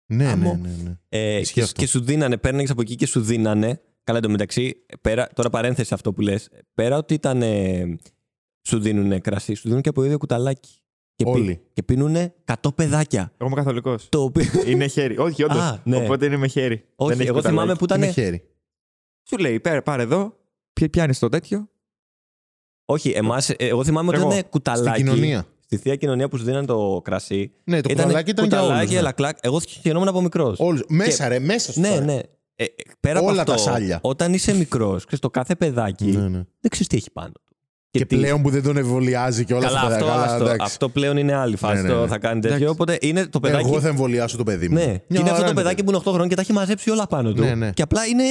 [0.06, 0.58] ναι, Άμμο.
[0.62, 0.70] ναι.
[0.84, 0.98] ναι.
[1.08, 1.80] Ε, Ισχύει και, αυτό.
[1.80, 3.80] και σου δίνανε, παίρνει από εκεί και σου δίνανε.
[4.04, 6.48] Καλά, εντωμεταξύ, πέρα, τώρα παρένθεση αυτό που λες.
[6.74, 7.42] Πέρα ότι ήταν.
[7.42, 7.96] ε,
[8.68, 10.70] σου δίνουν κρασί, σου δίνουν και από ίδιο κουταλάκι.
[11.16, 11.60] Και, πι- Όλοι.
[11.72, 13.32] και πίνουν 100 παιδάκια.
[13.38, 14.08] Εγώ είμαι καθολικός.
[14.08, 14.44] Το οποίο.
[14.66, 15.18] Είναι χέρι.
[15.18, 15.58] Όχι, όντως.
[15.58, 15.96] Α, ναι.
[15.96, 16.84] Οπότε είναι με χέρι.
[16.96, 17.78] Όχι, Δεν έχεις εγώ θυμάμαι κουταλάκι.
[17.78, 18.02] που ήταν.
[18.02, 18.48] Είναι χέρι.
[19.28, 20.36] Σου λέει, πάρε, πάρε εδώ.
[20.90, 21.68] Πιάνεις το τέτοιο.
[22.84, 24.28] Όχι, εμάς, ε, εγώ θυμάμαι ότι Εγώ.
[24.30, 25.00] ήταν κουταλάκι.
[25.00, 25.46] Στην κοινωνία.
[25.64, 27.52] Στη θεία κοινωνία που σου δίνανε το κρασί.
[27.64, 28.92] Ναι, το κουταλάκι ήταν για κουταλάκι, όλους.
[28.92, 28.98] ναι.
[28.98, 29.38] αλλά κλακ.
[29.40, 30.58] Εγώ χαιρόμουν από μικρός.
[30.60, 30.82] Όλους.
[30.88, 32.14] Μέσα, ρε, μέσα στο Ναι, ναι.
[32.58, 32.66] Ε, ε,
[33.00, 33.98] πέρα Όλα από τα αυτό, σάλια.
[34.02, 36.44] όταν είσαι μικρός, το κάθε παιδάκι Ναι, ναι.
[36.60, 37.32] δεν ξέρεις τι έχει πάνω
[37.98, 38.06] του.
[38.06, 40.44] Και τι- πλέον που δεν τον εμβολιάζει και όλα Καλά, αυτά τα αυτό, καλά, άστο.
[40.44, 40.58] εντάξει.
[40.64, 41.82] αυτό πλέον είναι άλλη φάση.
[41.82, 42.06] Ναι, ναι, το ναι.
[42.06, 42.56] θα κάνει τέτοιο.
[42.56, 42.72] Εντάξει.
[42.72, 43.66] Οπότε είναι το παιδάκι.
[43.68, 44.74] Εγώ θα εμβολιάσω το παιδί μου.
[44.74, 46.40] Ναι, Μια και είναι αυτό χαρά το είναι, παιδάκι που είναι 8 χρόνια και τα
[46.40, 47.42] έχει μαζέψει όλα πάνω του.
[47.42, 47.70] Ναι, ναι.
[47.74, 48.22] Και απλά είναι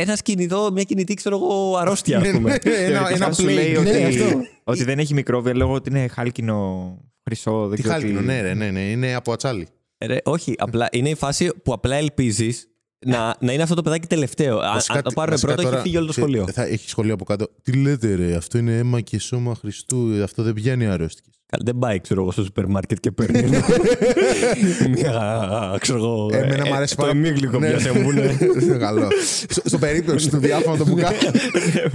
[0.00, 2.50] ένα κινητό, μια κινητή, ξέρω εγώ, αρρώστια, Ναι, α πούμε.
[2.64, 3.80] ναι, ένα, Θεωρητικά ένα σου λέει play.
[3.80, 4.40] ότι, Ναι, αυτό.
[4.64, 6.88] ότι δεν έχει μικρόβια λόγω ότι είναι χάλκινο
[7.24, 7.66] χρυσό.
[7.66, 9.66] Δεν Τι ξέρω χάλκινο, τι- ναι, ρε, ναι, ναι, είναι από ατσάλι.
[10.06, 12.67] Ρε, όχι, απλά είναι η φάση που απλά ελπίζεις
[13.06, 14.58] να, να είναι αυτό το παιδάκι τελευταίο.
[14.58, 16.46] Αν, Βασικά, αν το πάρουν βασικά πρώτο, έχει τώρα, φύγει όλο το θε- σχολείο.
[16.52, 17.48] Θα έχει σχολείο από κάτω.
[17.62, 20.10] Τι λέτε, ρε, αυτό είναι αίμα και σώμα Χριστού.
[20.18, 21.24] ε, Αυτό δεν πιάνει αρρώστιες.
[21.46, 23.42] Καλά, Δεν πάει, ξέρω εγώ, στο σούπερ μάρκετ και παίρνει.
[24.94, 26.28] Μια, ξέρω εγώ.
[26.32, 27.68] Εμένα ε, μου αρέσει Το πάρα- ημίγλικο Ναι.
[27.70, 28.12] πιάσε μου.
[28.12, 28.36] ναι.
[28.62, 29.08] Είναι καλό.
[29.48, 31.16] Στο, στο περίπτωση του διάφορο το μπουκάλι.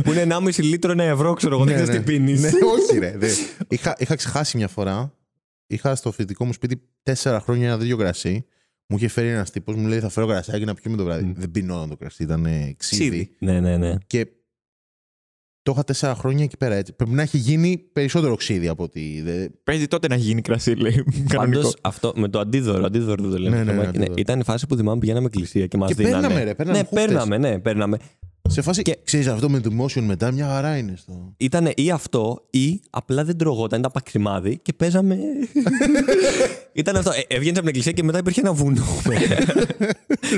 [0.03, 1.63] Που είναι 1,5 λίτρο ένα ευρώ, ξέρω εγώ.
[1.63, 2.05] Δεν Ναι, ξέρεις ναι.
[2.05, 2.41] τι πίνεις.
[2.41, 3.13] Ναι, όχι, ρε.
[3.17, 3.29] δε.
[3.67, 5.13] Είχα, είχα ξεχάσει μια φορά.
[5.67, 8.45] Είχα στο φοιτητικό μου σπίτι τέσσερα χρόνια ένα τέτοιο κρασί.
[8.93, 11.23] Μου είχε φέρει ένας τύπος, μου λέει θα φέρω κρασάκι να πιούμε το βράδυ.
[11.25, 11.33] Μμ.
[11.35, 13.35] Δεν πίνω το κρασί, ήταν ε, ξύδι.
[13.39, 13.95] Ναι, ναι, ναι.
[14.07, 14.27] Και
[15.61, 16.93] το είχα τέσσερα χρόνια εκεί πέρα έτσι.
[16.93, 19.21] Πρέπει να έχει γίνει περισσότερο ξύδι από ότι.
[19.21, 21.03] δε- Παίζει τότε να γίνει κρασί, λέει.
[21.27, 21.61] Κανονικό.
[21.61, 23.55] Πάντω αυτό με το αντίδωρο, αντίδωρο δεν το λέμε.
[23.55, 23.97] Ναι, ναι, στο ναι, μάκι.
[23.97, 24.13] αντίδωρο.
[24.17, 26.21] Ήταν η φάση που θυμάμαι πηγαίναμε εκκλησία και μας Και δίνανε.
[26.21, 27.05] παίρναμε, ρε, παίρναμε ναι, χούφτες.
[27.05, 27.97] παίρναμε, ναι, παίρναμε.
[28.49, 28.81] Σε φάση.
[28.81, 31.33] Και- Ξέρεις αυτό με το motion μετά μια χαρά είναι στο.
[31.37, 35.17] Ήταν ή αυτό ή απλά δεν τρογόταν, ήταν παξιμάδι και παίζαμε.
[36.73, 37.11] ήταν αυτό.
[37.11, 38.83] Ε, Έβγαινε από την εκκλησία και μετά υπήρχε ένα βουνό.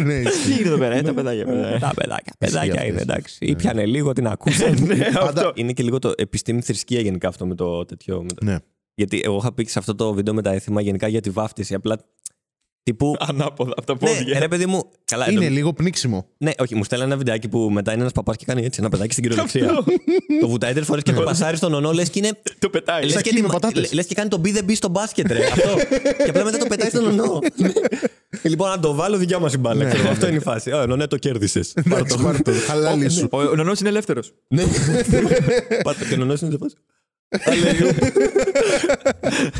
[0.05, 0.43] ναι, ισχύει.
[0.45, 1.45] Τι γίνεται εδώ πέρα, ε, τα παιδάκια.
[1.45, 1.79] παιδιά.
[1.79, 2.33] Τα παιδάκια.
[2.39, 2.87] Παιδάκια αυτές.
[2.89, 3.45] είναι εντάξει.
[3.45, 4.87] Ήπιανε λίγο την ακούσαν.
[5.19, 8.21] Πάντα- Είναι και λίγο το επιστήμη θρησκεία γενικά αυτό με το τέτοιο.
[8.21, 8.55] με το- Ναι.
[8.95, 11.73] Γιατί εγώ είχα πει σε αυτό το βίντεο με τα έθιμα γενικά για τη βάφτιση.
[11.73, 11.99] Απλά
[12.85, 13.15] τύπου.
[13.19, 14.39] Ανάποδα, από τα Ναι, πόδια.
[14.39, 14.89] ρε παιδί μου.
[15.05, 16.25] Καλά, Είναι εντω- λίγο πνίξιμο.
[16.37, 18.89] Ναι, όχι, μου στέλνει ένα βιντεάκι που μετά είναι ένας παπάς και κάνει έτσι ένα
[18.89, 19.83] παιδάκι στην κυριολεξία.
[20.41, 22.31] το βουτάει τρεις φορές και το πασάρει στον ονό, λες και είναι.
[22.59, 23.01] Το πετάει.
[23.03, 23.81] Λες και, Σακί με τη- πατάτες.
[23.81, 25.45] λε- λες και κάνει το be the bee στο μπάσκετ, ρε.
[25.45, 25.75] αυτό.
[26.23, 27.39] και απλά μετά το πετάει στον ονό.
[28.41, 29.83] Ε, λοιπόν, αν το βάλω, δικιά μας η μπάλα.
[29.83, 30.31] Ναι, ξέρω, ναι, Αυτό ναι.
[30.31, 30.71] είναι η φάση.
[30.71, 31.73] Ω, ναι, το κέρδισες.
[31.75, 32.51] Εντάξει, πάρε το.
[32.67, 33.27] Χαλάλι σου.
[33.31, 34.33] Ο νονό είναι ελεύθερος.
[34.47, 34.63] Ναι.
[35.83, 36.75] Πάτε και ο νονός είναι σε φάση.
[37.45, 37.87] Αλέγιο.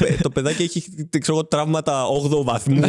[0.08, 2.82] Ε, Το παιδάκι έχει τι ξέρω εγώ, τραύματα 8 βαθμού.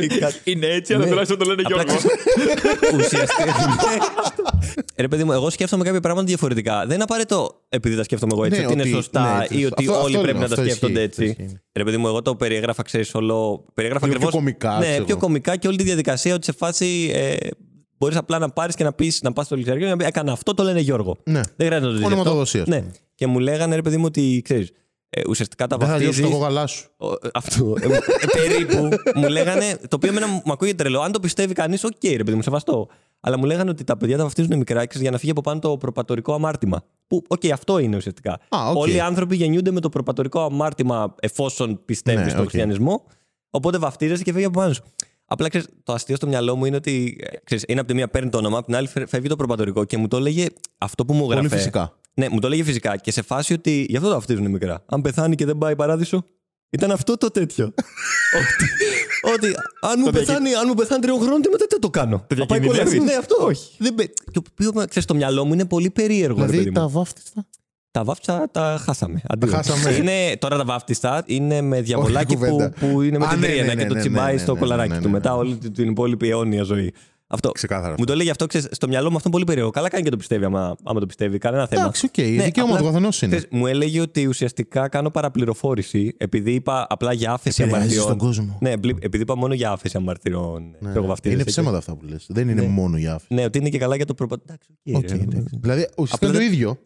[0.00, 0.34] Ή κάτι.
[0.44, 1.08] Είναι έτσι, αλλά Ναι.
[1.08, 1.96] τουλάχιστον το λένε Απλά Γιώργο.
[1.96, 3.44] ξέρεις, Ουσιαστικά.
[4.94, 6.84] Ε, Ρε παιδί μου, εγώ σκέφτομαι κάποια πράγματα διαφορετικά.
[6.86, 9.64] Δεν είναι απαραίτητο επειδή τα σκέφτομαι εγώ έτσι, Ναι, ότι είναι ότι- σωστά ναι, ή
[9.64, 11.28] ότι αυτό- όλοι αυτό πρέπει λέω, να τα αυτό σκέφτονται ισχύει, έτσι.
[11.30, 11.58] αυτό ισχύει.
[11.76, 13.64] Ρε παιδί μου, εγώ το περιέγραφα, ξέρεις όλο.
[13.74, 14.44] Περιέγραφα Λίγο πιο ακριβώ.
[14.44, 15.26] κωμικά, Ναι, ξέρω πιο εγώ.
[15.26, 17.10] κωμικά και όλη τη διαδικασία ότι σε φάση.
[17.14, 17.36] Ε,
[17.98, 20.32] Μπορείς απλά να πάρεις και να πεις να πας στο ληξιαρχείο και να πεις Έκανα
[20.32, 21.16] αυτό, το λένε Γιώργο.
[21.24, 21.40] Ναι.
[21.56, 22.04] Δεν χρειάζεται να το δει.
[22.04, 22.84] Ονοματοδοσία, ας Ναι.
[23.16, 23.26] Πούμε.
[23.26, 24.70] Και μου λέγανε, ρε παιδί μου, ότι ξέρεις.
[25.08, 26.16] Ε, ουσιαστικά τα Δεν θα βαφτίζεις.
[26.16, 26.90] διώξω το κογαλά σου.
[26.96, 27.74] Ο- ε, Αυτό.
[27.80, 27.98] Ε, ε,
[28.32, 28.88] περίπου.
[29.14, 29.78] μου λέγανε.
[29.80, 31.00] Το οποίο εμένα μου ακούγεται τρελό.
[31.00, 32.88] Αν το πιστεύει κανείς, οκ, ρε παιδί μου, σεβαστό.
[33.20, 35.58] Αλλά μου λέγανε ότι τα παιδιά τα βαφτίζουν μικρά ξέρεις, για να φύγει από πάνω
[35.60, 36.84] το προπατορικό αμάρτημα.
[37.06, 38.32] Που, οκ, αυτό είναι ουσιαστικά.
[38.48, 38.76] Α, οκ.
[38.76, 42.48] Όλοι οι άνθρωποι γεννιούνται με το προπατορικό αμάρτημα εφόσον πιστεύεις Ναι, στον οκ.
[42.48, 43.04] χριστιανισμό.
[43.50, 44.82] Οπότε βαφτίζεσαι και φύγει από πάνω σου.
[45.26, 48.08] Απλά ξέρεις, το αστείο στο μυαλό μου είναι ότι ε, ξέρεις, είναι από τη μία
[48.08, 50.46] παίρνει το όνομα, από την άλλη φε- φεύγει το προπατορικό και μου το έλεγε
[50.78, 51.56] αυτό που μου Πολύ έγραφε.
[51.56, 51.98] φυσικά.
[52.20, 54.82] Ναι, μου το έλεγε φυσικά και σε φάση ότι γι' αυτό το βαφτίζουν μικρά.
[54.86, 56.26] Αν πεθάνει και δεν πάει παράδεισο.
[56.70, 57.64] Ήταν αυτό το τέτοιο.
[58.40, 58.64] ότι,
[59.34, 59.46] ότι
[59.80, 62.34] αν, μου Το πεθάνει, αν μου πεθάνει τριών χρόνων, τι μετά τι το κάνω; Το
[62.36, 63.12] Θα πάει διακινδυνεύεις; κολλήσει.
[63.12, 63.36] Ναι, αυτό.
[63.40, 63.70] Όχι.
[63.78, 66.40] Δεν, μπε- το οποίο ξέρεις, στο μυαλό μου είναι πολύ περίεργο.
[66.40, 66.86] ρε παιδί Δηλαδή μου.
[66.86, 67.46] τα βάφτιστα;
[67.90, 69.20] Τα βάφτιστα τα χάσαμε.
[69.28, 69.52] Αντίο.
[69.52, 69.94] χάσαμε.
[69.94, 72.74] Είναι, τώρα τα βάφτιστα είναι με διαβολάκι Όχι που, κουβέντα.
[72.80, 74.58] που είναι με Α, την ναι, τρίανα ναι, και το ναι, τσιμπάει ναι, στο ναι,
[74.58, 75.06] κολαράκι ναι, του.
[75.06, 75.36] ναι, Μετά ναι.
[75.36, 76.92] όλη την- την υπόλοιπη αιώνια ζωή.
[77.28, 77.50] Αυτό.
[77.50, 77.94] Ξεκάθαρα.
[77.98, 79.70] Μου το λέει γι' αυτό, ξέρεις, στο μυαλό μου αυτό είναι πολύ περίεργο.
[79.70, 81.38] Καλά κάνει και το πιστεύει, άμα, άμα το πιστεύει.
[81.38, 81.80] Κανένα θέμα.
[81.82, 82.16] Εντάξει, οκ.
[82.18, 83.36] Ναι, Δικαίωμα απλά, του καθενό είναι.
[83.36, 88.18] ξέρεις, μου έλεγε ότι ουσιαστικά κάνω παραπληροφόρηση επειδή είπα απλά για άφεση Επηρεάζεις αμαρτιών.
[88.18, 88.58] τον κόσμο.
[88.60, 90.62] Ναι, μπλη- επειδή είπα μόνο για άφεση αμαρτιών.
[90.62, 90.76] Ναι.
[90.78, 92.26] ξέρω εγώ, βαφτίζεσαι Είναι και- ψέματα αυτά που λες.
[92.28, 92.66] Δεν είναι Ναι.
[92.66, 93.34] μόνο για άφεση.
[93.34, 94.36] Ναι, ότι είναι και καλά για το προπα...
[94.46, 95.14] Εντάξει, οκ, Οκ, ρε.
[95.14, 95.58] εντάξει.
[95.60, 96.78] Δηλαδή ουσιαστικά Απλά είναι το δεν- ίδιο.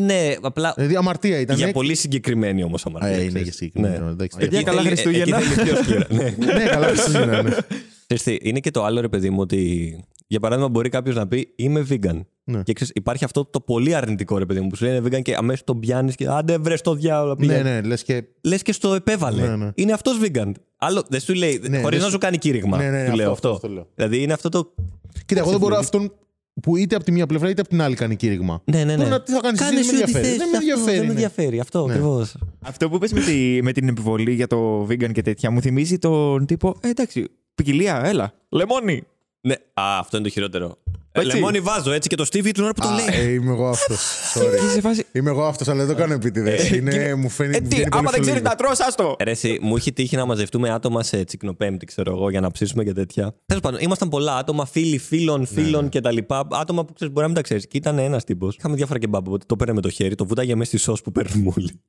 [0.00, 1.56] Ναι, απλά Δηλαδή αμαρτία ήταν.
[1.56, 1.72] για ναι.
[1.72, 3.08] πολύ συγκεκριμένη όμως αμαρτία.
[3.10, 3.42] Α, είναι ξέρεις.
[3.42, 4.10] για συγκεκριμένο, Ναι.
[4.10, 4.36] εντάξει.
[4.38, 5.36] Παιδιά, Εκεί καλά θέλει- Χριστούγεννα.
[5.38, 6.06] εκεί θέλει πιο σκούρα.
[6.10, 6.34] Ναι.
[6.54, 7.50] Ναι, καλά, Χριστούγεννα, ναι.
[8.14, 11.26] Ξέρεις τι, είναι και το άλλο ρε παιδί μου ότι για παράδειγμα μπορεί κάποιος να
[11.28, 12.20] πει είμαι vegan.
[12.44, 12.62] Ναι.
[12.62, 15.34] Και ξέρεις, υπάρχει αυτό το πολύ αρνητικό ρε παιδί μου που σου λένε vegan και
[15.34, 17.36] αμέσως τον πιάνεις και άντε βρες το διάλογο.
[17.38, 18.24] Ναι, ναι, λες και.
[18.42, 19.46] Λες και στο επέβαλε.
[19.46, 19.70] Ναι, ναι.
[19.74, 20.50] Είναι αυτός vegan.
[20.76, 22.76] Άλλο, δεν σου λέει, Ναι, χωρίς δεν να σου- σου κάνει κήρυγμα.
[22.78, 23.66] Ναι, ναι, του λέω αυτό, αυτό.
[23.66, 23.86] αυτό λέω.
[23.94, 24.74] Δηλαδή είναι αυτό το.
[25.26, 26.12] Κοίτα, εγώ δεν μπορώ αυτόν
[26.62, 28.62] που είτε από τη μία πλευρά είτε από την άλλη κάνει κήρυγμα.
[28.64, 28.96] Ναι, ναι, ναι.
[28.96, 30.26] Μπορεί να- τι θα κάνεις εσύ, Κάνε δεν με σου ό,τι ενδιαφέρει.
[30.26, 31.12] θες, Δεν με αυτό, ενδιαφέρει, Δεν με ναι.
[31.12, 31.60] ενδιαφέρει.
[31.60, 31.92] Αυτό Ναι.
[31.92, 32.36] ακριβώς.
[32.60, 35.98] Αυτό που πες με, τη, με την επιβολή για το vegan και τέτοια μου θυμίζει
[35.98, 36.74] τον τύπο.
[36.80, 38.32] Ε, εντάξει, ποικιλία, έλα.
[38.48, 39.02] Λεμόνι.
[39.40, 40.78] Ναι, α, αυτό είναι το χειρότερο.
[41.12, 41.34] Ε, Έτσι.
[41.34, 43.06] Λεμόνι βάζω έτσι και το Stevie την ώρα που το Α, λέει.
[43.20, 44.00] ε, είμαι εγώ αυτός.
[44.60, 45.06] Και σε φάση.
[45.12, 46.70] Είμαι εγώ αυτός, αλλά δεν το κάνω επίτηδες.
[46.70, 47.56] Είναι, μου φαίνεται.
[47.58, 48.48] Ε, μου τι, βγαίνει άμα πολύ δεν ξέρει λίγο.
[48.48, 49.16] να τρως, άστο.
[49.20, 52.84] Ρε, εσύ, μου έχει τύχει να μαζευτούμε άτομα σε τσικνοπέμπτη, ξέρω εγώ, για να ψήσουμε
[52.84, 53.34] και τέτοια.
[53.46, 56.16] Τέλος πάντων, ήμασταν πολλά άτομα, φίλοι, φίλων, φίλων κτλ.
[56.50, 57.66] Άτομα που ξέρεις, μπορεί να μην τα ξέρεις.
[57.66, 58.56] Και ήταν ένας τύπος.
[58.56, 61.12] Είχαμε διάφορα κεμπάμπ, οπότε το παίρνε με το χέρι, το βούταγε μέσα στη σος που
[61.12, 61.80] παίρνουμε όλοι.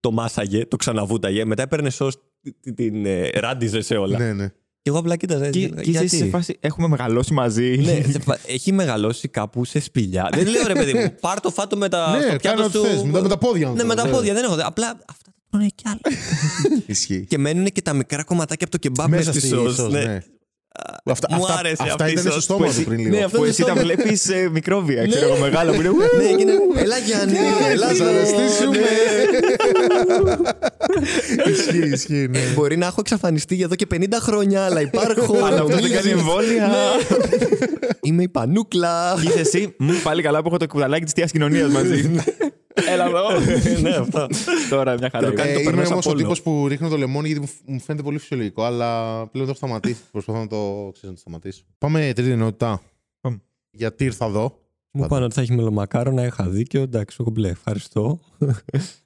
[0.00, 2.16] Το μάσαγε, το ξαναβούταγε, μετά έπαιρνε σος,
[2.60, 4.18] την, την ε, ράντιζε σε όλα.
[4.18, 4.52] Ναι, ναι.
[4.82, 5.50] Και εγώ απλά κοίταζα.
[5.50, 6.56] Και, έτσι, και είσαι σε γιατί; φάση.
[6.60, 7.76] Έχουμε μεγαλώσει μαζί.
[7.76, 10.28] Ναι, σε φα- έχει μεγαλώσει κάπου σε σπηλιά.
[10.32, 12.76] δεν λέω ρε παιδί μου, πάρ το φάτο με τα Ναι, στο κάνε πιάτο ό,τι
[12.76, 12.82] σου.
[12.84, 14.18] θες, με τα- με τα πόδια μου Ναι, το με τα βέβαια.
[14.18, 14.56] πόδια, δεν έχω.
[14.62, 16.00] Απλά αυτά τα τρώνε κι άλλα.
[16.86, 17.24] Ισχύει.
[17.28, 19.74] και μένουν και τα μικρά κομματάκια από το κεμπάμπ Μέσα μέσα στη στη σος.
[19.74, 20.18] σως, ναι.
[21.04, 21.12] Ναι.
[21.12, 22.96] Αυτά, Μου αυτά, άρεσε αυτά αυτή η ήταν στο σως στόμα που του εσύ- πριν
[23.02, 23.16] Ναι, λίγο.
[23.16, 25.88] αυτός Που είναι εσύ στο- τα βλέπεις μικρόβια, ξέρω εγώ, μεγάλα που είναι.
[25.88, 26.52] Ναι, και είναι.
[26.76, 27.36] Έλα Γιάννη,
[27.70, 28.76] έλα Θα σας εδώ, αρρωστήσουμε.
[31.44, 31.50] ναι.
[31.50, 32.38] ισχύει, ισχύει, ναι.
[32.54, 35.36] Μπορεί να έχω εξαφανιστεί εδώ και 50 χρόνια, αλλά υπάρχω.
[35.44, 36.70] Αλλά αυτό δεν κάνει εμβόλια.
[38.02, 39.18] Είμαι η πανούκλα.
[39.22, 42.10] Και είσαι εσύ, «Μμ, πάλι καλά που έχω το κουταλάκι της θεία κοινωνίας μαζί.
[42.74, 43.20] Έλα εδώ.
[43.82, 44.26] ναι, αυτό.
[44.70, 45.28] Τώρα μια χαρά.
[45.28, 46.18] Το κάνει Ε, το είμαι περνάς όμως ο από όλο.
[46.28, 49.50] τύπος που ρίχνω το λεμόνι γιατί μου φ- μου φαίνεται πολύ φυσιολογικό, αλλά πλέον το
[49.50, 50.00] έχω σταματήσει.
[50.12, 51.62] Προσπαθώ να το, ξέρεις, να το σταματήσω.
[51.78, 52.82] Πάμε τρίτη ενότητα.
[53.20, 53.40] Πάμε.
[53.70, 54.58] Γιατί ήρθα εδώ.
[54.92, 56.82] Μου είπαν ότι θα έχει μελομακάρονα, είχα δίκιο.
[56.82, 58.20] Εντάξει, εγώ μπλε, ευχαριστώ.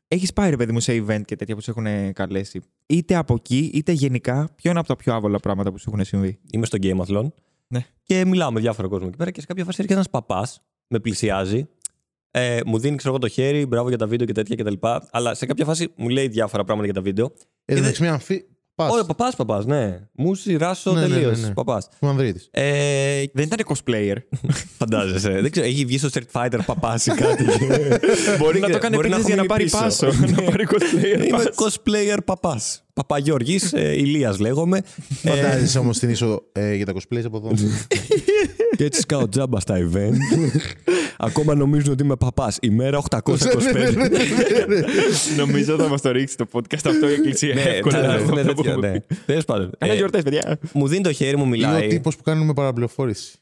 [0.09, 3.35] Έχεις πάει ρε παιδί μου σε event και τέτοια που σε έχουν καλέσει; Είτε από
[3.35, 6.67] εκεί, είτε γενικά, ποιο είναι από τα πιο άβολα πράγματα που σου έχουν συμβεί; Είμαι
[6.67, 7.27] στο Gameathlon
[7.67, 7.87] Ναι.
[8.03, 10.99] και μιλάω με διάφορο κόσμο εκεί πέρα και σε κάποια φάση έρχεται ένας παπάς, με
[10.99, 11.69] πλησιάζει,
[12.37, 14.75] ε, μου δίνει ξέρω, εγώ, το χέρι, μπράβο για τα βίντεο και τέτοια κτλ.
[15.11, 17.33] Αλλά σε κάποια φάση μου λέει διάφορα πράγματα για τα βίντεο.
[17.65, 18.43] Ε, εντάξει, μια αμφί.
[18.77, 18.89] Πα.
[18.89, 20.01] Όχι, παπάς, παπάς, ναι.
[20.13, 21.31] Μουσι, ράσο, Ναι, ναι, ναι, τελείω.
[21.37, 21.53] ναι.
[21.53, 21.89] Παπάς.
[22.01, 22.41] Μανδρίτη.
[22.51, 24.17] Ε, Δεν ήταν cosplayer.
[24.79, 25.31] φαντάζεσαι.
[25.41, 27.45] Δεν ξέρω, έχει βγει στο Street Fighter παπάς ή κάτι.
[28.39, 30.07] Μπορεί να το κάνει μπορεί να επίθεση για να έχω πάρει μείνει πάσο.
[30.07, 30.25] πίσω.
[30.37, 31.27] Να πάρει cosplayer.
[31.27, 31.51] Είμαι πάσο.
[31.57, 32.85] cosplayer παπάς.
[32.95, 34.81] Παπαγιώργης, ε, Ηλίας λέγομαι.
[35.23, 37.51] Ε, Φαντάζεσαι όμως την είσοδο ε, για τα cosplays από εδώ.
[38.77, 40.15] και έτσι σκάω τζάμπα στα event.
[41.19, 42.59] Ακόμα νομίζουν ότι είμαι παπάς.
[42.61, 43.21] Ημέρα 825.
[45.37, 47.55] Νομίζω θα μας το ρίξει το podcast αυτό η εκκλησία.
[47.55, 48.91] Ναι, Εύκολα ναι, να ναι, το τέτοια, πούμε.
[48.91, 48.99] ναι.
[49.27, 49.71] Τέλος πάντων.
[49.79, 50.59] Κάνε ε, γιορτές, παιδιά.
[50.73, 51.89] Μου δίνει το χέρι, μου Είναι ο μιλάει.
[51.89, 53.39] τύπος που κάνουμε παραπληροφόρηση.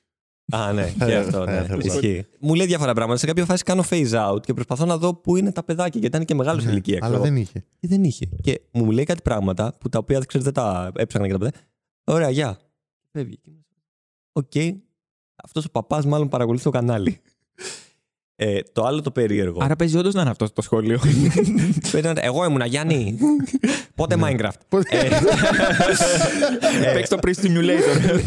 [0.55, 1.45] Α, ναι, Ε, και αυτό.
[1.45, 2.27] ναι, ε, τέλος Ισχύει.
[2.41, 3.19] Μου λέει διάφορα πράγματα.
[3.19, 6.07] Σε κάποια φάση κάνω phase out και προσπαθώ να δω πού είναι τα παιδάκια, γιατί
[6.17, 6.99] ήταν και μεγάλος σε ηλικία.
[7.01, 7.29] Ναι, Αλλά ξέρω.
[7.31, 7.65] δεν είχε.
[7.81, 8.27] Και δεν είχε.
[8.43, 11.61] Και μου λέει κάτι πράγματα που τα οποία ξέρεις, δεν τα έψαχνα και τα παιδιά.
[12.05, 12.59] Ωραία, γεια.
[13.13, 13.39] Φεύγει.
[14.33, 14.53] Οκ.
[15.45, 17.21] Αυτός ο παπάς μάλλον παρακολουθεί το κανάλι.
[18.37, 19.59] Ε, το άλλο το περίεργο.
[19.63, 20.99] Άρα παίζει όντως να είναι αυτός το σχόλιο.
[21.93, 23.19] Παίζει να- Εγώ ήμουνα Γιάννη.
[23.95, 24.97] Πότε Minecraft; Πότε-
[26.85, 28.21] Ε, Παίξει το pre-stimulator.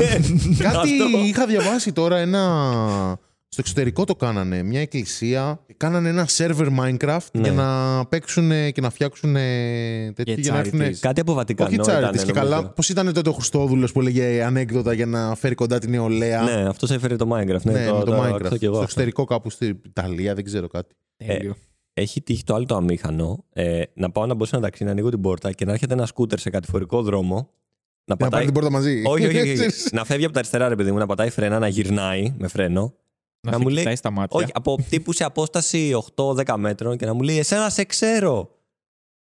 [0.60, 1.18] Κάτι Αυτό.
[1.26, 2.44] είχα διαβάσει τώρα ένα.
[3.48, 4.64] Στο εξωτερικό το κάνανε.
[4.64, 5.60] Μια εκκλησία.
[5.78, 7.42] Κάνανε ένα server Minecraft Ναι.
[7.42, 9.34] για να παίξουν και να φτιάξουν
[10.14, 10.24] τέτοιο.
[10.24, 10.80] Για Για να έρθουν.
[10.82, 10.96] charities.
[11.00, 11.70] Κάτι από Βατικανό.
[11.70, 12.12] Όχι ήταν, charities.
[12.12, 12.32] Και νομίζω.
[12.34, 12.70] καλά.
[12.70, 16.68] Πώς ήταν τότε ο Χριστόδουλος που έλεγε ανέκδοτα για να φέρει κοντά την νεολαία; Ναι,
[16.68, 17.62] αυτός έφερε το Minecraft.
[17.62, 18.40] Ναι, Ναι, το, με το, το Minecraft.
[18.40, 18.84] ξέρω κι εγώ Στο αυτό.
[18.84, 20.96] εξωτερικό κάπου στην Ιταλία, δεν ξέρω κάτι.
[21.18, 21.56] Τέλειο.
[21.94, 24.92] Έχει τύχει το άλλο το αμήχανο ε, να πάω να μπω σε ένα ταξί, να
[24.92, 27.36] ανοίγω την πόρτα και να έρχεται ένα σκούτερ σε κατηφορικό δρόμο.
[27.36, 27.44] Να
[28.06, 28.46] Να πάρει πατάει.
[28.46, 29.02] την πόρτα μαζί.
[29.06, 29.90] όχι, όχι, όχι, Ξέρεις.
[29.92, 32.94] να φεύγει από τα αριστερά, ρε παιδί μου, να πατάει φρένα, να γυρνάει με φρένο.
[33.46, 34.40] Να να σε μου λέει- κοιτάει στα μάτια.
[34.40, 38.50] Όχι, από τύπου σε απόσταση 8-10 μέτρων και να μου λέει Εσένα σε ξέρω.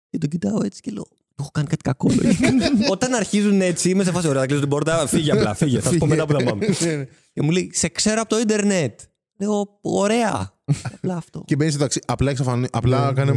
[0.09, 1.05] Και τον κοιτάω έτσι και λέω
[1.39, 2.09] Έχω κάνει κάτι κακό.
[2.93, 5.79] Όταν αρχίζουν έτσι, είμαι σε φάση ωραία, θα κλείσω την πόρτα, φύγε απλά, φύγε.
[5.79, 6.65] Θα σου πω μετά που θα πάμε.
[6.79, 7.07] Ναι, ναι.
[7.33, 8.99] Και μου λέει Σε ξέρω από το Ιντερνετ.
[9.39, 10.53] Λέω Ωραία.
[10.93, 11.43] Απλά αυτό.
[11.45, 11.99] Και μπαίνεις στο ταξί.
[12.05, 12.69] Απλά εξαφανίζει.
[12.71, 13.31] Απλά κάνε.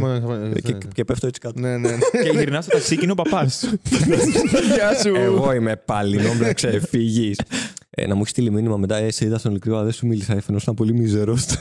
[0.55, 1.59] Ε, Και, και πέφτω έτσι κάτω.
[1.59, 1.89] Ναι, ναι.
[1.89, 1.97] ναι.
[2.23, 3.69] Και γυρνάς στο ταξί και είναι ο παπάς.
[4.75, 5.15] Γεια σου.
[5.15, 7.39] Εγώ είμαι πάλι νόμπλα ξεφύγεις.
[7.99, 10.07] Ε, να μου έχεις στείλει μήνυμα μετά, ε, σε είδα στον ηλεκτρικό, αλλά δεν σου
[10.07, 11.45] μίλησα, έφερε πολύ μίζερος.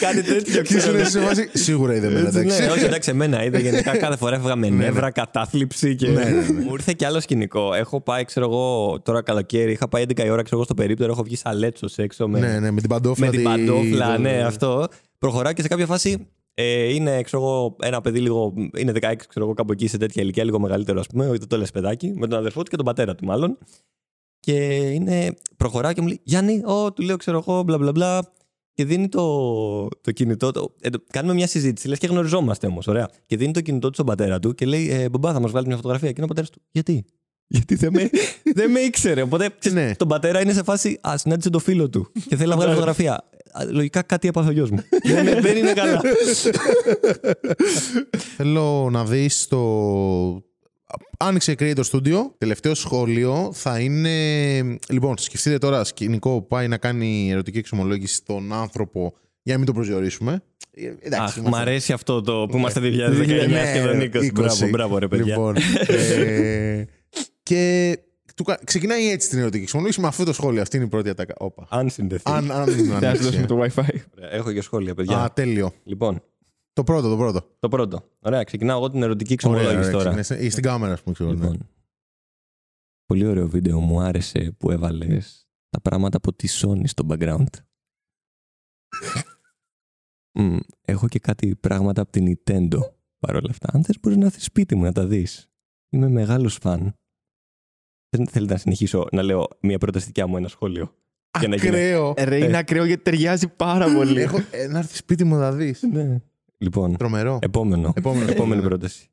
[0.00, 1.04] Κάτι τέτοιο, Και ήσουν ξέρω.
[1.04, 1.48] σε φάση.
[1.52, 2.62] Σίγουρα είδε μένα, Έτσι, εντάξει.
[2.62, 6.08] ναι, όχι, εντάξει, εμένα είδα γενικά κάθε φορά έφευγα με νεύρα, κατάθλιψη και.
[6.08, 6.64] Ναι, ναι, ναι.
[6.64, 7.74] Μου ήρθε κι άλλο σκηνικό.
[7.74, 11.12] Έχω πάει, ξέρω εγώ, τώρα καλοκαίρι, είχα πάει 11 η ώρα, ξέρω εγώ, στο περίπτερο,
[11.12, 13.24] έχω βγει σαλέτσο έξω με, Ναι, ναι, με την παντόφλα.
[13.26, 14.86] με την τη- παντόφλα, το- ναι, αυτό.
[15.18, 18.52] Προχωράω και σε κάποια φάση ε, είναι, ξέρω εγώ, ένα παιδί λίγο.
[18.76, 21.28] Είναι 16, ξέρω εγώ, κάπου εκεί σε τέτοια ηλικία, λίγο μεγαλύτερο, ας πούμε.
[21.28, 23.58] Όχι, δεν το λες παιδάκι, με τον αδερφό του και τον πατέρα του, μάλλον.
[24.44, 28.32] Και είναι, προχωράει και μου λέει Γιάννη, ο, του λέω, ξέρω εγώ, μπλα μπλα μπλα.
[28.74, 30.74] Και δίνει το, το κινητό του.
[30.80, 33.08] Ε, το- κάνουμε μια συζήτηση, λες και γνωριζόμαστε όμως, ωραία.
[33.26, 35.66] Και δίνει το κινητό του στον πατέρα του και λέει: ε, Μπομπά, θα μας βγάλει
[35.66, 36.08] μια φωτογραφία.
[36.08, 36.62] Και είναι ο πατέρας του.
[36.70, 37.04] Γιατί;
[37.46, 38.10] Γιατί δεν με,
[38.58, 39.22] δεν με ήξερε.
[39.22, 39.94] Οπότε ξέρεις, Ναι.
[39.96, 40.98] τον πατέρα είναι σε φάση.
[41.08, 43.12] Α, συνάντησε το φίλο του και θέλει να βγάλει φωτογραφία.
[43.52, 44.78] Α, Λογικά κάτι έπαθε ο γιος μου.
[45.04, 46.00] δεν, είναι- δεν είναι καλά.
[48.36, 49.58] Θέλω να δεις το.
[51.18, 52.16] Άνοιξε Creator Studio.
[52.38, 54.78] Τελευταίο σχόλιο θα είναι.
[54.88, 59.66] Λοιπόν, σκεφτείτε τώρα σκηνικό που πάει να κάνει ερωτική εξομολόγηση στον άνθρωπο για να μην
[59.66, 60.42] τον προσδιορίσουμε.
[60.70, 64.30] Ε, Εντάξει, Αχ, είμαστε- μ' αρέσει αυτό το που είμαστε 2019 Ναι, σχεδόν 20.
[64.32, 65.26] Μπράβο, μπράβο, ρε παιδιά.
[65.26, 66.84] Λοιπόν, ε,
[67.42, 67.98] και
[68.36, 70.62] του κα- ξεκινάει έτσι την ερωτική εξομολόγηση με αυτό το σχόλιο.
[70.62, 71.34] Αυτή είναι η πρώτη ατάκα.
[71.38, 71.66] Όπα.
[71.70, 72.22] Αν συνδεθεί.
[72.26, 73.22] Αν, αν, Θα σου ανοίξει.
[73.24, 73.84] δώσουμε το WiFi.
[74.18, 75.16] Ωραία, Έχω και σχόλια, παιδιά.
[75.18, 75.72] Α, τέλειο.
[75.84, 76.22] Λοιπόν,
[76.74, 77.56] Το πρώτο, το πρώτο.
[77.58, 78.10] το πρώτο.
[78.20, 80.20] Ωραία, ξεκινάω εγώ την ερωτική Ωραία, εξομολόγηση ωραία, τώρα.
[80.20, 80.46] ξεκινάει.
[80.46, 81.14] Ή στην κάμερα, ας πούμε.
[81.14, 81.36] Ξέρω, ναι.
[81.36, 81.68] Λοιπόν.
[83.06, 87.46] Πολύ ωραίο βίντεο μου άρεσε που έβαλες τα πράγματα από τη Sony στο background.
[90.38, 92.78] Μμ, έχω και κάτι πράγματα από την Nintendo
[93.18, 93.68] παρόλα αυτά.
[93.72, 95.48] Αν θες μπορείς να έρθεις σπίτι μου να τα δεις.
[95.90, 96.94] Είμαι μεγάλος φαν.
[98.16, 100.94] Δεν θέλετε να συνεχίσω να λέω μια πρόταση δικιά μου ένα σχόλιο;
[101.38, 102.14] Για να γίνει- Ακραίο.
[102.18, 104.20] Ρε, είναι ακραίο γιατί ταιριάζει πάρα πολύ.
[104.26, 105.82] Έχω, ε, να έρθεις σπίτι μου να δεις.
[105.82, 106.20] Ναι.
[106.64, 107.38] Λοιπόν, Τρομερό.
[107.42, 107.92] επόμενο.
[107.96, 108.30] Επόμενο.
[108.30, 109.08] Επόμενη πρόταση.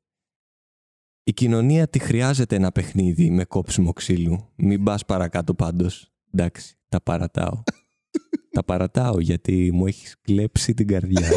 [1.24, 4.50] Η κοινωνία τη χρειάζεται ένα παιχνίδι με κόψιμο ξύλου.
[4.56, 6.12] Μην πας παρακάτω πάντως.
[6.34, 7.64] Εντάξει, τα παρατάω.
[8.56, 11.30] τα παρατάω γιατί μου έχεις κλέψει την καρδιά.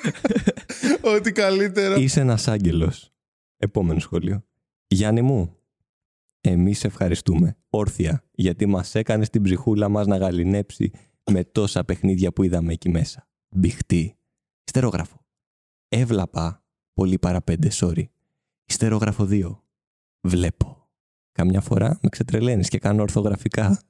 [1.14, 1.96] Ό,τι καλύτερο.
[1.96, 3.12] Είσαι ένας άγγελος.
[3.56, 4.44] Επόμενο σχόλιο.
[4.86, 5.56] Γιάννη μου,
[6.40, 10.90] εμείς ευχαριστούμε όρθια γιατί μας έκανες την ψυχούλα μας να γαλινέψει
[11.30, 13.28] με τόσα παιχνίδια που είδαμε εκεί μέσα.
[13.48, 14.19] Μπιχτή.
[14.74, 15.24] Ιστερόγραφο.
[15.88, 16.62] Έβλαπα
[16.94, 18.04] πολύ παραπέντε, sorry.
[18.64, 19.40] Ιστερόγραφο 2.
[20.20, 20.88] Βλέπω.
[21.32, 23.80] Καμιά φορά με ξετρελαίνεις και κάνω ορθογραφικά.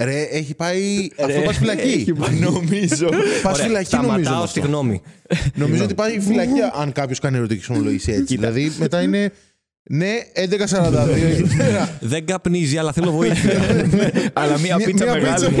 [0.00, 1.08] Ρε, έχει πάει.
[1.20, 1.88] Αυτό πάει φυλακή.
[1.88, 3.08] Έχει πάει, νομίζω.
[3.42, 4.12] Πας Ωραία, φυλακή νομίζω.
[4.16, 4.46] με Σταματάω αυτό.
[4.46, 5.02] στη γνώμη.
[5.54, 8.34] Νομίζω ότι πάει φυλακή αν κάποιος κάνει ερωτική χρονολογήση έτσι.
[8.36, 9.32] δηλαδή μετά είναι.
[9.90, 11.98] Ναι, 11.42 εκεί πέρα.
[12.00, 13.60] Δεν καπνίζει, αλλά θέλω βοήθεια.
[14.32, 15.54] Αλλά μία Μία- πίτσα μία μεγάλη.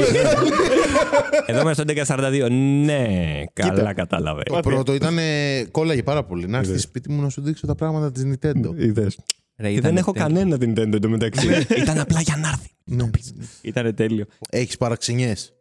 [0.98, 1.44] Πίτσα.
[1.46, 2.50] Εδώ μέσα στο 1142.
[2.84, 3.06] Ναι,
[3.52, 4.44] καλά κατάλαβες.
[4.46, 5.18] Το πρώτο ήταν.
[5.18, 6.46] ε, Κόλλαγε πάρα πολύ.
[6.46, 8.74] Να έρθεις σπίτι μου να σου δείξω τα πράγματα της Nintendo.
[8.78, 9.18] Είδες.
[9.56, 10.28] Ρε, Και ήταν δεν έχω τέλειο.
[10.28, 11.48] κανένα την Nintendo εντωμεταξύ.
[11.78, 12.68] Ήταν απλά για να έρθει.
[12.84, 13.04] Ναι.
[13.62, 14.24] Ήταν τέλειο.
[14.50, 15.52] Έχεις παραξενιές.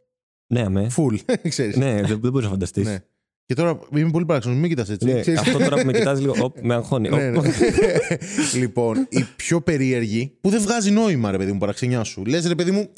[0.48, 0.90] Ναι, αμέ.
[0.90, 1.16] Φουλ.
[1.50, 1.76] Ξέρεις.
[1.76, 2.86] Ναι, δεν δεν μπορείς να φανταστείς.
[2.86, 2.98] Ναι.
[3.46, 5.06] Και τώρα είμαι πολύ παράξενο, μην κοιτάς έτσι.
[5.06, 5.40] Ναι, Ξέρεις.
[5.40, 7.10] αυτό τώρα που με κοιτάζει λίγο, οπ, με αγχώνει.
[7.10, 7.44] Ναι, Οπ.
[7.44, 7.52] ναι.
[8.62, 12.26] λοιπόν, η πιο περίεργη που δεν βγάζει νόημα, ρε παιδί μου, παραξενιά σου.
[12.26, 12.90] Λες, ρε παιδί μου,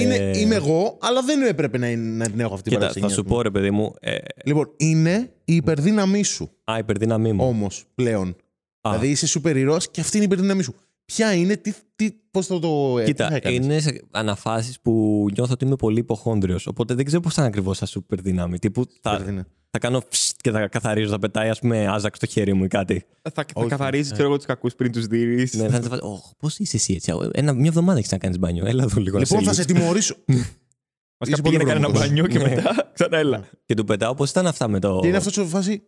[0.00, 0.38] είναι, Ε.
[0.38, 3.08] είμαι εγώ, αλλά δεν έπρεπε να, είναι- να την έχω αυτή την Κοίτα, παραξενιά.
[3.08, 3.36] θα σου ας πούμε.
[3.36, 7.46] πω ρε παιδί μου, ε, Λοιπόν, είναι η υπερδύναμή σου α, υπερδύναμή μου.
[7.48, 8.28] όμως πλέον.
[8.28, 8.90] Α.
[8.90, 10.74] Δηλαδή είσαι σούπερ ήρωας και αυτή είναι η υπερδύναμή σου.
[11.04, 12.98] Ποια είναι, τι, τι, πώς θα το.
[12.98, 16.66] ε, τι θα Κοίτα, έκανες; είναι σε ανά φάσεις που νιώθω ότι είμαι πολύ υποχόνδριος,
[16.66, 18.58] οπότε δεν ξέρω πώς θα είναι ακριβώς σαν σούπερ δύναμη.
[18.58, 19.44] Τύπου θα, Υπερδύναμη.
[19.74, 22.68] Θα κάνω ψτ και θα καθαρίζω, θα πετάει ας πούμε Άζαξ στο χέρι μου ή
[22.68, 23.04] κάτι.
[23.22, 23.68] Θα, θα Όχι.
[23.68, 25.24] καθαρίσει, ξέρω εγώ, τους κακούς πριν τους δει.
[25.36, 28.18] ναι, θα είναι σε φάση, «Ωχ, πώς είσαι εσύ έτσι, ένα, μια εβδομάδα έχεις να
[28.18, 30.16] κάνεις μπάνιο, έλα εδώ λίγο Λοιπόν, να θα σε σε τιμωρήσω.
[31.18, 32.08] Μα Είσαι πήγαινε πολύ κάνει ένα βρωμικός.
[32.08, 32.54] μπανιό και Ναι.
[32.54, 33.48] μετά ξανά έλα.
[33.64, 34.98] Και του πετάω πώς ήταν αυτά με το...
[35.00, 35.82] και είναι αυτό σε φάση;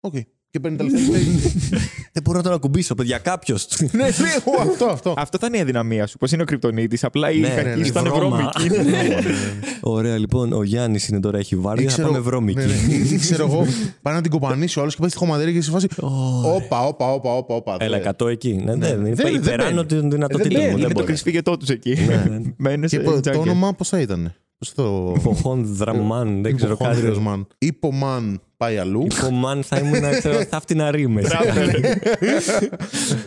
[0.00, 0.14] Οκ.
[0.52, 0.98] Και παίρνει τα λεφτά.
[1.06, 1.22] και λέει,
[2.14, 3.68] Δεν μπορώ να τον ακουμπήσω, παιδιά, κάποιος.
[3.92, 4.08] Ναι, ναι,
[4.44, 5.14] ω, αυτό, αυτό.
[5.16, 6.18] Αυτό ήταν η αδυναμία σου.
[6.18, 7.04] Πώ είναι ο κρυπτονίτης.
[7.04, 8.52] Απλά οι Ναι, κακοί ναι, σου ήταν βρώμα.
[8.56, 8.80] βρώμικοι.
[9.80, 12.58] Ωραία, λοιπόν, ο Γιάννης είναι τώρα, έχει βάρδια, θα πάμε βρώμικη.
[12.58, 12.94] ναι, ναι.
[12.94, 13.66] Ή ξέρω εγώ,
[14.02, 15.86] πάει να την κοπανίσει ο άλλος και πάει στη χωματερή και σε φάση.
[16.00, 16.06] Ω,
[16.54, 17.54] Όπα, όπα, όπα, όπα.
[17.54, 17.76] όπα.
[17.80, 18.10] Έλα, δε.
[18.24, 18.60] 100 εκεί.
[18.64, 19.86] Ναι, ναι, Δεν- δεν, δεν υπεράνω μπαίνει.
[20.00, 20.66] των δυνατοτήτων Δεν μου.
[20.66, 21.06] μπαίνει, Δεν Είναι το μπορεί.
[21.06, 21.94] κρυσφύγετό τους εκεί.
[22.08, 22.40] Ναι, ναι.
[22.56, 23.40] Μένεις Και σε το τζάκετ.
[23.40, 24.34] όνομα πώς θα ήταν.
[24.62, 25.14] Πώ θα το.
[25.16, 26.98] Υποχόν δραμμάν, δεν ξέρω κάτι.
[26.98, 27.46] Υποχόνδριος man.
[27.58, 29.06] Υπομαν πάει αλλού.
[29.18, 31.24] Υπομάν θα ήμουν, ξέρω, θα φτινα ρήμες.
[31.28, 31.52] Τράπερ.
[31.52, 32.68] Θα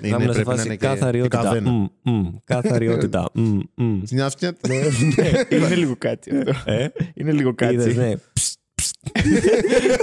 [0.01, 1.38] Είναι, ήμουν σε πρέπει να φάση είναι και καθαριότητα.
[1.39, 1.71] πικαδένα.
[1.71, 3.29] Μμ, μμ, Καθαριότητα.
[3.33, 4.01] Μμ, μμ.
[4.11, 4.55] Νιάφτια.
[5.49, 6.71] Είναι λίγο κάτι αυτό.
[6.71, 8.21] Ε, Είναι λίγο είδες, κάτι.
[9.29, 9.39] Ναι.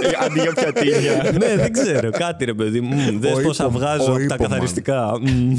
[0.07, 1.31] Ψ, Αντί για πιατίνια.
[1.39, 2.09] Ναι, δεν ξέρω.
[2.09, 3.19] Κάτι ρε παιδί μου.
[3.19, 4.37] Δες Ο πόσα υπο- βγάζω ο από τα υπομάν.
[4.49, 5.11] καθαριστικά.
[5.21, 5.53] Μμ.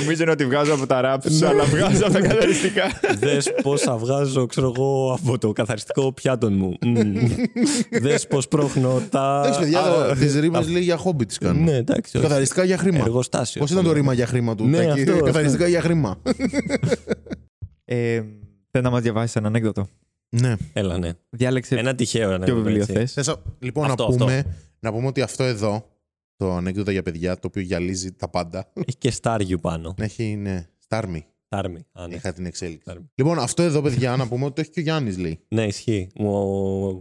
[0.00, 2.82] Νομίζω είναι ότι βγάζω από τα ράψου, αλλά βγάζω από τα καθαριστικά.
[3.18, 6.76] Δες πόσα βγάζω, ξέρω εγώ, από το καθαριστικό πιάτων μου.
[6.86, 7.12] Μμ.
[8.00, 9.40] Δες πώς πρόχνω τα...
[9.44, 11.62] Εντάξει, παιδιά, Α, τις ρήμες λέει για χόμπι τις κάνουν.
[11.64, 12.16] Ναι, εντάξει.
[12.16, 12.26] όχι.
[12.26, 12.98] Καθαριστικά για χρήμα.
[12.98, 13.60] Εργοστάσιο.
[13.60, 15.24] Πώς ήταν το ρήμα για χρήμα του, Ναι, Τάκη; αυτό, αυτό.
[15.24, 16.16] Καθαριστικά για χρήμα.
[17.84, 18.22] Ε,
[18.70, 19.86] Θέλω να μας διαβάσεις ένα ανέκδοτο;
[20.40, 20.54] Ναι.
[20.72, 21.10] Έλα, ναι.
[21.30, 23.06] Διάλεξε Ένα τυχαίο να ποιο βιβλίο θε.
[23.06, 25.86] Θες να- Λοιπόν, Αυτό, να πούμε, να πούμε ότι αυτό εδώ,
[26.36, 29.94] το ανέκδοτα για παιδιά, το οποίο γυαλίζει τα πάντα, Έχει και στάργιου πάνω.
[29.98, 31.26] έχει, ναι, στάρμι.
[31.48, 31.86] Τάρμι.
[31.92, 32.14] Α, ναι.
[32.14, 32.80] Είχα την εξέλιξη.
[32.82, 33.10] Στάρμι.
[33.14, 35.40] Λοιπόν, αυτό εδώ, παιδιά, να πούμε ότι το έχει και ο Γιάννης, λέει.
[35.48, 36.08] Ναι, ισχύει.
[36.14, 36.30] Μου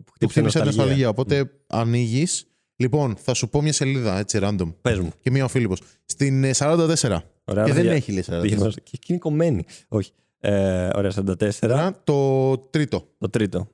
[0.05, 0.71] Που χτύπησε χτύπησε νοσταλγία.
[0.81, 1.09] νοσταλγία.
[1.09, 2.45] Οπότε ανοίγεις.
[2.75, 4.73] Λοιπόν, θα σου πω μια σελίδα, έτσι, random.
[4.81, 5.11] Πες μου.
[5.19, 5.81] Και μία ο Φίλιππος.
[6.05, 7.19] Στην ε, 44.
[7.43, 7.91] Ωραία, και δεν παιδιά.
[7.91, 8.41] έχει, λέει 44.
[8.41, 9.65] Δυο- Και είναι κομμένη.
[9.87, 10.11] Όχι.
[10.43, 11.59] Ε, ωραία, 44.
[11.59, 13.07] Τώρα, το τρίτο.
[13.17, 13.67] Το τρίτο.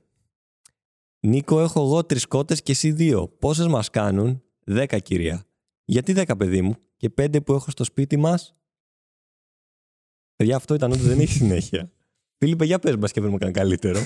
[1.20, 3.28] Νίκο, έχω εγώ τρεις κότες και εσύ δύο.
[3.28, 5.46] Πόσες μας κάνουν, δέκα κυρία.
[5.84, 8.56] Γιατί δέκα, παιδί μου, και πέντε που έχω στο σπίτι μας;
[10.36, 11.92] Παιδιά, αυτό ήταν ότι δεν έχει συνέχεια.
[12.38, 14.00] Φίλιππε, για πες μας και βρούμε κανένα καλύτερο.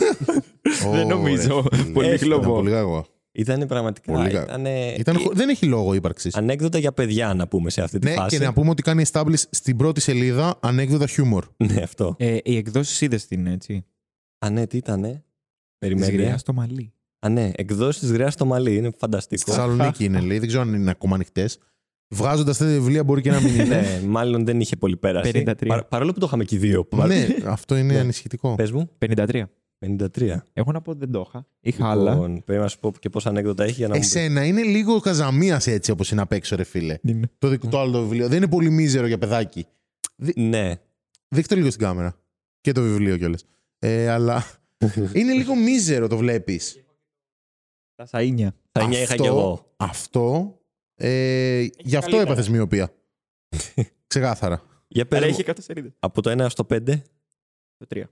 [0.92, 1.56] Δεν νομίζω.
[1.56, 1.92] Ωραία, φίλε.
[1.92, 3.06] Πολύ Ήταν χλωμό.
[3.32, 3.56] Πολύ γάγο.
[3.56, 4.12] Ήταν πραγματικά.
[4.12, 4.64] Πολύ κα- Ήταν,
[4.98, 6.34] Ήταν, χω- δεν έχει λόγο ύπαρξης.
[6.36, 8.38] Ανέκδοτα για παιδιά, να πούμε σε αυτή τη Ναι, φάση.
[8.38, 11.44] και να πούμε ότι κάνει establish στην πρώτη σελίδα ανέκδοτα χιούμορ.
[11.56, 12.14] Ναι, αυτό.
[12.18, 13.84] Ε, οι εκδόσεις είδες την έτσι.
[14.38, 15.20] Α, ναι, τι ήτανε; Της
[15.78, 16.12] Περιμένετε.
[16.16, 16.92] γριάς στο μαλλί.
[17.18, 18.76] Α, ναι, εκδόσεις της γριάς στο μαλλί.
[18.76, 19.52] Είναι Στη φανταστικό.
[19.52, 20.38] Θεσσαλονίκη είναι, λέει.
[20.38, 21.58] Δεν ξέρω αν είναι ακόμα ανοιχτές.
[22.14, 23.64] Βγάζοντας τέτοια βιβλία μπορεί και να μην είναι.
[23.80, 25.30] ναι, μάλλον δεν είχε πολύ πέρασει.
[25.46, 25.66] 53.
[25.66, 26.88] Παρ- παρόλο που το είχαμε και οι δύο.
[27.06, 27.98] ναι, αυτό είναι Ναι.
[27.98, 28.54] ανησυχητικό.
[28.54, 29.42] Πες μου, 53.
[29.86, 30.36] 53.
[30.52, 31.46] Έχω να πω ότι δεν το είχα.
[31.60, 32.12] Είχα άλλα.
[32.12, 34.14] Λοιπόν, πρέπει να σου πω και πόσα ανέκδοτα έχει για να μου πεις.
[34.14, 36.98] Εσένα είναι λίγο καζαμίας έτσι όπως είναι απ' έξω, ρε φίλε.
[37.02, 37.30] Είναι.
[37.38, 38.28] Το, δικό- το άλλο το βιβλίο.
[38.28, 39.66] Δεν είναι πολύ μίζερο για παιδάκι.
[40.34, 40.80] Ναι.
[41.28, 42.16] Δείχτε λίγο στην κάμερα.
[42.60, 43.44] Και το βιβλίο κιόλας.
[43.78, 44.44] Ε, αλλά
[45.14, 46.84] είναι λίγο μίζερο, το βλέπεις.
[47.94, 48.48] Τα σαΐνια.
[48.72, 49.72] Θα είναι είχα κι εγώ.
[49.76, 50.56] Αυτό.
[50.94, 52.32] Ε, γι' αυτό καλύτερα.
[52.32, 52.92] έπαθε μοιοπία.
[54.06, 54.62] Ξεκάθαρα.
[54.88, 55.92] Για πες Αλλά μου, είχε 100 σελίδες.
[55.98, 56.80] από το 1 στο 5,
[57.76, 58.02] Το 3.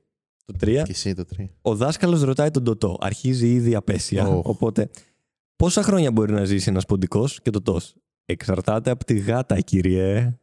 [0.45, 1.51] Το 3, Και εσύ το τρία.
[1.63, 2.97] ο δάσκαλος ρωτάει τον Τωτό.
[3.01, 4.29] Αρχίζει ήδη απέσια.
[4.29, 4.47] Οχ.
[4.47, 4.91] Οπότε,
[5.57, 7.95] πόσα χρόνια μπορεί να ζήσει ένας ποντικός και το τος.
[8.25, 10.39] Εξαρτάται από τη γάτα, κύριε.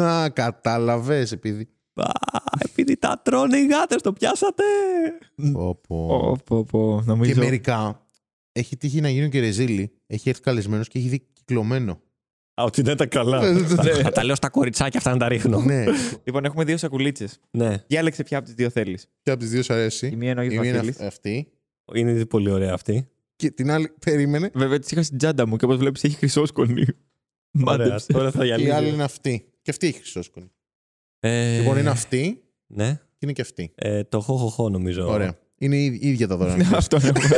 [0.00, 1.68] Α, κατάλαβες επειδή.
[1.94, 2.10] Α,
[2.58, 4.62] επειδή τα τρώνε οι γάτες, το πιάσατε.
[5.52, 6.06] Πω, πω.
[6.06, 6.98] Πω, πω, πω.
[7.00, 7.40] Και Νομίζω.
[7.40, 8.06] μερικά
[8.52, 9.92] έχει τύχει να γίνει και ρεζίλη.
[10.06, 12.00] Έχει έρθει καλεσμένος και έχει δει κυκλωμένο.
[12.54, 13.42] Α, ότι δεν τα καλά.
[14.02, 15.60] Θα τα λέω στα κοριτσάκια αυτά να τα ρίχνω.
[15.60, 15.84] ναι.
[16.24, 17.40] Λοιπόν, έχουμε δύο σακουλίτσες.
[17.50, 17.84] Ναι.
[17.86, 20.46] Διάλεξε ποια από τις δύο θέλεις; Και από τις δύο σου αρέσει; Η μία εννοεί
[20.46, 20.96] Η μία είναι Βασίλης.
[20.96, 21.48] αυ- αυτή.
[21.94, 23.08] Είναι ήδη πολύ ωραία αυτή.
[23.36, 24.50] Και την άλλη, περίμενε.
[24.54, 26.84] Βέβαια, τις είχα στην τσάντα μου και όπως βλέπεις έχει χρυσό σκονή.
[27.64, 27.86] Ωραία.
[27.86, 28.12] Μάντεψε.
[28.12, 28.92] Τώρα θα Και η άλλη γυαλίσει.
[28.94, 29.44] είναι αυτή.
[29.62, 30.50] Και αυτή έχει χρυσόσκονη.
[31.20, 32.92] Ε, Λοιπόν, είναι αυτή Ναι.
[32.94, 33.72] και είναι και αυτή.
[33.74, 35.08] Ε, το χοχοχό νομίζω.
[35.08, 35.38] Ωραία.
[35.62, 36.56] Είναι η ίδια τα δώρα.
[36.74, 37.36] Αυτό έχουμε.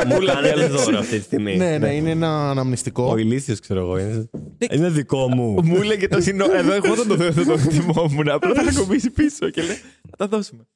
[0.00, 1.56] Α, Μου κάνει άλλη δώρο αυτή τη στιγμή.
[1.56, 3.04] ναι, ναι, είναι ένα αναμνηστικό.
[3.10, 3.98] Ο ηλίθιος ξέρω εγώ.
[3.98, 4.28] Είναι,
[4.70, 5.62] είναι δικό μου.
[5.64, 6.44] Μου έλεγε το συνό.
[6.52, 8.28] Εδώ εγώ δεν το, δεν το θυμόμουν.
[8.28, 9.76] Απλά θα τα κομίσει πίσω και λέει
[10.10, 10.66] θα τα δώσουμε.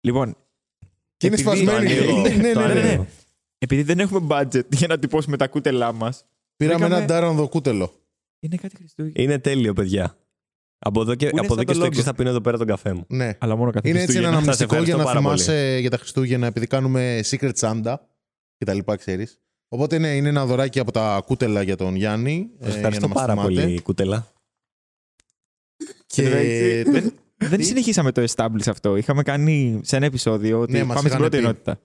[0.00, 0.36] Λοιπόν,
[1.16, 1.92] Και είναι επειδή- Το σπασμένη.
[1.98, 2.20] ανοίγω.
[2.20, 2.80] Ναι, ναι, Το ναι, ναι.
[2.80, 3.06] ανοίγω.
[3.58, 6.24] επειδή δεν έχουμε budget για να τυπώσουμε τα κούτελά μας,
[6.56, 7.92] Πήραμε Βρήκαμε- ένα ντάρανδο κούτελο.
[8.40, 9.22] είναι κάτι Χριστούγεννα.
[9.22, 10.16] Είναι τέλειο, παιδιά.
[10.78, 11.88] Από εδώ και, είναι από εδώ σαν και το στο logo.
[11.88, 13.04] εξή θα πίνω εδώ πέρα τον καφέ μου.
[13.08, 13.32] Ναι.
[13.38, 14.52] Αλλά μόνο κάτι Είναι έτσι ένα Χριστούγεννα.
[14.54, 17.94] Σας αναμνηστικό για να ευχαριστώ πάρα θυμάσαι για τα Χριστούγεννα, επειδή κάνουμε Secret Santa
[18.56, 19.40] και τα λοιπά, ξέρεις.
[19.68, 22.50] Οπότε ναι, είναι ένα δωράκι από τα κούτελα για τον Γιάννη.
[22.60, 23.62] Σας ε, ευχαριστώ για να μας πάρα θυμάται.
[23.66, 24.32] πολύ, κουτελά.
[26.06, 28.96] Και Εντάξει, το- δεν- Δεν Τι; συνεχίσαμε το establish αυτό.
[28.96, 31.42] Είχαμε κάνει σε ένα επεισόδιο ότι Ναι, μας πάμε στην είχαν πρώτη πει.
[31.44, 31.80] ενότητα.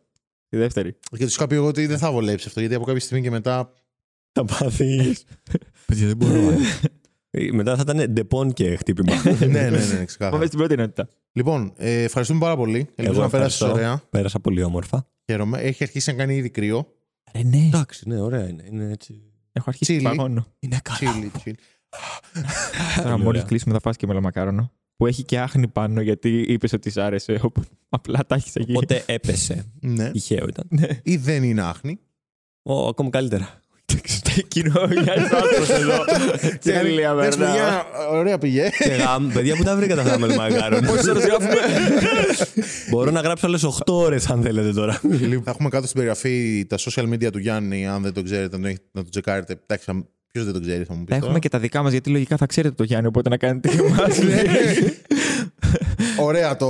[0.49, 0.95] Τη δεύτερη.
[1.17, 3.31] Και τους είχα πει εγώ ότι δεν θα βολέψει αυτό, γιατί από κάποια στιγμή και
[3.31, 3.73] μετά.
[4.31, 5.23] Θα πάθεις.
[5.87, 6.57] Παιδιά, δεν μπορώ.
[7.35, 9.13] Ε, Μετά θα ήταν Depon και χτύπημα.
[9.23, 10.45] ναι, ναι, ναι, ναι, Πάμε ξεκάθαρα.
[10.45, 11.07] στην πρώτη ενότητα.
[11.31, 12.77] λοιπόν, ε, ευχαριστούμε πάρα πολύ.
[12.95, 13.71] Ελπίζω Εγώ να πέρασε ευχαριστώ.
[13.71, 14.01] ωραία.
[14.09, 15.07] Πέρασα πολύ όμορφα.
[15.25, 15.59] Χαίρομαι.
[15.61, 16.87] Έχει αρχίσει να κάνει ήδη κρύο.
[17.33, 17.57] Ρε ναι.
[17.57, 18.63] Εντάξει, ναι, ωραία είναι.
[18.71, 19.21] είναι έτσι.
[19.51, 20.09] Έχω αρχίσει Τσίλι.
[20.09, 20.45] και παγώνω.
[20.59, 21.11] Είναι καλά.
[21.11, 21.55] Τσίλι, τσίλι.
[22.95, 23.43] Τώρα Πολύ μόλις ωραία.
[23.43, 24.71] κλείσουμε θα φας και μελομακάρονο.
[24.95, 27.39] Που έχει και άχνη πάνω γιατί είπες ότι σ' άρεσε.
[27.41, 28.71] Οπότε απλά τα έχεις εκεί.
[28.75, 29.65] Οπότε έπεσε.
[29.81, 30.11] Ναι.
[30.11, 30.65] Τυχαίο ήταν.
[30.69, 30.87] Ναι.
[31.03, 31.99] Ή δεν είναι άχνη.
[32.63, 33.59] Ω, ακόμη καλύτερα.
[34.37, 36.03] Εκείνο για εσάς εδώ.
[36.61, 37.53] Τέλεια, Λες, περνάω.
[37.53, 38.69] παιδιά, ωραία πήγε.
[38.79, 40.85] Και γάμ, παιδιά, πού τα βρήκατε αυτά με μαγάρον.
[40.85, 41.53] Πόσες ώρες γράφουμε.
[42.89, 45.01] Μπορώ να γράψω άλλες 8 ώρες αν θέλετε τώρα.
[45.03, 47.87] Λοιπόν, θα έχουμε κάτω στην περιγραφή τα social media του Γιάννη.
[47.87, 49.59] Αν δεν το ξέρετε, να το, έχετε- να το τσεκάρετε.
[49.67, 51.17] Εντάξει, ποιος δεν το ξέρει, θα μου πεις.
[51.19, 53.69] Τα έχουμε και τα δικά μας γιατί λογικά θα ξέρετε το Γιάννη, οπότε να κάνετε
[53.69, 54.05] και εμά.
[56.19, 56.67] Ωραία το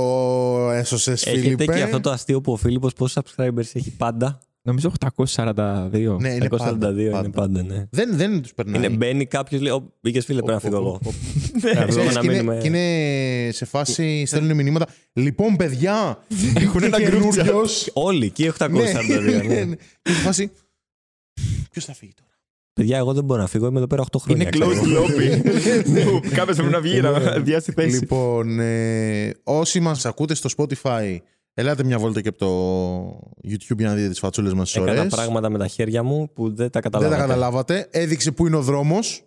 [0.72, 1.64] έσωσες, Έχετε Φίλιππε.
[1.64, 4.92] και αυτό το αστείο που ο Φίλιππος πόσους subscribers έχει πάντα; Νομίζω
[5.24, 6.16] 842.
[6.20, 6.90] Ναι, είναι 142 πάντα.
[6.90, 7.30] είναι πάντα.
[7.30, 7.86] πάντα, ναι.
[7.90, 8.84] Δεν, δεν τους περνάει.
[8.84, 11.00] Είναι, μπαίνει κάποιος, λέει: Ω, Μπήκες φίλε, πρέπει να φύγω εγώ.
[11.56, 12.58] Ξέρεις, Θέλω να και, είναι, μείνουμε.
[12.62, 14.86] και είναι σε φάση, στέλνουν μηνύματα.
[15.12, 16.18] Λοιπόν, παιδιά,
[16.64, 17.34] Έχουν ένα group chat.
[17.34, 17.90] καινούριος.
[17.92, 18.70] Όλοι εκεί 842.
[18.70, 19.54] Ναι, ναι.
[19.54, 19.74] ναι, ναι.
[20.02, 20.50] Και σε φάση.
[21.70, 22.30] Ποιος θα φύγει τώρα;
[22.72, 24.42] Παιδιά, εγώ δεν μπορώ να φύγω, είμαι εδώ πέρα 8 χρόνια.
[24.42, 24.70] Είναι ξέρω.
[24.70, 26.28] closed lobby.
[26.38, 27.98] Κάποιο πρέπει να βγει να διάσει θέση.
[27.98, 31.16] Λοιπόν, ε, όσοι μας ακούτε στο Spotify,
[31.54, 34.92] ελάτε μια βόλτα και από το YouTube για να δείτε τις φατσούλες μας τις Έκανα
[34.98, 35.14] ωραίες.
[35.14, 37.20] πράγματα με τα χέρια μου που δεν τα Δεν τα καταλάβατε.
[37.20, 37.88] καταλάβατε.
[37.90, 39.24] Έδειξε που είναι ο δρόμος.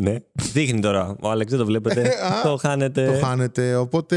[0.00, 0.16] Ναι.
[0.52, 1.16] Δείχνει τώρα.
[1.20, 2.00] Ο Άλεξ δεν το βλέπετε.
[2.24, 3.06] Α, το χάνετε.
[3.06, 3.74] Το χάνετε.
[3.76, 4.16] Οπότε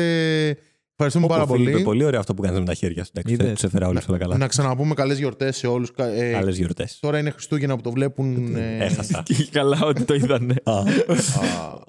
[0.91, 1.83] ευχαριστούμε Πω, πάρα πω, Φίλιππε, πολύ.
[1.83, 3.11] πολύ ωραίο αυτό που κάνεις με τα χέρια σου.
[3.15, 3.59] Εντάξει, Είδες.
[3.59, 4.37] του έφερα όλου όλα καλά.
[4.37, 5.89] Να ξαναπούμε καλές γιορτές σε όλους.
[5.95, 6.99] Ε, Καλές γιορτές.
[6.99, 8.55] τώρα είναι Χριστούγεννα που το βλέπουν.
[8.55, 9.23] ε, Έχασα.
[9.27, 10.55] Και καλά ότι το είδανε.
[10.63, 10.83] Α, α,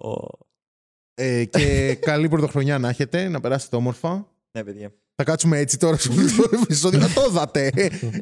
[0.09, 0.39] ο-
[1.15, 4.27] ε, και καλή πρωτοχρονιά να έχετε, να περάσετε όμορφα.
[4.53, 4.93] Ναι, παιδιά.
[5.17, 6.13] Θα κάτσουμε έτσι τώρα στο
[6.63, 6.99] επεισόδιο.
[7.07, 7.71] Να το είδατε.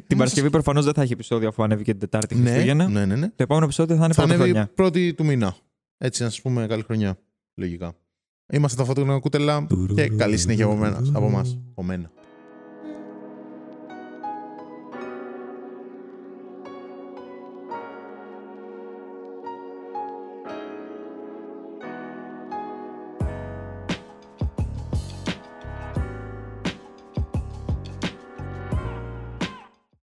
[0.07, 2.87] Την Παρασκευή προφανώς δεν θα έχει επεισόδιο αφού ανέβηκε την Τετάρτη Ναι, Χριστούγεννα.
[2.87, 3.27] ναι, ναι, ναι.
[3.27, 4.71] Το επόμενο επεισόδιο θα είναι Θα πρώτη ανέβει χρονιά.
[4.75, 5.55] πρώτη του μήνα.
[5.97, 7.17] Έτσι να σα πούμε καλή χρονιά.
[7.55, 7.93] Λογικά.
[8.53, 11.01] Είμαστε τα φωτογραφία κούτελα και καλή συνέχεια από μένα.
[11.13, 11.57] Από εμάς.
[11.71, 12.11] Από μένα.